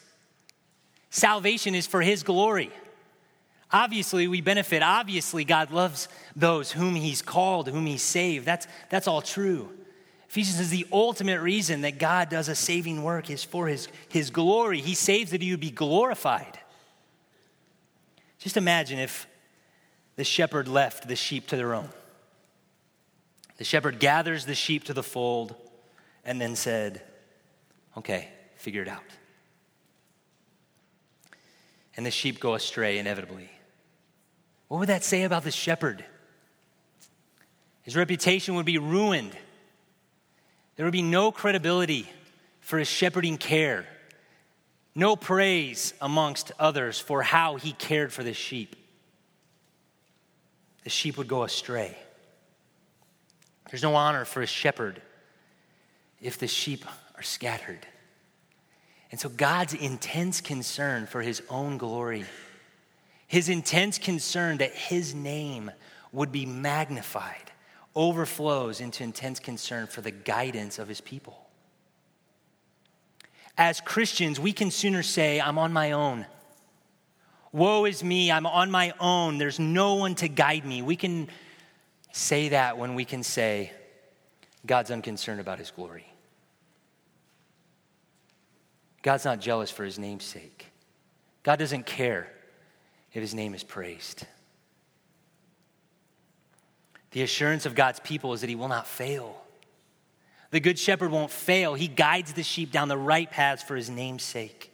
Salvation 1.09 1.75
is 1.75 1.85
for 1.85 2.01
his 2.01 2.23
glory. 2.23 2.71
Obviously, 3.73 4.27
we 4.27 4.39
benefit. 4.39 4.83
Obviously, 4.83 5.43
God 5.43 5.71
loves 5.71 6.07
those 6.35 6.71
whom 6.71 6.93
He's 6.93 7.23
called, 7.23 7.67
whom 7.67 7.87
He's 7.87 8.03
saved. 8.03 8.45
That's, 8.45 8.67
that's 8.89 9.07
all 9.07 9.23
true. 9.23 9.69
Ephesians 10.29 10.59
is 10.59 10.69
the 10.69 10.87
ultimate 10.91 11.41
reason 11.41 11.81
that 11.81 11.99
God 11.99 12.29
does 12.29 12.49
a 12.49 12.55
saving 12.55 13.03
work 13.03 13.29
is 13.29 13.43
for 13.43 13.67
his, 13.67 13.87
his 14.09 14.31
glory. 14.31 14.81
He 14.81 14.95
saves 14.95 15.29
that 15.29 15.41
would 15.41 15.59
be 15.59 15.69
glorified. 15.69 16.57
Just 18.39 18.57
imagine 18.57 18.97
if 18.97 19.27
the 20.15 20.23
shepherd 20.23 20.67
left 20.67 21.07
the 21.07 21.15
sheep 21.15 21.45
to 21.49 21.55
their 21.55 21.75
own. 21.75 21.87
The 23.57 23.63
shepherd 23.63 23.99
gathers 23.99 24.45
the 24.45 24.55
sheep 24.55 24.85
to 24.85 24.93
the 24.93 25.03
fold 25.03 25.55
and 26.25 26.41
then 26.41 26.55
said, 26.55 27.03
Okay, 27.95 28.27
figure 28.55 28.81
it 28.81 28.87
out. 28.87 29.03
And 31.95 32.03
the 32.03 32.11
sheep 32.11 32.39
go 32.39 32.55
astray 32.55 32.97
inevitably. 32.97 33.51
What 34.67 34.79
would 34.79 34.89
that 34.89 35.03
say 35.03 35.23
about 35.23 35.43
the 35.43 35.51
shepherd? 35.51 36.03
His 37.83 37.95
reputation 37.95 38.55
would 38.55 38.65
be 38.65 38.77
ruined. 38.77 39.35
There 40.75 40.85
would 40.85 40.93
be 40.93 41.01
no 41.01 41.31
credibility 41.31 42.09
for 42.61 42.79
his 42.79 42.87
shepherding 42.87 43.37
care, 43.37 43.85
no 44.95 45.15
praise 45.15 45.93
amongst 46.01 46.51
others 46.57 46.99
for 46.99 47.21
how 47.21 47.57
he 47.57 47.73
cared 47.73 48.13
for 48.13 48.23
the 48.23 48.33
sheep. 48.33 48.75
The 50.83 50.89
sheep 50.89 51.17
would 51.17 51.27
go 51.27 51.43
astray. 51.43 51.97
There's 53.69 53.83
no 53.83 53.95
honor 53.95 54.25
for 54.25 54.41
a 54.41 54.47
shepherd 54.47 55.01
if 56.21 56.37
the 56.37 56.47
sheep 56.47 56.85
are 57.15 57.23
scattered. 57.23 57.85
And 59.11 59.19
so 59.19 59.29
God's 59.29 59.73
intense 59.73 60.41
concern 60.41 61.05
for 61.05 61.21
his 61.21 61.41
own 61.49 61.77
glory, 61.77 62.25
his 63.33 63.49
intense 63.49 63.97
concern 63.97 64.59
that 64.59 64.71
his 64.75 65.15
name 65.15 65.71
would 66.11 66.31
be 66.31 66.45
magnified, 66.45 67.51
overflows 67.95 68.79
into 68.79 69.03
intense 69.03 69.39
concern 69.39 69.87
for 69.87 70.01
the 70.01 70.11
guidance 70.11 70.77
of 70.77 70.87
his 70.87 71.01
people. 71.01 71.49
As 73.57 73.81
Christians, 73.81 74.39
we 74.39 74.53
can 74.53 74.69
sooner 74.69 75.01
say, 75.01 75.41
I'm 75.41 75.57
on 75.57 75.73
my 75.73 75.93
own. 75.93 76.27
Woe 77.51 77.85
is 77.85 78.03
me, 78.03 78.31
I'm 78.31 78.45
on 78.45 78.69
my 78.69 78.93
own. 78.99 79.39
There's 79.39 79.57
no 79.57 79.95
one 79.95 80.13
to 80.13 80.27
guide 80.27 80.63
me. 80.63 80.83
We 80.83 80.95
can 80.95 81.27
say 82.11 82.49
that 82.49 82.77
when 82.77 82.93
we 82.93 83.03
can 83.03 83.23
say, 83.23 83.71
God's 84.63 84.91
unconcerned 84.91 85.39
about 85.39 85.57
his 85.57 85.71
glory. 85.71 86.05
God's 89.01 89.25
not 89.25 89.41
jealous 89.41 89.71
for 89.71 89.83
his 89.83 89.97
name's 89.97 90.23
sake. 90.23 90.67
God 91.41 91.57
doesn't 91.57 91.87
care 91.87 92.29
if 93.13 93.21
his 93.21 93.33
name 93.33 93.53
is 93.53 93.63
praised. 93.63 94.25
The 97.11 97.21
assurance 97.21 97.65
of 97.65 97.75
God's 97.75 97.99
people 97.99 98.33
is 98.33 98.41
that 98.41 98.49
he 98.49 98.55
will 98.55 98.67
not 98.67 98.87
fail. 98.87 99.39
The 100.51 100.59
good 100.59 100.79
shepherd 100.79 101.11
won't 101.11 101.31
fail. 101.31 101.73
He 101.73 101.87
guides 101.87 102.33
the 102.33 102.43
sheep 102.43 102.71
down 102.71 102.87
the 102.87 102.97
right 102.97 103.29
paths 103.29 103.63
for 103.63 103.75
his 103.75 103.89
name's 103.89 104.23
sake. 104.23 104.71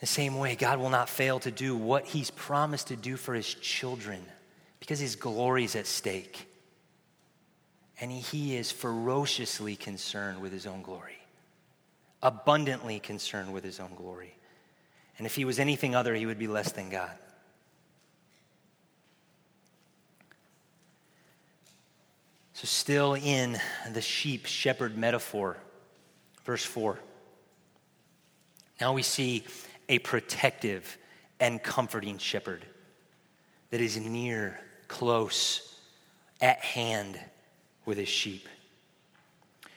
The 0.00 0.06
same 0.06 0.38
way, 0.38 0.56
God 0.56 0.78
will 0.78 0.90
not 0.90 1.10
fail 1.10 1.38
to 1.40 1.50
do 1.50 1.76
what 1.76 2.06
he's 2.06 2.30
promised 2.30 2.88
to 2.88 2.96
do 2.96 3.16
for 3.16 3.34
his 3.34 3.52
children 3.52 4.24
because 4.78 4.98
his 4.98 5.16
glory 5.16 5.64
is 5.64 5.76
at 5.76 5.86
stake. 5.86 6.46
And 8.00 8.10
he 8.10 8.56
is 8.56 8.72
ferociously 8.72 9.76
concerned 9.76 10.40
with 10.40 10.52
his 10.52 10.66
own 10.66 10.80
glory 10.80 11.20
abundantly 12.22 13.00
concerned 13.00 13.52
with 13.52 13.64
his 13.64 13.80
own 13.80 13.94
glory. 13.96 14.34
And 15.20 15.26
if 15.26 15.34
he 15.34 15.44
was 15.44 15.58
anything 15.58 15.94
other, 15.94 16.14
he 16.14 16.24
would 16.24 16.38
be 16.38 16.46
less 16.46 16.72
than 16.72 16.88
God. 16.88 17.10
So, 22.54 22.64
still 22.64 23.12
in 23.12 23.58
the 23.92 24.00
sheep 24.00 24.46
shepherd 24.46 24.96
metaphor, 24.96 25.58
verse 26.46 26.64
4. 26.64 26.98
Now 28.80 28.94
we 28.94 29.02
see 29.02 29.44
a 29.90 29.98
protective 29.98 30.96
and 31.38 31.62
comforting 31.62 32.16
shepherd 32.16 32.64
that 33.68 33.82
is 33.82 33.98
near, 33.98 34.58
close, 34.88 35.78
at 36.40 36.60
hand 36.60 37.20
with 37.84 37.98
his 37.98 38.08
sheep. 38.08 38.48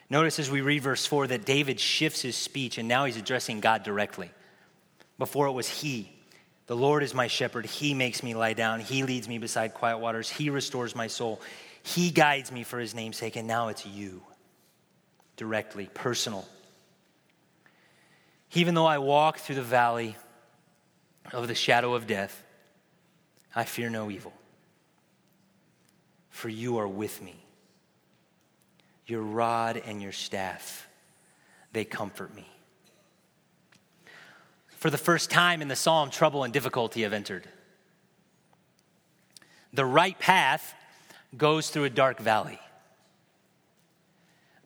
Notice 0.09 0.39
as 0.39 0.49
we 0.49 0.61
read 0.61 0.83
verse 0.83 1.05
4 1.05 1.27
that 1.27 1.43
David 1.43 1.81
shifts 1.81 2.21
his 2.21 2.37
speech 2.37 2.77
and 2.77 2.87
now 2.87 3.03
he's 3.03 3.17
addressing 3.17 3.59
God 3.59 3.83
directly. 3.83 4.31
Before 5.23 5.47
it 5.47 5.53
was 5.53 5.69
he. 5.69 6.11
The 6.67 6.75
Lord 6.75 7.01
is 7.01 7.13
my 7.13 7.27
shepherd. 7.27 7.65
He 7.65 7.93
makes 7.93 8.23
me 8.23 8.35
lie 8.35 8.51
down. 8.51 8.81
He 8.81 9.03
leads 9.03 9.25
me 9.25 9.37
beside 9.37 9.73
quiet 9.73 9.99
waters. 9.99 10.29
He 10.29 10.49
restores 10.49 10.97
my 10.97 11.07
soul. 11.07 11.39
He 11.81 12.11
guides 12.11 12.51
me 12.51 12.63
for 12.63 12.77
his 12.77 12.93
name's 12.93 13.15
sake. 13.15 13.37
And 13.37 13.47
now 13.47 13.69
it's 13.69 13.85
you. 13.85 14.21
Directly, 15.37 15.89
personal. 15.93 16.45
Even 18.51 18.75
though 18.75 18.85
I 18.85 18.97
walk 18.97 19.37
through 19.37 19.55
the 19.55 19.61
valley 19.61 20.17
of 21.31 21.47
the 21.47 21.55
shadow 21.55 21.93
of 21.93 22.05
death, 22.05 22.43
I 23.55 23.63
fear 23.63 23.89
no 23.89 24.11
evil, 24.11 24.33
for 26.31 26.49
you 26.49 26.79
are 26.79 26.87
with 26.87 27.21
me 27.21 27.37
your 29.05 29.21
rod 29.21 29.81
and 29.85 30.01
your 30.01 30.11
staff, 30.11 30.89
they 31.71 31.85
comfort 31.85 32.35
me. 32.35 32.52
For 34.83 34.89
the 34.89 34.97
first 34.97 35.31
time 35.31 35.61
in 35.61 35.69
the 35.69 35.77
psalm, 35.77 36.09
trouble 36.09 36.43
and 36.43 36.51
difficulty 36.51 37.03
have 37.03 37.13
entered. 37.13 37.47
The 39.71 39.85
right 39.85 40.19
path 40.19 40.75
goes 41.37 41.69
through 41.69 41.85
a 41.85 41.89
dark 41.89 42.19
valley. 42.19 42.59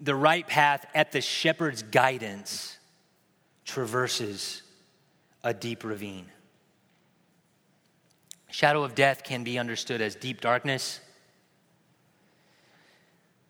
The 0.01 0.15
right 0.15 0.47
path, 0.47 0.87
at 0.95 1.11
the 1.11 1.21
shepherd's 1.21 1.83
guidance, 1.83 2.79
traverses 3.63 4.63
a 5.43 5.53
deep 5.53 5.83
ravine. 5.83 6.25
Shadow 8.49 8.81
of 8.81 8.95
death 8.95 9.23
can 9.23 9.43
be 9.43 9.59
understood 9.59 10.01
as 10.01 10.15
deep 10.15 10.41
darkness 10.41 10.99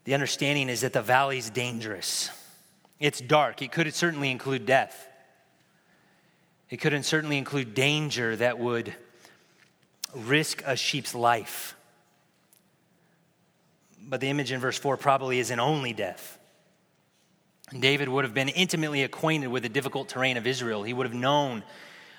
the 0.03 0.13
understanding 0.13 0.67
is 0.67 0.81
that 0.81 0.91
the 0.91 1.01
valley 1.01 1.37
is 1.37 1.49
dangerous. 1.49 2.29
It's 2.99 3.21
dark. 3.21 3.61
It 3.61 3.71
could 3.71 3.93
certainly 3.93 4.31
include 4.31 4.65
death. 4.65 5.06
It 6.69 6.77
could 6.77 7.05
certainly 7.05 7.37
include 7.37 7.73
danger 7.73 8.35
that 8.35 8.59
would 8.59 8.93
risk 10.13 10.63
a 10.65 10.75
sheep's 10.75 11.15
life. 11.15 11.75
But 14.01 14.21
the 14.21 14.29
image 14.29 14.51
in 14.51 14.59
verse 14.59 14.77
4 14.77 14.97
probably 14.97 15.39
isn't 15.39 15.59
only 15.59 15.93
death. 15.93 16.39
David 17.77 18.07
would 18.07 18.23
have 18.23 18.33
been 18.33 18.49
intimately 18.49 19.03
acquainted 19.03 19.47
with 19.47 19.63
the 19.63 19.69
difficult 19.69 20.07
terrain 20.07 20.37
of 20.37 20.47
Israel. 20.47 20.83
He 20.83 20.93
would 20.93 21.05
have 21.05 21.15
known 21.15 21.63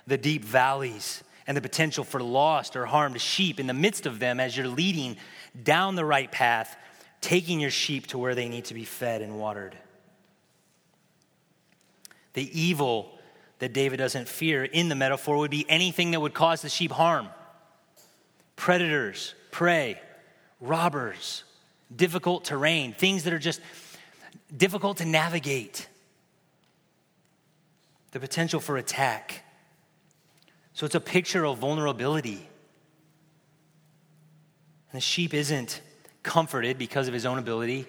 the 0.07 0.19
deep 0.19 0.45
valleys 0.45 1.23
and 1.47 1.57
the 1.57 1.63
potential 1.63 2.05
for 2.05 2.23
lost 2.23 2.77
or 2.77 2.85
harmed 2.85 3.19
sheep 3.21 3.59
in 3.59 3.67
the 3.67 3.75
midst 3.75 4.05
of 4.05 4.19
them 4.19 4.41
as 4.41 4.57
you're 4.57 4.69
leading 4.69 5.17
down 5.63 5.95
the 5.95 6.05
right 6.05 6.31
path 6.31 6.77
taking 7.21 7.59
your 7.59 7.71
sheep 7.71 8.07
to 8.09 8.19
where 8.19 8.35
they 8.35 8.49
need 8.49 8.67
to 8.67 8.75
be 8.75 8.85
fed 8.85 9.23
and 9.23 9.39
watered. 9.39 9.77
The 12.35 12.61
evil 12.61 13.18
that 13.59 13.73
David 13.73 13.97
doesn't 13.97 14.29
fear 14.29 14.65
in 14.65 14.89
the 14.89 14.95
metaphor 14.95 15.37
would 15.39 15.51
be 15.51 15.67
anything 15.69 16.13
that 16.13 16.21
would 16.21 16.35
cause 16.35 16.63
the 16.63 16.69
sheep 16.69 16.93
harm 16.93 17.29
predators, 18.57 19.35
prey, 19.53 20.01
robbers, 20.61 21.45
difficult 21.95 22.45
terrain, 22.45 22.93
things 22.93 23.25
that 23.25 23.33
are 23.33 23.39
just 23.39 23.61
difficult 24.55 24.99
to 24.99 25.05
navigate, 25.05 25.89
the 28.11 28.21
potential 28.21 28.59
for 28.59 28.77
attack. 28.77 29.45
So 30.73 30.87
it's 30.87 30.95
a 30.95 31.01
picture 31.01 31.47
of 31.47 31.59
vulnerability. 31.59 32.49
And 34.91 34.97
the 34.97 35.01
sheep 35.01 35.35
isn't 35.35 35.81
comforted 36.23 36.79
because 36.79 37.09
of 37.09 37.15
his 37.15 37.27
own 37.27 37.39
ability. 37.39 37.87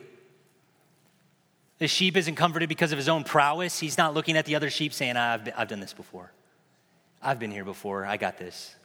The 1.80 1.88
sheep 1.88 2.17
isn't 2.17 2.36
comforted 2.36 2.67
because 2.67 2.91
of 2.91 2.97
his 2.97 3.09
own 3.09 3.23
prowess. 3.23 3.80
He's 3.80 3.97
not 3.97 4.13
looking 4.13 4.38
at 4.38 4.45
the 4.45 4.55
other 4.55 4.69
sheep 4.69 4.93
saying, 4.93 5.15
ah, 5.15 5.34
I've, 5.34 5.45
been, 5.45 5.53
I've 5.57 5.69
done 5.69 5.80
this 5.80 5.93
before. 5.93 6.32
I've 7.21 7.39
been 7.39 7.51
here 7.51 7.65
before. 7.65 8.05
I 8.05 8.17
got 8.17 8.38
this. 8.38 8.75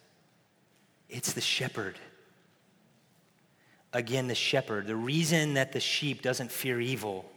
It's 1.09 1.32
the 1.32 1.40
shepherd. 1.40 1.99
Again, 3.92 4.28
the 4.28 4.34
shepherd. 4.34 4.86
The 4.86 4.97
reason 4.97 5.55
that 5.55 5.72
the 5.72 5.80
sheep 5.80 6.22
doesn't 6.22 6.53
fear 6.53 6.80
evil 6.80 7.30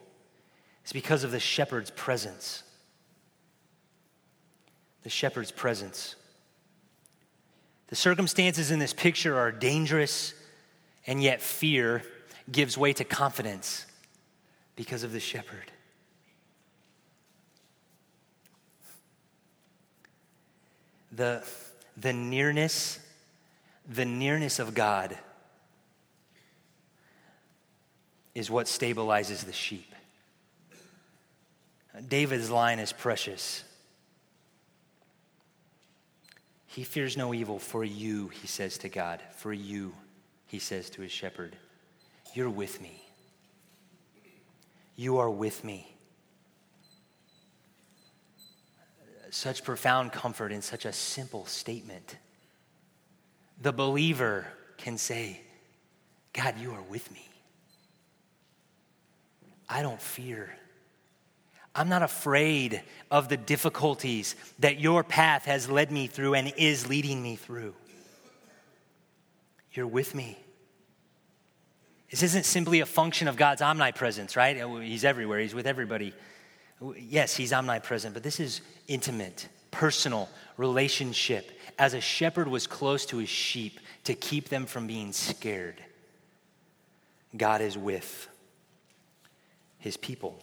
is 0.86 0.93
because 0.93 1.24
of 1.24 1.32
the 1.32 1.39
shepherd's 1.39 1.89
presence. 1.91 2.64
The 5.03 5.10
shepherd's 5.10 5.51
presence. 5.51 6.16
The 7.88 7.95
circumstances 7.95 8.70
in 8.70 8.78
this 8.78 8.93
picture 8.93 9.38
are 9.38 9.51
dangerous 9.51 10.36
and 11.08 11.24
yet 11.24 11.41
fear 11.41 12.03
gives 12.51 12.78
way 12.78 12.93
to 12.93 13.03
confidence 13.03 13.86
because 14.78 15.04
of 15.04 15.12
the 15.12 15.20
shepherd. 15.20 15.72
The, 21.12 21.44
the 21.98 22.14
nearness, 22.14 23.00
the 23.90 24.06
nearness 24.06 24.60
of 24.60 24.76
God 24.76 25.18
is 28.36 28.52
what 28.52 28.68
stabilizes 28.68 29.46
the 29.46 29.52
sheep. 29.52 29.92
David's 32.08 32.52
line 32.52 32.78
is 32.78 32.94
precious. 32.94 33.64
He 36.68 36.84
fears 36.84 37.18
no 37.18 37.34
evil 37.34 37.58
for 37.58 37.84
you, 37.84 38.28
he 38.28 38.46
says 38.46 38.78
to 38.80 38.90
God. 38.90 39.24
For 39.38 39.52
you, 39.52 39.94
he 40.46 40.60
says 40.60 40.92
to 40.92 41.02
his 41.02 41.12
shepherd. 41.12 41.56
You're 42.36 42.52
with 42.52 42.80
me. 42.80 43.07
You 44.98 45.20
are 45.20 45.30
with 45.30 45.64
me. 45.64 45.95
Such 49.30 49.64
profound 49.64 50.12
comfort 50.12 50.52
in 50.52 50.62
such 50.62 50.86
a 50.86 50.91
simple 50.91 51.45
statement. 51.45 52.18
The 53.62 53.72
believer 53.72 54.48
can 54.78 54.98
say, 54.98 55.39
God, 56.34 56.56
you 56.60 56.72
are 56.74 56.82
with 56.82 57.10
me. 57.12 57.30
I 59.70 59.84
don't 59.84 60.02
fear. 60.02 60.50
I'm 61.76 61.89
not 61.89 62.02
afraid 62.02 62.82
of 63.12 63.30
the 63.30 63.38
difficulties 63.38 64.36
that 64.60 64.80
your 64.80 65.04
path 65.04 65.45
has 65.45 65.70
led 65.70 65.91
me 65.91 66.08
through 66.08 66.34
and 66.34 66.52
is 66.58 66.88
leading 66.88 67.22
me 67.22 67.36
through. 67.36 67.76
You're 69.74 69.86
with 69.86 70.16
me. 70.16 70.39
This 72.10 72.24
isn't 72.24 72.45
simply 72.45 72.80
a 72.80 72.86
function 72.86 73.28
of 73.28 73.36
God's 73.36 73.62
omnipresence, 73.62 74.36
right? 74.36 74.60
Oh, 74.62 74.80
he's 74.80 75.03
everywhere, 75.03 75.39
He's 75.39 75.53
with 75.53 75.68
everybody. 75.68 76.14
Yes, 76.97 77.36
He's 77.36 77.51
omnipresent, 77.51 78.14
but 78.14 78.24
this 78.24 78.39
is 78.39 78.62
intimate, 78.88 79.49
personal 79.72 80.30
relationship. 80.55 81.51
As 81.78 81.93
a 81.93 82.01
shepherd 82.01 82.47
was 82.47 82.66
close 82.66 83.05
to 83.08 83.18
his 83.18 83.30
sheep 83.30 83.80
to 84.05 84.14
keep 84.14 84.49
them 84.49 84.66
from 84.66 84.88
being 84.88 85.12
scared, 85.12 85.84
God 87.36 87.62
is 87.62 87.78
with 87.78 88.28
his 89.80 89.97
people. 89.97 90.41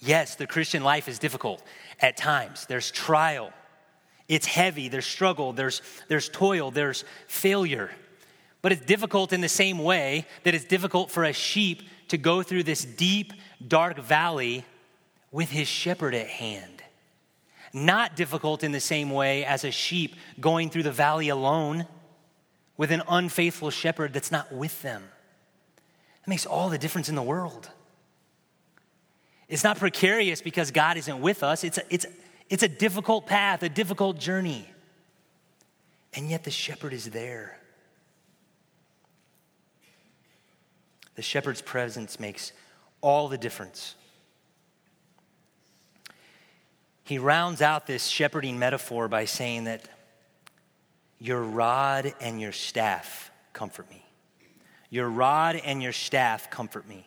Yes, 0.00 0.34
the 0.34 0.46
Christian 0.46 0.84
life 0.84 1.08
is 1.08 1.18
difficult 1.18 1.62
at 2.00 2.16
times. 2.16 2.66
There's 2.66 2.90
trial, 2.90 3.52
it's 4.28 4.44
heavy, 4.44 4.88
there's 4.88 5.06
struggle, 5.06 5.52
there's, 5.52 5.80
there's 6.08 6.28
toil, 6.28 6.70
there's 6.70 7.04
failure. 7.26 7.90
But 8.64 8.72
it's 8.72 8.86
difficult 8.86 9.34
in 9.34 9.42
the 9.42 9.48
same 9.50 9.78
way 9.78 10.24
that 10.42 10.54
it's 10.54 10.64
difficult 10.64 11.10
for 11.10 11.24
a 11.24 11.34
sheep 11.34 11.82
to 12.08 12.16
go 12.16 12.42
through 12.42 12.62
this 12.62 12.82
deep, 12.82 13.34
dark 13.68 13.98
valley 13.98 14.64
with 15.30 15.50
his 15.50 15.68
shepherd 15.68 16.14
at 16.14 16.28
hand. 16.28 16.82
Not 17.74 18.16
difficult 18.16 18.64
in 18.64 18.72
the 18.72 18.80
same 18.80 19.10
way 19.10 19.44
as 19.44 19.64
a 19.64 19.70
sheep 19.70 20.14
going 20.40 20.70
through 20.70 20.84
the 20.84 20.92
valley 20.92 21.28
alone 21.28 21.86
with 22.78 22.90
an 22.90 23.02
unfaithful 23.06 23.68
shepherd 23.68 24.14
that's 24.14 24.32
not 24.32 24.50
with 24.50 24.80
them. 24.80 25.04
It 26.22 26.28
makes 26.30 26.46
all 26.46 26.70
the 26.70 26.78
difference 26.78 27.10
in 27.10 27.16
the 27.16 27.22
world. 27.22 27.68
It's 29.46 29.62
not 29.62 29.76
precarious 29.76 30.40
because 30.40 30.70
God 30.70 30.96
isn't 30.96 31.20
with 31.20 31.42
us. 31.42 31.64
It's 31.64 31.76
a, 31.76 31.82
it's, 31.90 32.06
it's 32.48 32.62
a 32.62 32.68
difficult 32.68 33.26
path, 33.26 33.62
a 33.62 33.68
difficult 33.68 34.18
journey. 34.18 34.70
And 36.14 36.30
yet 36.30 36.44
the 36.44 36.50
shepherd 36.50 36.94
is 36.94 37.10
there. 37.10 37.58
The 41.14 41.22
shepherd's 41.22 41.62
presence 41.62 42.18
makes 42.18 42.52
all 43.00 43.28
the 43.28 43.38
difference. 43.38 43.94
He 47.04 47.18
rounds 47.18 47.60
out 47.60 47.86
this 47.86 48.06
shepherding 48.06 48.58
metaphor 48.58 49.08
by 49.08 49.26
saying 49.26 49.64
that 49.64 49.86
your 51.18 51.42
rod 51.42 52.12
and 52.20 52.40
your 52.40 52.52
staff 52.52 53.30
comfort 53.52 53.88
me. 53.90 54.04
Your 54.90 55.08
rod 55.08 55.56
and 55.64 55.82
your 55.82 55.92
staff 55.92 56.50
comfort 56.50 56.88
me. 56.88 57.06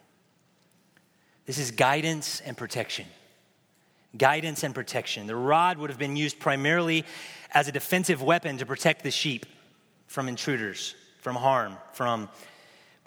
This 1.45 1.57
is 1.57 1.71
guidance 1.71 2.41
and 2.41 2.55
protection. 2.55 3.05
Guidance 4.17 4.63
and 4.63 4.75
protection. 4.75 5.27
The 5.27 5.35
rod 5.35 5.77
would 5.77 5.89
have 5.89 5.99
been 5.99 6.15
used 6.15 6.39
primarily 6.39 7.05
as 7.53 7.67
a 7.67 7.71
defensive 7.71 8.21
weapon 8.21 8.57
to 8.57 8.65
protect 8.65 9.03
the 9.03 9.11
sheep 9.11 9.45
from 10.07 10.27
intruders, 10.27 10.95
from 11.21 11.35
harm, 11.35 11.77
from 11.93 12.29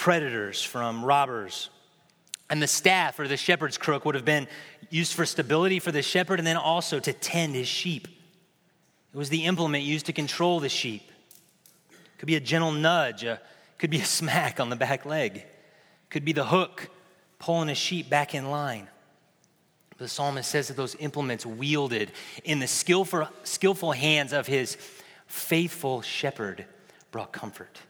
predators, 0.01 0.63
from 0.65 1.05
robbers. 1.05 1.69
And 2.49 2.63
the 2.63 2.67
staff 2.67 3.21
or 3.21 3.29
the 3.29 3.37
shepherd's 3.37 3.77
crook 3.77 4.07
would 4.07 4.15
have 4.15 4.25
been 4.25 4.49
used 4.89 5.13
for 5.13 5.27
stability 5.27 5.79
for 5.79 5.93
the 5.93 6.01
shepherd 6.01 6.41
and 6.41 6.47
then 6.47 6.57
also 6.57 6.99
to 7.01 7.13
tend 7.13 7.55
his 7.55 7.69
sheep. 7.69 8.09
It 9.13 9.19
was 9.19 9.29
the 9.29 9.45
implement 9.45 9.85
used 9.85 10.07
to 10.07 10.15
control 10.15 10.59
the 10.59 10.71
sheep. 10.71 11.03
It 11.91 12.19
could 12.19 12.29
be 12.29 12.37
a 12.37 12.41
gentle 12.41 12.73
nudge, 12.73 13.25
a 13.25 13.43
could 13.77 13.91
be 13.91 14.01
a 14.01 14.05
smack 14.07 14.59
on 14.59 14.71
the 14.71 14.77
back 14.77 15.05
leg, 15.05 15.45
could 16.09 16.25
be 16.25 16.33
the 16.33 16.47
hook 16.47 16.89
pulling 17.39 17.69
a 17.69 17.75
sheep 17.75 18.09
back 18.09 18.35
in 18.35 18.51
line. 18.51 18.89
The 19.99 20.09
psalmist 20.09 20.51
says 20.51 20.69
that 20.69 20.79
those 20.79 20.97
implements 20.99 21.45
wielded 21.45 22.11
in 22.45 22.59
the 22.59 22.67
skillful, 22.67 23.29
skillful 23.43 23.93
hands 23.93 24.33
of 24.33 24.47
his 24.47 24.79
faithful 25.27 26.01
shepherd 26.01 26.65
brought 27.11 27.33
comfort. 27.33 27.81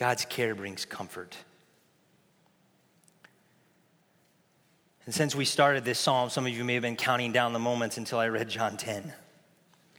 God's 0.00 0.24
care 0.24 0.54
brings 0.54 0.86
comfort. 0.86 1.36
And 5.04 5.14
since 5.14 5.34
we 5.34 5.44
started 5.44 5.84
this 5.84 5.98
psalm, 5.98 6.30
some 6.30 6.46
of 6.46 6.52
you 6.52 6.64
may 6.64 6.72
have 6.72 6.82
been 6.82 6.96
counting 6.96 7.32
down 7.32 7.52
the 7.52 7.58
moments 7.58 7.98
until 7.98 8.18
I 8.18 8.28
read 8.28 8.48
John 8.48 8.78
10. 8.78 9.12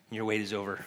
Your 0.10 0.26
wait 0.26 0.41
is 0.41 0.54
over 0.54 0.84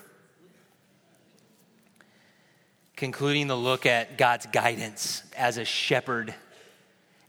concluding 2.96 3.46
the 3.46 3.56
look 3.56 3.86
at 3.86 4.18
God's 4.18 4.46
guidance 4.46 5.22
as 5.36 5.58
a 5.58 5.64
shepherd, 5.64 6.34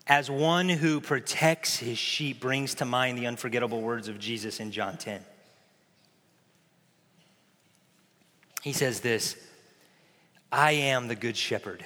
as 0.08 0.30
one 0.30 0.70
who 0.70 1.02
protects 1.02 1.78
his 1.78 1.98
sheep, 1.98 2.40
brings 2.40 2.76
to 2.76 2.86
mind 2.86 3.18
the 3.18 3.28
unforgettable 3.28 3.82
words 3.82 4.08
of 4.08 4.18
Jesus 4.18 4.60
in 4.60 4.72
John 4.72 4.98
10. 4.98 5.22
He 8.64 8.74
says 8.74 9.02
this 9.02 9.36
I 10.56 10.72
am 10.72 11.10
the 11.10 11.16
good 11.16 11.36
shepherd. 11.36 11.84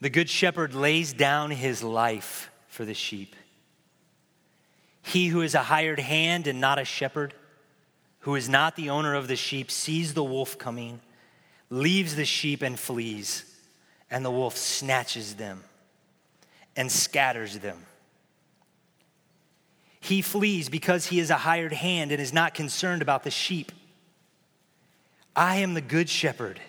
The 0.00 0.08
good 0.08 0.30
shepherd 0.30 0.72
lays 0.72 1.12
down 1.12 1.50
his 1.50 1.82
life 1.82 2.50
for 2.68 2.86
the 2.86 2.94
sheep. 2.94 3.36
He 5.02 5.28
who 5.28 5.42
is 5.42 5.54
a 5.54 5.64
hired 5.64 6.00
hand 6.00 6.46
and 6.46 6.58
not 6.58 6.78
a 6.78 6.86
shepherd 6.86 7.34
who 8.20 8.34
is 8.34 8.48
not 8.48 8.76
the 8.76 8.88
owner 8.88 9.14
of 9.14 9.28
the 9.28 9.36
sheep, 9.36 9.70
sees 9.70 10.14
the 10.14 10.24
wolf 10.24 10.56
coming, 10.56 11.00
leaves 11.68 12.16
the 12.16 12.24
sheep 12.24 12.62
and 12.62 12.78
flees, 12.78 13.44
and 14.10 14.24
the 14.24 14.30
wolf 14.30 14.56
snatches 14.56 15.34
them 15.34 15.62
and 16.76 16.90
scatters 16.90 17.58
them. 17.58 17.84
He 20.00 20.22
flees 20.22 20.70
because 20.70 21.06
he 21.06 21.20
is 21.20 21.28
a 21.28 21.36
hired 21.36 21.74
hand 21.74 22.10
and 22.10 22.22
is 22.22 22.32
not 22.32 22.54
concerned 22.54 23.02
about 23.02 23.22
the 23.22 23.30
sheep. 23.30 23.70
I 25.38 25.58
am 25.58 25.74
the 25.74 25.80
good 25.80 26.08
shepherd, 26.08 26.60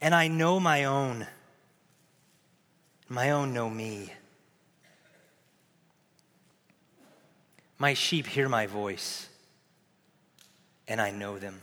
and 0.00 0.12
I 0.12 0.26
know 0.26 0.58
my 0.58 0.82
own. 0.82 1.28
My 3.08 3.30
own 3.30 3.54
know 3.54 3.70
me. 3.70 4.12
My 7.78 7.94
sheep 7.94 8.26
hear 8.26 8.48
my 8.48 8.66
voice 8.66 9.28
and 10.88 11.00
I 11.00 11.10
know 11.10 11.38
them. 11.38 11.60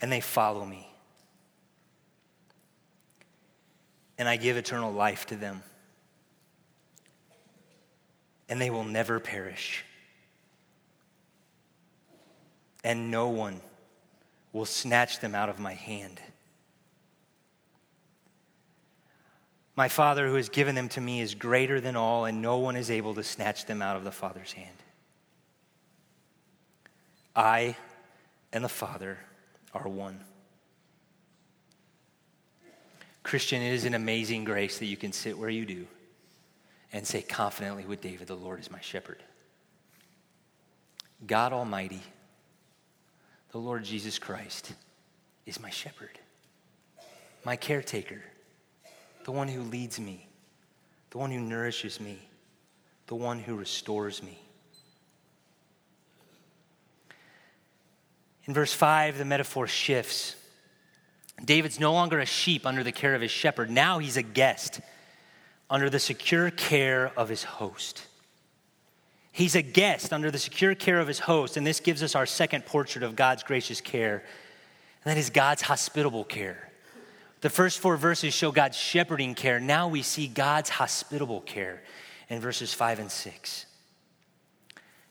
And 0.00 0.12
they 0.12 0.20
follow 0.20 0.64
me. 0.64 0.86
And 4.18 4.28
I 4.28 4.36
give 4.36 4.56
eternal 4.56 4.92
life 4.92 5.26
to 5.26 5.36
them. 5.36 5.62
And 8.48 8.60
they 8.60 8.70
will 8.70 8.84
never 8.84 9.18
perish. 9.18 9.84
And 12.86 13.10
no 13.10 13.28
one 13.30 13.60
will 14.52 14.64
snatch 14.64 15.18
them 15.18 15.34
out 15.34 15.48
of 15.48 15.58
my 15.58 15.74
hand. 15.74 16.20
My 19.74 19.88
Father 19.88 20.28
who 20.28 20.36
has 20.36 20.48
given 20.48 20.76
them 20.76 20.88
to 20.90 21.00
me 21.00 21.20
is 21.20 21.34
greater 21.34 21.80
than 21.80 21.96
all, 21.96 22.26
and 22.26 22.40
no 22.40 22.58
one 22.58 22.76
is 22.76 22.88
able 22.88 23.12
to 23.14 23.24
snatch 23.24 23.66
them 23.66 23.82
out 23.82 23.96
of 23.96 24.04
the 24.04 24.12
Father's 24.12 24.52
hand. 24.52 24.76
I 27.34 27.76
and 28.52 28.62
the 28.62 28.68
Father 28.68 29.18
are 29.74 29.88
one. 29.88 30.20
Christian, 33.24 33.62
it 33.62 33.72
is 33.72 33.84
an 33.84 33.94
amazing 33.94 34.44
grace 34.44 34.78
that 34.78 34.86
you 34.86 34.96
can 34.96 35.10
sit 35.10 35.36
where 35.36 35.50
you 35.50 35.66
do 35.66 35.88
and 36.92 37.04
say 37.04 37.20
confidently 37.20 37.84
with 37.84 38.00
David, 38.00 38.28
The 38.28 38.36
Lord 38.36 38.60
is 38.60 38.70
my 38.70 38.80
shepherd. 38.80 39.24
God 41.26 41.52
Almighty, 41.52 42.02
the 43.52 43.58
Lord 43.58 43.84
Jesus 43.84 44.18
Christ 44.18 44.72
is 45.46 45.60
my 45.60 45.70
shepherd, 45.70 46.18
my 47.44 47.56
caretaker, 47.56 48.22
the 49.24 49.32
one 49.32 49.48
who 49.48 49.62
leads 49.62 49.98
me, 50.00 50.28
the 51.10 51.18
one 51.18 51.30
who 51.30 51.40
nourishes 51.40 52.00
me, 52.00 52.18
the 53.06 53.14
one 53.14 53.38
who 53.38 53.56
restores 53.56 54.22
me. 54.22 54.38
In 58.46 58.54
verse 58.54 58.72
5, 58.72 59.18
the 59.18 59.24
metaphor 59.24 59.66
shifts. 59.66 60.36
David's 61.44 61.80
no 61.80 61.92
longer 61.92 62.20
a 62.20 62.26
sheep 62.26 62.64
under 62.64 62.82
the 62.82 62.92
care 62.92 63.14
of 63.14 63.20
his 63.20 63.30
shepherd. 63.30 63.70
Now 63.70 63.98
he's 63.98 64.16
a 64.16 64.22
guest 64.22 64.80
under 65.68 65.90
the 65.90 65.98
secure 65.98 66.50
care 66.50 67.12
of 67.16 67.28
his 67.28 67.42
host. 67.42 68.06
He's 69.36 69.54
a 69.54 69.60
guest 69.60 70.14
under 70.14 70.30
the 70.30 70.38
secure 70.38 70.74
care 70.74 70.98
of 70.98 71.06
his 71.06 71.18
host, 71.18 71.58
and 71.58 71.66
this 71.66 71.78
gives 71.78 72.02
us 72.02 72.14
our 72.14 72.24
second 72.24 72.64
portrait 72.64 73.04
of 73.04 73.16
God's 73.16 73.42
gracious 73.42 73.82
care, 73.82 74.24
and 75.04 75.10
that 75.10 75.18
is 75.18 75.28
God's 75.28 75.60
hospitable 75.60 76.24
care. 76.24 76.70
The 77.42 77.50
first 77.50 77.80
four 77.80 77.98
verses 77.98 78.32
show 78.32 78.50
God's 78.50 78.78
shepherding 78.78 79.34
care. 79.34 79.60
Now 79.60 79.88
we 79.88 80.00
see 80.00 80.26
God's 80.26 80.70
hospitable 80.70 81.42
care 81.42 81.82
in 82.30 82.40
verses 82.40 82.72
5 82.72 82.98
and 82.98 83.10
6. 83.10 83.66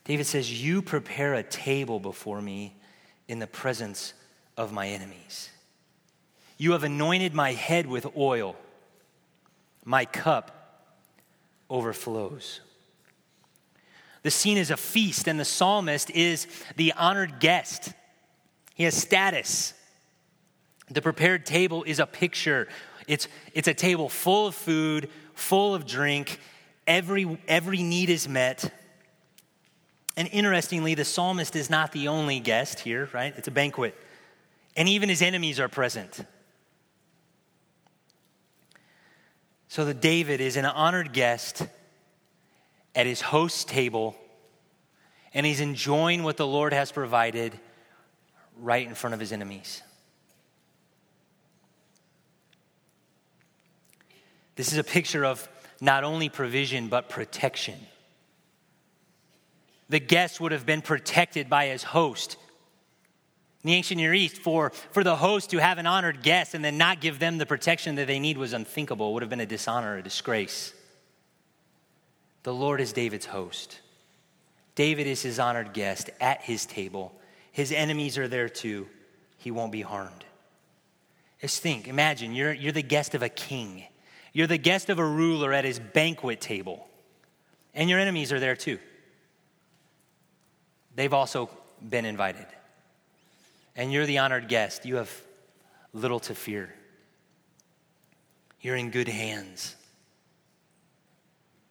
David 0.02 0.26
says, 0.26 0.60
You 0.60 0.82
prepare 0.82 1.34
a 1.34 1.44
table 1.44 2.00
before 2.00 2.42
me 2.42 2.74
in 3.28 3.38
the 3.38 3.46
presence 3.46 4.12
of 4.56 4.72
my 4.72 4.88
enemies. 4.88 5.50
You 6.58 6.72
have 6.72 6.82
anointed 6.82 7.32
my 7.32 7.52
head 7.52 7.86
with 7.86 8.08
oil, 8.16 8.56
my 9.84 10.04
cup 10.04 10.82
overflows. 11.70 12.62
The 14.26 14.32
scene 14.32 14.58
is 14.58 14.72
a 14.72 14.76
feast, 14.76 15.28
and 15.28 15.38
the 15.38 15.44
psalmist 15.44 16.10
is 16.10 16.48
the 16.74 16.92
honored 16.94 17.38
guest. 17.38 17.92
He 18.74 18.82
has 18.82 18.96
status. 18.96 19.72
The 20.90 21.00
prepared 21.00 21.46
table 21.46 21.84
is 21.84 22.00
a 22.00 22.06
picture. 22.06 22.66
It's, 23.06 23.28
it's 23.54 23.68
a 23.68 23.72
table 23.72 24.08
full 24.08 24.48
of 24.48 24.56
food, 24.56 25.10
full 25.34 25.76
of 25.76 25.86
drink. 25.86 26.40
Every, 26.88 27.38
every 27.46 27.84
need 27.84 28.10
is 28.10 28.28
met. 28.28 28.68
And 30.16 30.28
interestingly, 30.32 30.96
the 30.96 31.04
psalmist 31.04 31.54
is 31.54 31.70
not 31.70 31.92
the 31.92 32.08
only 32.08 32.40
guest 32.40 32.80
here, 32.80 33.08
right? 33.12 33.32
It's 33.36 33.46
a 33.46 33.52
banquet. 33.52 33.96
And 34.76 34.88
even 34.88 35.08
his 35.08 35.22
enemies 35.22 35.60
are 35.60 35.68
present. 35.68 36.26
So 39.68 39.84
that 39.84 40.00
David 40.00 40.40
is 40.40 40.56
an 40.56 40.64
honored 40.64 41.12
guest 41.12 41.68
at 42.96 43.06
his 43.06 43.20
host's 43.20 43.64
table, 43.64 44.16
and 45.32 45.46
he's 45.46 45.60
enjoying 45.60 46.24
what 46.24 46.36
the 46.36 46.46
Lord 46.46 46.72
has 46.72 46.90
provided 46.90 47.58
right 48.58 48.86
in 48.86 48.94
front 48.94 49.14
of 49.14 49.20
his 49.20 49.30
enemies. 49.30 49.82
This 54.56 54.72
is 54.72 54.78
a 54.78 54.84
picture 54.84 55.24
of 55.24 55.46
not 55.80 56.02
only 56.02 56.28
provision, 56.28 56.88
but 56.88 57.08
protection 57.08 57.76
the 59.88 60.00
guest 60.00 60.40
would 60.40 60.52
have 60.52 60.66
been 60.66 60.82
protected 60.82 61.48
by 61.48 61.66
his 61.66 61.82
host. 61.82 62.36
In 63.62 63.68
the 63.68 63.74
ancient 63.74 63.98
Near 63.98 64.14
East, 64.14 64.38
for, 64.38 64.70
for 64.90 65.04
the 65.04 65.16
host 65.16 65.50
to 65.50 65.58
have 65.58 65.78
an 65.78 65.86
honored 65.86 66.22
guest 66.22 66.54
and 66.54 66.64
then 66.64 66.78
not 66.78 67.00
give 67.00 67.18
them 67.18 67.38
the 67.38 67.46
protection 67.46 67.96
that 67.96 68.06
they 68.06 68.18
need 68.18 68.38
was 68.38 68.52
unthinkable, 68.52 69.10
it 69.10 69.14
would 69.14 69.22
have 69.22 69.30
been 69.30 69.40
a 69.40 69.46
dishonor, 69.46 69.96
a 69.96 70.02
disgrace. 70.02 70.72
The 72.46 72.54
Lord 72.54 72.80
is 72.80 72.92
David's 72.92 73.26
host. 73.26 73.80
David 74.76 75.08
is 75.08 75.20
his 75.20 75.40
honored 75.40 75.72
guest 75.72 76.10
at 76.20 76.42
his 76.42 76.64
table. 76.64 77.12
His 77.50 77.72
enemies 77.72 78.18
are 78.18 78.28
there 78.28 78.48
too. 78.48 78.86
He 79.36 79.50
won't 79.50 79.72
be 79.72 79.82
harmed. 79.82 80.24
Just 81.40 81.60
think, 81.60 81.88
imagine 81.88 82.36
you're, 82.36 82.52
you're 82.52 82.70
the 82.70 82.84
guest 82.84 83.16
of 83.16 83.22
a 83.24 83.28
king. 83.28 83.82
You're 84.32 84.46
the 84.46 84.58
guest 84.58 84.90
of 84.90 85.00
a 85.00 85.04
ruler 85.04 85.52
at 85.52 85.64
his 85.64 85.80
banquet 85.80 86.40
table, 86.40 86.86
and 87.74 87.90
your 87.90 87.98
enemies 87.98 88.32
are 88.32 88.38
there 88.38 88.54
too 88.54 88.78
they've 90.94 91.12
also 91.12 91.50
been 91.86 92.04
invited. 92.04 92.46
And 93.74 93.92
you're 93.92 94.06
the 94.06 94.18
honored 94.18 94.46
guest. 94.46 94.86
You 94.86 94.96
have 94.96 95.10
little 95.92 96.20
to 96.20 96.34
fear. 96.36 96.72
You're 98.60 98.76
in 98.76 98.92
good 98.92 99.08
hands 99.08 99.74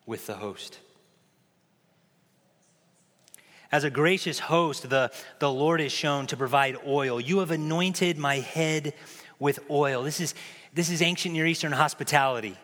with 0.06 0.28
the 0.28 0.36
host. 0.36 0.80
As 3.72 3.84
a 3.84 3.90
gracious 3.90 4.40
host, 4.40 4.90
the, 4.90 5.12
the 5.40 5.52
Lord 5.52 5.82
is 5.82 5.92
shown 5.92 6.28
to 6.28 6.38
provide 6.38 6.78
oil. 6.88 7.20
You 7.20 7.40
have 7.40 7.52
anointed 7.52 8.18
my 8.18 8.36
head 8.36 8.94
with 9.40 9.60
oil. 9.70 10.04
This 10.04 10.20
is, 10.22 10.36
this 10.74 10.90
is 10.90 11.02
ancient 11.02 11.34
Near 11.34 11.46
Eastern 11.46 11.72
hospitality. 11.72 12.58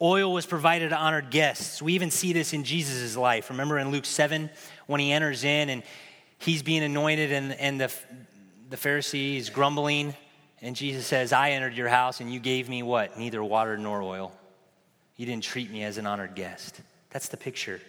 Oil 0.00 0.32
was 0.32 0.46
provided 0.46 0.90
to 0.90 0.96
honored 0.96 1.30
guests. 1.30 1.80
We 1.80 1.94
even 1.94 2.10
see 2.10 2.32
this 2.32 2.52
in 2.52 2.64
Jesus' 2.64 3.16
life. 3.16 3.50
Remember 3.50 3.78
in 3.78 3.90
Luke 3.90 4.04
7 4.04 4.50
when 4.86 5.00
he 5.00 5.12
enters 5.12 5.44
in 5.44 5.68
and 5.68 5.82
he's 6.38 6.62
being 6.62 6.82
anointed 6.82 7.32
and, 7.32 7.52
and 7.54 7.80
the, 7.80 7.92
the 8.68 8.76
Pharisees 8.76 9.48
grumbling. 9.48 10.14
And 10.60 10.76
Jesus 10.76 11.06
says, 11.06 11.32
I 11.32 11.50
entered 11.50 11.74
your 11.74 11.88
house 11.88 12.20
and 12.20 12.32
you 12.32 12.40
gave 12.40 12.68
me 12.68 12.82
what? 12.82 13.18
Neither 13.18 13.42
water 13.42 13.76
nor 13.76 14.02
oil. 14.02 14.32
You 15.16 15.26
didn't 15.26 15.44
treat 15.44 15.70
me 15.70 15.84
as 15.84 15.98
an 15.98 16.06
honored 16.06 16.34
guest. 16.34 16.80
That's 17.10 17.28
the 17.28 17.36
picture. 17.36 17.80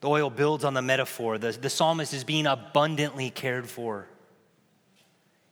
The 0.00 0.08
oil 0.08 0.30
builds 0.30 0.64
on 0.64 0.74
the 0.74 0.82
metaphor. 0.82 1.38
The, 1.38 1.52
the 1.52 1.70
psalmist 1.70 2.12
is 2.12 2.24
being 2.24 2.46
abundantly 2.46 3.30
cared 3.30 3.68
for. 3.68 4.08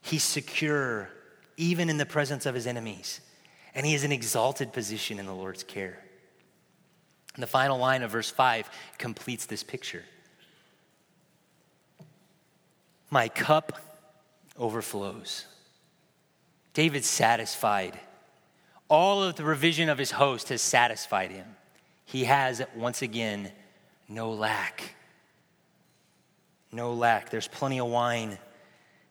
He's 0.01 0.23
secure, 0.23 1.09
even 1.57 1.89
in 1.89 1.97
the 1.97 2.05
presence 2.05 2.45
of 2.45 2.55
his 2.55 2.67
enemies 2.67 3.21
and 3.73 3.85
he 3.85 3.93
is 3.93 4.03
in 4.03 4.11
exalted 4.11 4.73
position 4.73 5.19
in 5.19 5.25
the 5.25 5.33
Lord's 5.33 5.63
care. 5.63 5.99
And 7.33 7.41
the 7.41 7.47
final 7.47 7.77
line 7.77 8.03
of 8.03 8.11
verse 8.11 8.29
5 8.29 8.69
completes 8.97 9.45
this 9.45 9.63
picture. 9.63 10.03
My 13.09 13.29
cup 13.29 13.77
overflows. 14.57 15.45
David's 16.73 17.07
satisfied. 17.07 17.97
All 18.91 19.23
of 19.23 19.37
the 19.37 19.43
provision 19.43 19.87
of 19.87 19.97
his 19.97 20.11
host 20.11 20.49
has 20.49 20.61
satisfied 20.61 21.31
him. 21.31 21.47
He 22.03 22.25
has, 22.25 22.61
once 22.75 23.01
again, 23.01 23.49
no 24.09 24.33
lack. 24.33 24.95
No 26.73 26.91
lack. 26.91 27.29
There's 27.29 27.47
plenty 27.47 27.79
of 27.79 27.87
wine. 27.87 28.37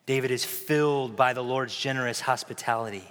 David 0.05 0.29
is 0.29 0.45
filled 0.45 1.15
by 1.15 1.33
the 1.33 1.43
Lord's 1.43 1.75
generous 1.75 2.21
hospitality. 2.21 3.03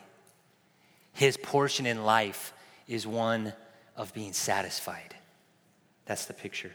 His 1.13 1.37
portion 1.37 1.87
in 1.87 2.05
life 2.05 2.53
is 2.87 3.05
one 3.05 3.53
of 3.97 4.15
being 4.15 4.33
satisfied. 4.33 5.17
That's 6.07 6.27
the 6.27 6.35
picture. 6.35 6.71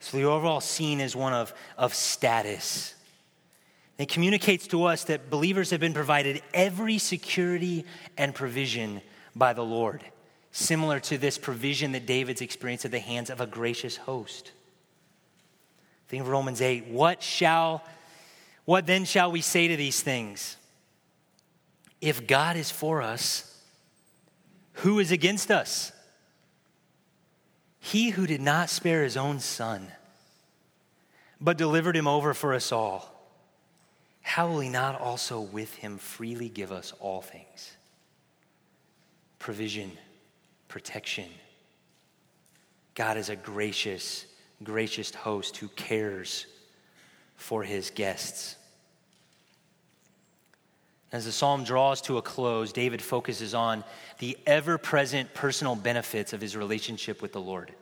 So 0.00 0.16
the 0.16 0.24
overall 0.24 0.60
scene 0.60 1.00
is 1.00 1.14
one 1.14 1.32
of, 1.32 1.54
of 1.76 1.94
status. 1.94 2.96
It 3.98 4.08
communicates 4.08 4.68
to 4.68 4.84
us 4.84 5.04
that 5.04 5.28
believers 5.28 5.70
have 5.70 5.80
been 5.80 5.92
provided 5.92 6.40
every 6.54 6.98
security 6.98 7.84
and 8.16 8.32
provision 8.32 9.02
by 9.34 9.52
the 9.52 9.64
Lord, 9.64 10.04
similar 10.52 11.00
to 11.00 11.18
this 11.18 11.36
provision 11.36 11.92
that 11.92 12.06
David's 12.06 12.40
experienced 12.40 12.84
at 12.84 12.92
the 12.92 13.00
hands 13.00 13.28
of 13.28 13.40
a 13.40 13.46
gracious 13.46 13.96
host. 13.96 14.52
Think 16.06 16.22
of 16.22 16.28
Romans 16.28 16.62
8. 16.62 16.86
What 16.86 17.22
shall, 17.24 17.82
what 18.64 18.86
then 18.86 19.04
shall 19.04 19.32
we 19.32 19.40
say 19.40 19.66
to 19.68 19.76
these 19.76 20.00
things? 20.00 20.56
If 22.00 22.26
God 22.26 22.56
is 22.56 22.70
for 22.70 23.02
us, 23.02 23.60
who 24.74 25.00
is 25.00 25.10
against 25.10 25.50
us? 25.50 25.90
He 27.80 28.10
who 28.10 28.28
did 28.28 28.40
not 28.40 28.70
spare 28.70 29.02
his 29.02 29.16
own 29.16 29.40
son, 29.40 29.88
but 31.40 31.58
delivered 31.58 31.96
him 31.96 32.06
over 32.06 32.32
for 32.32 32.54
us 32.54 32.70
all, 32.70 33.17
how 34.28 34.46
will 34.46 34.60
he 34.60 34.68
not 34.68 35.00
also 35.00 35.40
with 35.40 35.74
him 35.76 35.96
freely 35.96 36.50
give 36.50 36.70
us 36.70 36.92
all 37.00 37.22
things? 37.22 37.72
Provision, 39.38 39.90
protection. 40.68 41.24
God 42.94 43.16
is 43.16 43.30
a 43.30 43.36
gracious, 43.36 44.26
gracious 44.62 45.14
host 45.14 45.56
who 45.56 45.68
cares 45.68 46.44
for 47.36 47.62
his 47.62 47.88
guests. 47.88 48.56
As 51.10 51.24
the 51.24 51.32
psalm 51.32 51.64
draws 51.64 52.02
to 52.02 52.18
a 52.18 52.22
close, 52.22 52.70
David 52.70 53.00
focuses 53.00 53.54
on 53.54 53.82
the 54.18 54.36
ever 54.46 54.76
present 54.76 55.32
personal 55.32 55.74
benefits 55.74 56.34
of 56.34 56.42
his 56.42 56.54
relationship 56.54 57.22
with 57.22 57.32
the 57.32 57.40
Lord. 57.40 57.72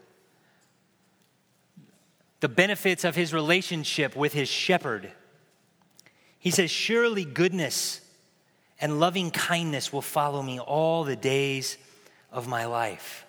The 2.38 2.48
benefits 2.48 3.02
of 3.02 3.16
his 3.16 3.34
relationship 3.34 4.14
with 4.14 4.32
his 4.32 4.48
shepherd. 4.48 5.10
He 6.46 6.52
says, 6.52 6.70
Surely 6.70 7.24
goodness 7.24 8.00
and 8.80 9.00
loving 9.00 9.32
kindness 9.32 9.92
will 9.92 10.00
follow 10.00 10.40
me 10.40 10.60
all 10.60 11.02
the 11.02 11.16
days 11.16 11.76
of 12.30 12.46
my 12.46 12.66
life. 12.66 13.26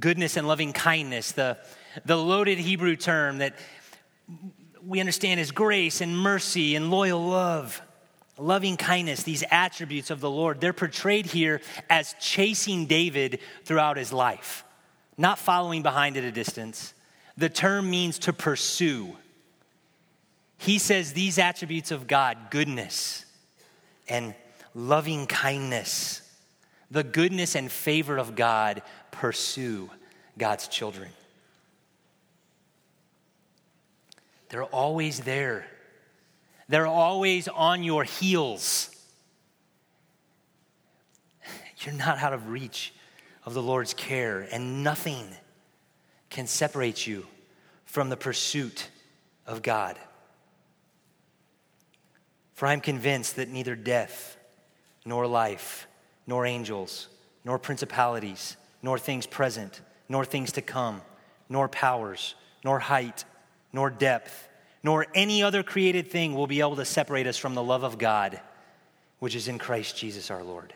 Goodness 0.00 0.36
and 0.36 0.48
loving 0.48 0.72
kindness, 0.72 1.30
the, 1.30 1.58
the 2.04 2.16
loaded 2.16 2.58
Hebrew 2.58 2.96
term 2.96 3.38
that 3.38 3.54
we 4.84 4.98
understand 4.98 5.38
as 5.38 5.52
grace 5.52 6.00
and 6.00 6.18
mercy 6.18 6.74
and 6.74 6.90
loyal 6.90 7.24
love, 7.24 7.80
loving 8.36 8.76
kindness, 8.76 9.22
these 9.22 9.44
attributes 9.52 10.10
of 10.10 10.18
the 10.18 10.28
Lord, 10.28 10.60
they're 10.60 10.72
portrayed 10.72 11.26
here 11.26 11.60
as 11.88 12.16
chasing 12.18 12.86
David 12.86 13.38
throughout 13.64 13.96
his 13.96 14.12
life, 14.12 14.64
not 15.16 15.38
following 15.38 15.84
behind 15.84 16.16
at 16.16 16.24
a 16.24 16.32
distance. 16.32 16.94
The 17.36 17.48
term 17.48 17.88
means 17.88 18.18
to 18.18 18.32
pursue. 18.32 19.16
He 20.58 20.78
says 20.78 21.12
these 21.12 21.38
attributes 21.38 21.90
of 21.90 22.06
God 22.06 22.36
goodness 22.50 23.24
and 24.08 24.34
loving 24.74 25.26
kindness, 25.26 26.20
the 26.90 27.04
goodness 27.04 27.54
and 27.54 27.70
favor 27.70 28.18
of 28.18 28.34
God 28.34 28.82
pursue 29.10 29.88
God's 30.36 30.68
children. 30.68 31.10
They're 34.48 34.64
always 34.64 35.20
there, 35.20 35.66
they're 36.68 36.86
always 36.86 37.48
on 37.48 37.82
your 37.82 38.04
heels. 38.04 38.90
You're 41.80 41.94
not 41.94 42.18
out 42.18 42.32
of 42.32 42.48
reach 42.48 42.92
of 43.44 43.54
the 43.54 43.62
Lord's 43.62 43.94
care, 43.94 44.48
and 44.50 44.82
nothing 44.82 45.24
can 46.28 46.48
separate 46.48 47.06
you 47.06 47.24
from 47.84 48.08
the 48.08 48.16
pursuit 48.16 48.88
of 49.46 49.62
God. 49.62 49.96
For 52.58 52.66
I'm 52.66 52.80
convinced 52.80 53.36
that 53.36 53.48
neither 53.48 53.76
death, 53.76 54.36
nor 55.04 55.28
life, 55.28 55.86
nor 56.26 56.44
angels, 56.44 57.06
nor 57.44 57.56
principalities, 57.56 58.56
nor 58.82 58.98
things 58.98 59.28
present, 59.28 59.80
nor 60.08 60.24
things 60.24 60.50
to 60.50 60.60
come, 60.60 61.00
nor 61.48 61.68
powers, 61.68 62.34
nor 62.64 62.80
height, 62.80 63.24
nor 63.72 63.90
depth, 63.90 64.48
nor 64.82 65.06
any 65.14 65.40
other 65.40 65.62
created 65.62 66.10
thing 66.10 66.34
will 66.34 66.48
be 66.48 66.58
able 66.58 66.74
to 66.74 66.84
separate 66.84 67.28
us 67.28 67.36
from 67.36 67.54
the 67.54 67.62
love 67.62 67.84
of 67.84 67.96
God, 67.96 68.40
which 69.20 69.36
is 69.36 69.46
in 69.46 69.60
Christ 69.60 69.96
Jesus 69.96 70.28
our 70.28 70.42
Lord. 70.42 70.74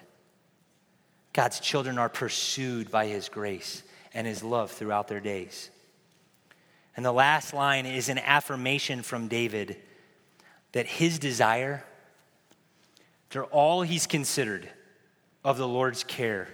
God's 1.33 1.59
children 1.59 1.99
are 1.99 2.09
pursued 2.09 2.93
by 2.93 3.09
his 3.09 3.29
grace 3.29 3.83
and 4.15 4.25
his 4.25 4.45
love 4.45 4.71
throughout 4.71 5.09
their 5.09 5.19
days. 5.19 5.69
And 6.97 7.05
the 7.05 7.11
last 7.11 7.53
line 7.53 7.87
is 7.87 8.09
an 8.09 8.19
affirmation 8.19 9.03
from 9.03 9.27
David 9.27 9.79
that 10.73 10.87
his 10.87 11.19
desire, 11.19 11.85
for 13.29 13.45
all 13.45 13.83
he's 13.83 14.07
considered 14.07 14.69
of 15.45 15.59
the 15.59 15.69
Lord's 15.69 16.05
care, 16.05 16.49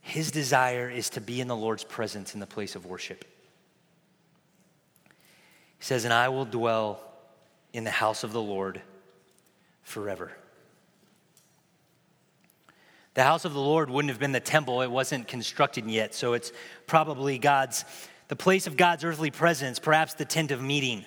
his 0.00 0.30
desire 0.30 0.88
is 0.90 1.10
to 1.10 1.20
be 1.20 1.40
in 1.40 1.48
the 1.48 1.56
Lord's 1.56 1.84
presence 1.84 2.34
in 2.34 2.40
the 2.40 2.46
place 2.46 2.74
of 2.74 2.86
worship. 2.86 3.24
He 5.78 5.84
says, 5.84 6.04
And 6.04 6.12
I 6.12 6.28
will 6.28 6.44
dwell 6.44 7.02
in 7.72 7.84
the 7.84 7.90
house 7.90 8.24
of 8.24 8.32
the 8.32 8.42
Lord 8.42 8.80
forever. 9.82 10.32
The 13.14 13.24
house 13.24 13.44
of 13.44 13.52
the 13.52 13.60
Lord 13.60 13.90
wouldn't 13.90 14.10
have 14.10 14.20
been 14.20 14.32
the 14.32 14.40
temple, 14.40 14.82
it 14.82 14.90
wasn't 14.90 15.26
constructed 15.26 15.86
yet, 15.86 16.14
so 16.14 16.32
it's 16.32 16.52
probably 16.86 17.38
God's, 17.38 17.84
the 18.28 18.36
place 18.36 18.66
of 18.66 18.76
God's 18.76 19.04
earthly 19.04 19.30
presence, 19.30 19.78
perhaps 19.78 20.14
the 20.14 20.24
tent 20.24 20.52
of 20.52 20.62
meeting. 20.62 21.04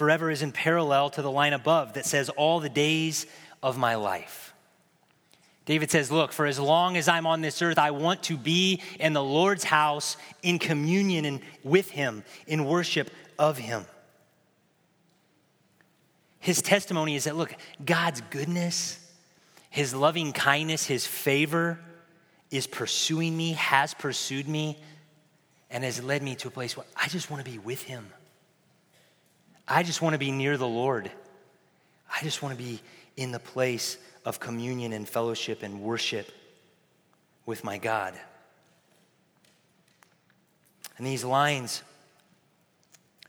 Forever 0.00 0.30
is 0.30 0.40
in 0.40 0.50
parallel 0.50 1.10
to 1.10 1.20
the 1.20 1.30
line 1.30 1.52
above 1.52 1.92
that 1.92 2.06
says, 2.06 2.30
All 2.30 2.58
the 2.58 2.70
days 2.70 3.26
of 3.62 3.76
my 3.76 3.96
life. 3.96 4.54
David 5.66 5.90
says, 5.90 6.10
Look, 6.10 6.32
for 6.32 6.46
as 6.46 6.58
long 6.58 6.96
as 6.96 7.06
I'm 7.06 7.26
on 7.26 7.42
this 7.42 7.60
earth, 7.60 7.76
I 7.76 7.90
want 7.90 8.22
to 8.22 8.38
be 8.38 8.80
in 8.98 9.12
the 9.12 9.22
Lord's 9.22 9.62
house 9.62 10.16
in 10.42 10.58
communion 10.58 11.26
and 11.26 11.40
with 11.62 11.90
Him, 11.90 12.24
in 12.46 12.64
worship 12.64 13.10
of 13.38 13.58
Him. 13.58 13.84
His 16.38 16.62
testimony 16.62 17.14
is 17.14 17.24
that, 17.24 17.36
look, 17.36 17.54
God's 17.84 18.22
goodness, 18.30 18.98
His 19.68 19.94
loving 19.94 20.32
kindness, 20.32 20.86
His 20.86 21.06
favor 21.06 21.78
is 22.50 22.66
pursuing 22.66 23.36
me, 23.36 23.52
has 23.52 23.92
pursued 23.92 24.48
me, 24.48 24.78
and 25.68 25.84
has 25.84 26.02
led 26.02 26.22
me 26.22 26.36
to 26.36 26.48
a 26.48 26.50
place 26.50 26.74
where 26.74 26.86
I 26.96 27.08
just 27.08 27.30
want 27.30 27.44
to 27.44 27.50
be 27.50 27.58
with 27.58 27.82
Him. 27.82 28.10
I 29.72 29.84
just 29.84 30.02
want 30.02 30.14
to 30.14 30.18
be 30.18 30.32
near 30.32 30.56
the 30.56 30.66
Lord. 30.66 31.10
I 32.12 32.24
just 32.24 32.42
want 32.42 32.58
to 32.58 32.62
be 32.62 32.80
in 33.16 33.30
the 33.30 33.38
place 33.38 33.98
of 34.24 34.40
communion 34.40 34.92
and 34.92 35.08
fellowship 35.08 35.62
and 35.62 35.80
worship 35.80 36.28
with 37.46 37.62
my 37.62 37.78
God. 37.78 38.14
And 40.98 41.06
these 41.06 41.24
lines 41.24 41.84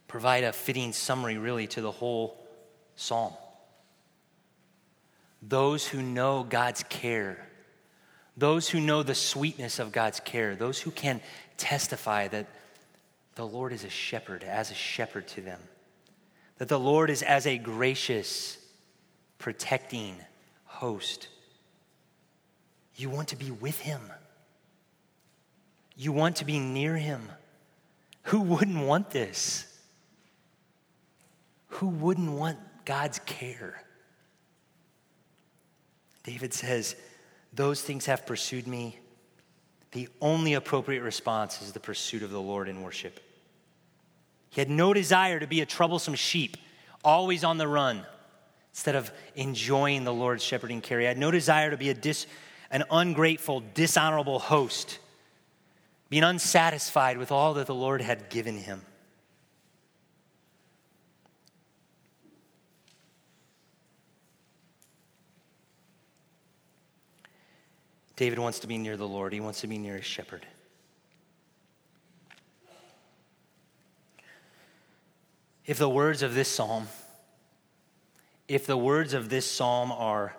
provide 0.07 0.43
a 0.43 0.51
fitting 0.51 0.93
summary, 0.93 1.37
really, 1.37 1.67
to 1.67 1.81
the 1.81 1.91
whole 1.91 2.35
psalm. 2.95 3.33
Those 5.43 5.87
who 5.87 6.01
know 6.01 6.43
God's 6.43 6.83
care, 6.83 7.47
those 8.35 8.67
who 8.67 8.79
know 8.79 9.03
the 9.03 9.15
sweetness 9.15 9.77
of 9.77 9.91
God's 9.91 10.19
care, 10.19 10.55
those 10.55 10.79
who 10.79 10.89
can 10.89 11.21
testify 11.57 12.27
that 12.29 12.47
the 13.35 13.45
Lord 13.45 13.73
is 13.73 13.83
a 13.83 13.89
shepherd, 13.89 14.43
as 14.43 14.71
a 14.71 14.75
shepherd 14.75 15.27
to 15.29 15.41
them, 15.41 15.59
that 16.61 16.67
the 16.67 16.79
Lord 16.79 17.09
is 17.09 17.23
as 17.23 17.47
a 17.47 17.57
gracious, 17.57 18.55
protecting 19.39 20.15
host. 20.65 21.27
You 22.95 23.09
want 23.09 23.29
to 23.29 23.35
be 23.35 23.49
with 23.49 23.79
him. 23.79 23.99
You 25.97 26.11
want 26.11 26.35
to 26.35 26.45
be 26.45 26.59
near 26.59 26.95
him. 26.95 27.31
Who 28.25 28.41
wouldn't 28.41 28.77
want 28.77 29.09
this? 29.09 29.65
Who 31.69 31.87
wouldn't 31.87 32.31
want 32.31 32.59
God's 32.85 33.17
care. 33.25 33.81
David 36.21 36.53
says, 36.53 36.95
Those 37.51 37.81
things 37.81 38.05
have 38.05 38.27
pursued 38.27 38.67
me. 38.67 38.99
The 39.93 40.09
only 40.21 40.53
appropriate 40.53 41.01
response 41.01 41.59
is 41.63 41.71
the 41.71 41.79
pursuit 41.79 42.21
of 42.21 42.29
the 42.29 42.39
Lord 42.39 42.69
in 42.69 42.83
worship. 42.83 43.19
He 44.51 44.59
had 44.59 44.69
no 44.69 44.93
desire 44.93 45.39
to 45.39 45.47
be 45.47 45.61
a 45.61 45.65
troublesome 45.65 46.15
sheep, 46.15 46.57
always 47.03 47.43
on 47.45 47.57
the 47.57 47.67
run, 47.67 48.05
instead 48.73 48.95
of 48.95 49.09
enjoying 49.35 50.03
the 50.03 50.13
Lord's 50.13 50.43
shepherding 50.43 50.81
care. 50.81 50.99
He 50.99 51.05
had 51.05 51.17
no 51.17 51.31
desire 51.31 51.71
to 51.71 51.77
be 51.77 51.89
a 51.89 51.93
dis, 51.93 52.27
an 52.69 52.83
ungrateful, 52.91 53.63
dishonorable 53.73 54.39
host, 54.39 54.99
being 56.09 56.23
unsatisfied 56.23 57.17
with 57.17 57.31
all 57.31 57.53
that 57.55 57.65
the 57.65 57.73
Lord 57.73 58.01
had 58.01 58.29
given 58.29 58.57
him. 58.57 58.81
David 68.17 68.37
wants 68.37 68.59
to 68.59 68.67
be 68.67 68.77
near 68.77 68.97
the 68.97 69.07
Lord, 69.07 69.31
he 69.31 69.39
wants 69.39 69.61
to 69.61 69.67
be 69.67 69.77
near 69.77 69.95
his 69.95 70.05
shepherd. 70.05 70.45
If 75.71 75.77
the 75.77 75.87
words 75.87 76.21
of 76.21 76.33
this 76.33 76.49
psalm, 76.49 76.89
if 78.49 78.67
the 78.67 78.75
words 78.75 79.13
of 79.13 79.29
this 79.29 79.49
psalm 79.49 79.93
are 79.93 80.35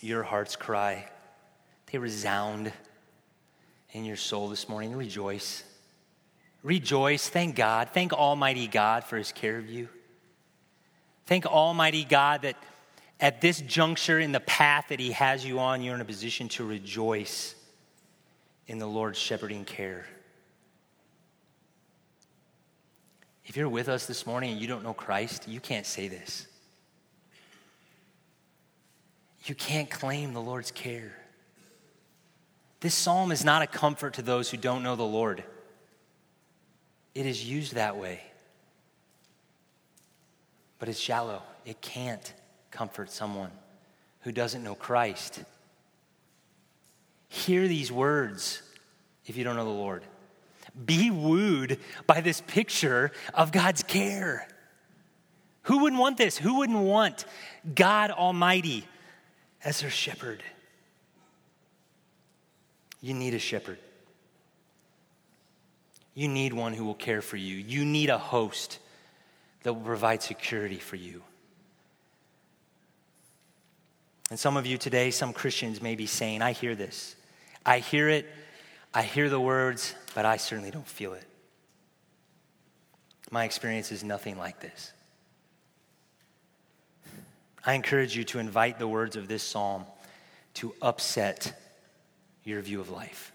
your 0.00 0.22
heart's 0.22 0.56
cry, 0.56 1.06
they 1.92 1.98
resound 1.98 2.72
in 3.92 4.06
your 4.06 4.16
soul 4.16 4.48
this 4.48 4.70
morning, 4.70 4.96
rejoice. 4.96 5.64
Rejoice. 6.62 7.28
Thank 7.28 7.56
God. 7.56 7.90
Thank 7.92 8.14
Almighty 8.14 8.68
God 8.68 9.04
for 9.04 9.18
his 9.18 9.32
care 9.32 9.58
of 9.58 9.68
you. 9.68 9.90
Thank 11.26 11.44
Almighty 11.44 12.04
God 12.04 12.40
that 12.40 12.56
at 13.20 13.42
this 13.42 13.60
juncture 13.60 14.18
in 14.18 14.32
the 14.32 14.40
path 14.40 14.86
that 14.88 14.98
He 14.98 15.12
has 15.12 15.44
you 15.44 15.58
on, 15.58 15.82
you're 15.82 15.94
in 15.94 16.00
a 16.00 16.06
position 16.06 16.48
to 16.48 16.64
rejoice 16.64 17.54
in 18.66 18.78
the 18.78 18.86
Lord's 18.86 19.18
shepherding 19.18 19.66
care. 19.66 20.06
If 23.46 23.56
you're 23.56 23.68
with 23.68 23.88
us 23.88 24.06
this 24.06 24.26
morning 24.26 24.52
and 24.52 24.60
you 24.60 24.66
don't 24.66 24.82
know 24.82 24.92
Christ, 24.92 25.48
you 25.48 25.60
can't 25.60 25.86
say 25.86 26.08
this. 26.08 26.46
You 29.44 29.54
can't 29.54 29.88
claim 29.88 30.32
the 30.32 30.40
Lord's 30.40 30.72
care. 30.72 31.16
This 32.80 32.94
psalm 32.94 33.30
is 33.30 33.44
not 33.44 33.62
a 33.62 33.66
comfort 33.66 34.14
to 34.14 34.22
those 34.22 34.50
who 34.50 34.56
don't 34.56 34.82
know 34.82 34.96
the 34.96 35.04
Lord. 35.04 35.44
It 37.14 37.24
is 37.24 37.48
used 37.48 37.74
that 37.74 37.96
way. 37.96 38.20
But 40.78 40.88
it's 40.88 40.98
shallow. 40.98 41.42
It 41.64 41.80
can't 41.80 42.34
comfort 42.72 43.10
someone 43.10 43.52
who 44.20 44.32
doesn't 44.32 44.62
know 44.62 44.74
Christ. 44.74 45.42
Hear 47.28 47.68
these 47.68 47.92
words 47.92 48.60
if 49.24 49.36
you 49.36 49.44
don't 49.44 49.56
know 49.56 49.64
the 49.64 49.70
Lord. 49.70 50.02
Be 50.84 51.10
wooed 51.10 51.78
by 52.06 52.20
this 52.20 52.42
picture 52.42 53.12
of 53.32 53.52
God's 53.52 53.82
care. 53.82 54.46
Who 55.62 55.78
wouldn't 55.78 56.00
want 56.00 56.16
this? 56.16 56.36
Who 56.36 56.58
wouldn't 56.58 56.78
want 56.78 57.24
God 57.74 58.10
Almighty 58.10 58.86
as 59.64 59.80
their 59.80 59.90
shepherd? 59.90 60.42
You 63.00 63.14
need 63.14 63.34
a 63.34 63.38
shepherd. 63.38 63.78
You 66.14 66.28
need 66.28 66.52
one 66.52 66.72
who 66.72 66.84
will 66.84 66.94
care 66.94 67.20
for 67.20 67.36
you. 67.36 67.56
You 67.56 67.84
need 67.84 68.10
a 68.10 68.18
host 68.18 68.78
that 69.62 69.72
will 69.74 69.82
provide 69.82 70.22
security 70.22 70.78
for 70.78 70.96
you. 70.96 71.22
And 74.30 74.38
some 74.38 74.56
of 74.56 74.66
you 74.66 74.78
today, 74.78 75.10
some 75.10 75.32
Christians 75.32 75.80
may 75.80 75.94
be 75.94 76.06
saying, 76.06 76.42
I 76.42 76.52
hear 76.52 76.74
this. 76.74 77.16
I 77.64 77.80
hear 77.80 78.08
it. 78.08 78.26
I 78.94 79.02
hear 79.02 79.28
the 79.28 79.38
words, 79.38 79.94
but 80.16 80.24
I 80.24 80.38
certainly 80.38 80.70
don't 80.70 80.88
feel 80.88 81.12
it. 81.12 81.26
My 83.30 83.44
experience 83.44 83.92
is 83.92 84.02
nothing 84.02 84.38
like 84.38 84.60
this. 84.60 84.94
I 87.66 87.74
encourage 87.74 88.16
you 88.16 88.24
to 88.24 88.38
invite 88.38 88.78
the 88.78 88.88
words 88.88 89.16
of 89.16 89.28
this 89.28 89.42
psalm 89.42 89.84
to 90.54 90.72
upset 90.80 91.52
your 92.44 92.62
view 92.62 92.80
of 92.80 92.88
life. 92.88 93.30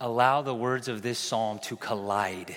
Allow 0.00 0.42
the 0.42 0.54
words 0.54 0.86
of 0.86 1.02
this 1.02 1.18
psalm 1.18 1.58
to 1.64 1.74
collide 1.74 2.54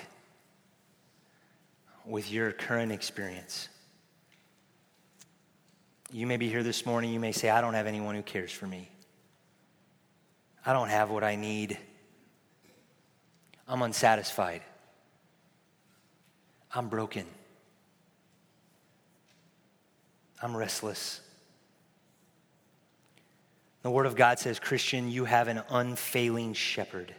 with 2.06 2.30
your 2.30 2.52
current 2.52 2.92
experience. 2.92 3.68
You 6.12 6.28
may 6.28 6.36
be 6.36 6.48
here 6.48 6.62
this 6.62 6.86
morning, 6.86 7.12
you 7.12 7.18
may 7.18 7.32
say, 7.32 7.50
I 7.50 7.60
don't 7.60 7.74
have 7.74 7.88
anyone 7.88 8.14
who 8.14 8.22
cares 8.22 8.52
for 8.52 8.68
me. 8.68 8.91
I 10.64 10.72
don't 10.72 10.88
have 10.88 11.10
what 11.10 11.24
I 11.24 11.36
need. 11.36 11.78
I'm 13.66 13.82
unsatisfied. 13.82 14.62
I'm 16.74 16.88
broken. 16.88 17.26
I'm 20.40 20.56
restless. 20.56 21.20
The 23.82 23.90
Word 23.90 24.06
of 24.06 24.14
God 24.14 24.38
says, 24.38 24.58
Christian, 24.58 25.10
you 25.10 25.24
have 25.24 25.48
an 25.48 25.62
unfailing 25.68 26.54
shepherd 26.54 27.14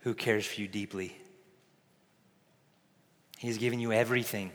who 0.00 0.14
cares 0.14 0.44
for 0.44 0.60
you 0.60 0.68
deeply. 0.68 1.16
He 3.38 3.48
has 3.48 3.58
given 3.58 3.78
you 3.78 3.92
everything 3.92 4.50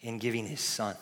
in 0.00 0.18
giving 0.18 0.46
His 0.46 0.60
Son. 0.60 0.96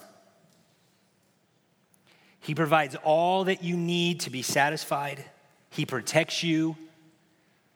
He 2.41 2.55
provides 2.55 2.95
all 3.03 3.45
that 3.45 3.63
you 3.63 3.77
need 3.77 4.21
to 4.21 4.29
be 4.29 4.41
satisfied, 4.41 5.23
He 5.69 5.85
protects 5.85 6.43
you, 6.43 6.75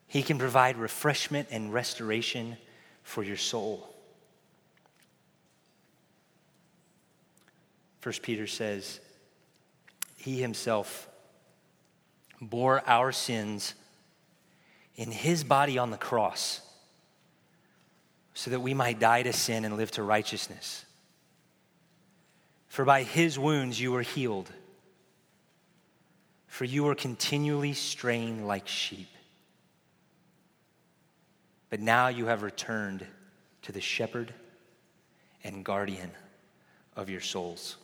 He 0.07 0.23
can 0.23 0.37
provide 0.37 0.77
refreshment 0.77 1.47
and 1.51 1.71
restoration 1.71 2.57
for 3.03 3.23
your 3.23 3.37
soul. 3.37 3.95
First 7.99 8.21
Peter 8.21 8.45
says, 8.45 8.99
He 10.17 10.39
himself 10.39 11.09
bore 12.39 12.83
our 12.87 13.11
sins 13.11 13.73
in 14.95 15.11
his 15.11 15.43
body 15.43 15.77
on 15.77 15.91
the 15.91 15.97
cross 15.97 16.61
so 18.33 18.51
that 18.51 18.59
we 18.59 18.73
might 18.73 18.99
die 18.99 19.23
to 19.23 19.33
sin 19.33 19.65
and 19.65 19.77
live 19.77 19.91
to 19.91 20.03
righteousness. 20.03 20.84
For 22.75 22.83
by 22.83 23.03
his 23.03 23.39
wounds 23.39 23.79
you 23.79 23.93
were 23.93 24.01
healed. 24.01 24.51
For 26.47 26.65
you 26.65 26.83
were 26.83 26.93
continually 26.93 27.71
straying 27.71 28.45
like 28.45 28.67
sheep. 28.67 29.07
But 31.69 31.79
now 31.79 32.09
you 32.09 32.25
have 32.25 32.43
returned 32.43 33.07
to 33.61 33.71
the 33.71 33.79
shepherd 33.79 34.33
and 35.41 35.63
guardian 35.63 36.11
of 36.97 37.09
your 37.09 37.21
souls. 37.21 37.77